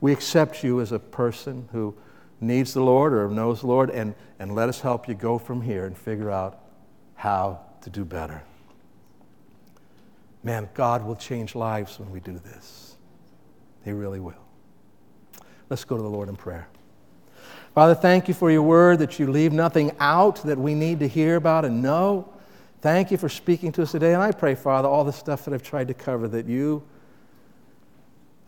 We 0.00 0.10
accept 0.10 0.64
you 0.64 0.80
as 0.80 0.90
a 0.90 0.98
person 0.98 1.68
who 1.70 1.94
needs 2.40 2.74
the 2.74 2.82
Lord 2.82 3.12
or 3.12 3.28
knows 3.28 3.60
the 3.60 3.68
Lord, 3.68 3.90
and, 3.90 4.16
and 4.40 4.56
let 4.56 4.68
us 4.68 4.80
help 4.80 5.06
you 5.06 5.14
go 5.14 5.38
from 5.38 5.62
here 5.62 5.86
and 5.86 5.96
figure 5.96 6.32
out 6.32 6.58
how 7.14 7.60
to 7.82 7.90
do 7.90 8.04
better. 8.04 8.42
Man, 10.42 10.68
God 10.74 11.06
will 11.06 11.14
change 11.14 11.54
lives 11.54 12.00
when 12.00 12.10
we 12.10 12.18
do 12.18 12.40
this. 12.40 12.96
He 13.84 13.92
really 13.92 14.18
will. 14.18 14.43
Let's 15.74 15.84
go 15.84 15.96
to 15.96 16.02
the 16.04 16.08
Lord 16.08 16.28
in 16.28 16.36
prayer. 16.36 16.68
Father, 17.74 17.96
thank 17.96 18.28
you 18.28 18.34
for 18.34 18.48
your 18.48 18.62
word 18.62 19.00
that 19.00 19.18
you 19.18 19.26
leave 19.26 19.52
nothing 19.52 19.90
out 19.98 20.40
that 20.44 20.56
we 20.56 20.72
need 20.72 21.00
to 21.00 21.08
hear 21.08 21.34
about 21.34 21.64
and 21.64 21.82
know. 21.82 22.32
Thank 22.80 23.10
you 23.10 23.16
for 23.16 23.28
speaking 23.28 23.72
to 23.72 23.82
us 23.82 23.90
today. 23.90 24.14
And 24.14 24.22
I 24.22 24.30
pray, 24.30 24.54
Father, 24.54 24.86
all 24.86 25.02
the 25.02 25.12
stuff 25.12 25.44
that 25.44 25.52
I've 25.52 25.64
tried 25.64 25.88
to 25.88 25.94
cover, 25.94 26.28
that 26.28 26.46
you, 26.46 26.84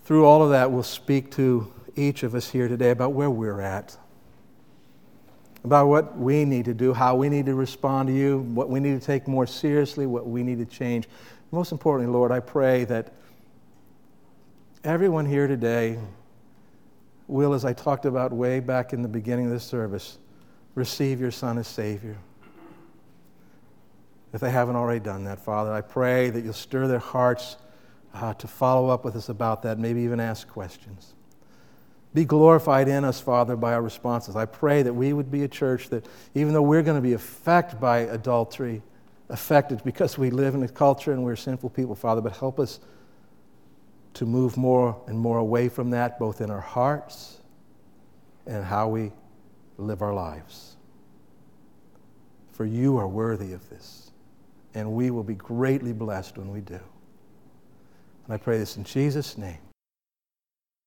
through 0.04 0.24
all 0.24 0.40
of 0.40 0.50
that, 0.50 0.70
will 0.70 0.84
speak 0.84 1.32
to 1.32 1.72
each 1.96 2.22
of 2.22 2.36
us 2.36 2.48
here 2.48 2.68
today 2.68 2.90
about 2.90 3.12
where 3.12 3.28
we're 3.28 3.60
at. 3.60 3.96
about 5.66 5.88
what 5.88 6.16
we 6.16 6.44
need 6.44 6.64
to 6.64 6.72
do, 6.74 6.94
how 6.94 7.16
we 7.16 7.28
need 7.28 7.44
to 7.44 7.54
respond 7.54 8.06
to 8.06 8.14
you, 8.14 8.38
what 8.38 8.70
we 8.70 8.78
need 8.78 8.98
to 9.00 9.04
take 9.04 9.26
more 9.26 9.48
seriously, 9.48 10.06
what 10.06 10.24
we 10.24 10.44
need 10.44 10.58
to 10.58 10.64
change. 10.64 11.08
Most 11.50 11.72
importantly, 11.72 12.12
Lord, 12.12 12.30
I 12.30 12.38
pray 12.38 12.84
that 12.84 13.12
everyone 14.84 15.26
here 15.26 15.48
today 15.48 15.98
will, 17.28 17.54
as 17.54 17.64
I 17.64 17.72
talked 17.72 18.04
about 18.04 18.32
way 18.32 18.60
back 18.60 18.92
in 18.92 19.02
the 19.02 19.08
beginning 19.08 19.46
of 19.46 19.52
this 19.52 19.64
service, 19.64 20.18
receive 20.74 21.20
your 21.20 21.30
Son 21.30 21.58
as 21.58 21.66
Savior. 21.66 22.16
If 24.32 24.40
they 24.40 24.50
haven't 24.50 24.76
already 24.76 25.00
done 25.00 25.24
that, 25.24 25.38
Father, 25.40 25.72
I 25.72 25.80
pray 25.80 26.30
that 26.30 26.44
you'll 26.44 26.52
stir 26.52 26.86
their 26.86 26.98
hearts 26.98 27.56
uh, 28.12 28.34
to 28.34 28.46
follow 28.46 28.88
up 28.88 29.04
with 29.04 29.16
us 29.16 29.28
about 29.28 29.62
that, 29.62 29.78
maybe 29.78 30.02
even 30.02 30.20
ask 30.20 30.48
questions. 30.48 31.14
Be 32.14 32.24
glorified 32.24 32.88
in 32.88 33.04
us, 33.04 33.20
Father, 33.20 33.56
by 33.56 33.74
our 33.74 33.82
responses. 33.82 34.36
I 34.36 34.46
pray 34.46 34.82
that 34.82 34.92
we 34.92 35.12
would 35.12 35.30
be 35.30 35.42
a 35.42 35.48
church 35.48 35.90
that, 35.90 36.06
even 36.34 36.54
though 36.54 36.62
we're 36.62 36.82
going 36.82 36.96
to 36.96 37.02
be 37.02 37.12
affected 37.12 37.78
by 37.78 38.00
adultery, 38.00 38.82
affected 39.28 39.82
because 39.84 40.16
we 40.16 40.30
live 40.30 40.54
in 40.54 40.62
a 40.62 40.68
culture 40.68 41.12
and 41.12 41.22
we're 41.24 41.36
sinful 41.36 41.70
people, 41.70 41.94
Father, 41.94 42.20
but 42.20 42.36
help 42.36 42.58
us 42.58 42.80
to 44.16 44.24
move 44.24 44.56
more 44.56 45.00
and 45.06 45.18
more 45.18 45.38
away 45.38 45.68
from 45.68 45.90
that, 45.90 46.18
both 46.18 46.40
in 46.40 46.50
our 46.50 46.60
hearts 46.60 47.40
and 48.46 48.64
how 48.64 48.88
we 48.88 49.12
live 49.76 50.00
our 50.00 50.14
lives. 50.14 50.76
For 52.52 52.64
you 52.64 52.96
are 52.96 53.06
worthy 53.06 53.52
of 53.52 53.68
this, 53.68 54.10
and 54.74 54.92
we 54.92 55.10
will 55.10 55.22
be 55.22 55.34
greatly 55.34 55.92
blessed 55.92 56.38
when 56.38 56.50
we 56.50 56.62
do. 56.62 56.80
And 58.24 58.34
I 58.34 58.38
pray 58.38 58.58
this 58.58 58.78
in 58.78 58.84
Jesus' 58.84 59.36
name. 59.36 59.58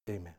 Amen. 0.10 0.39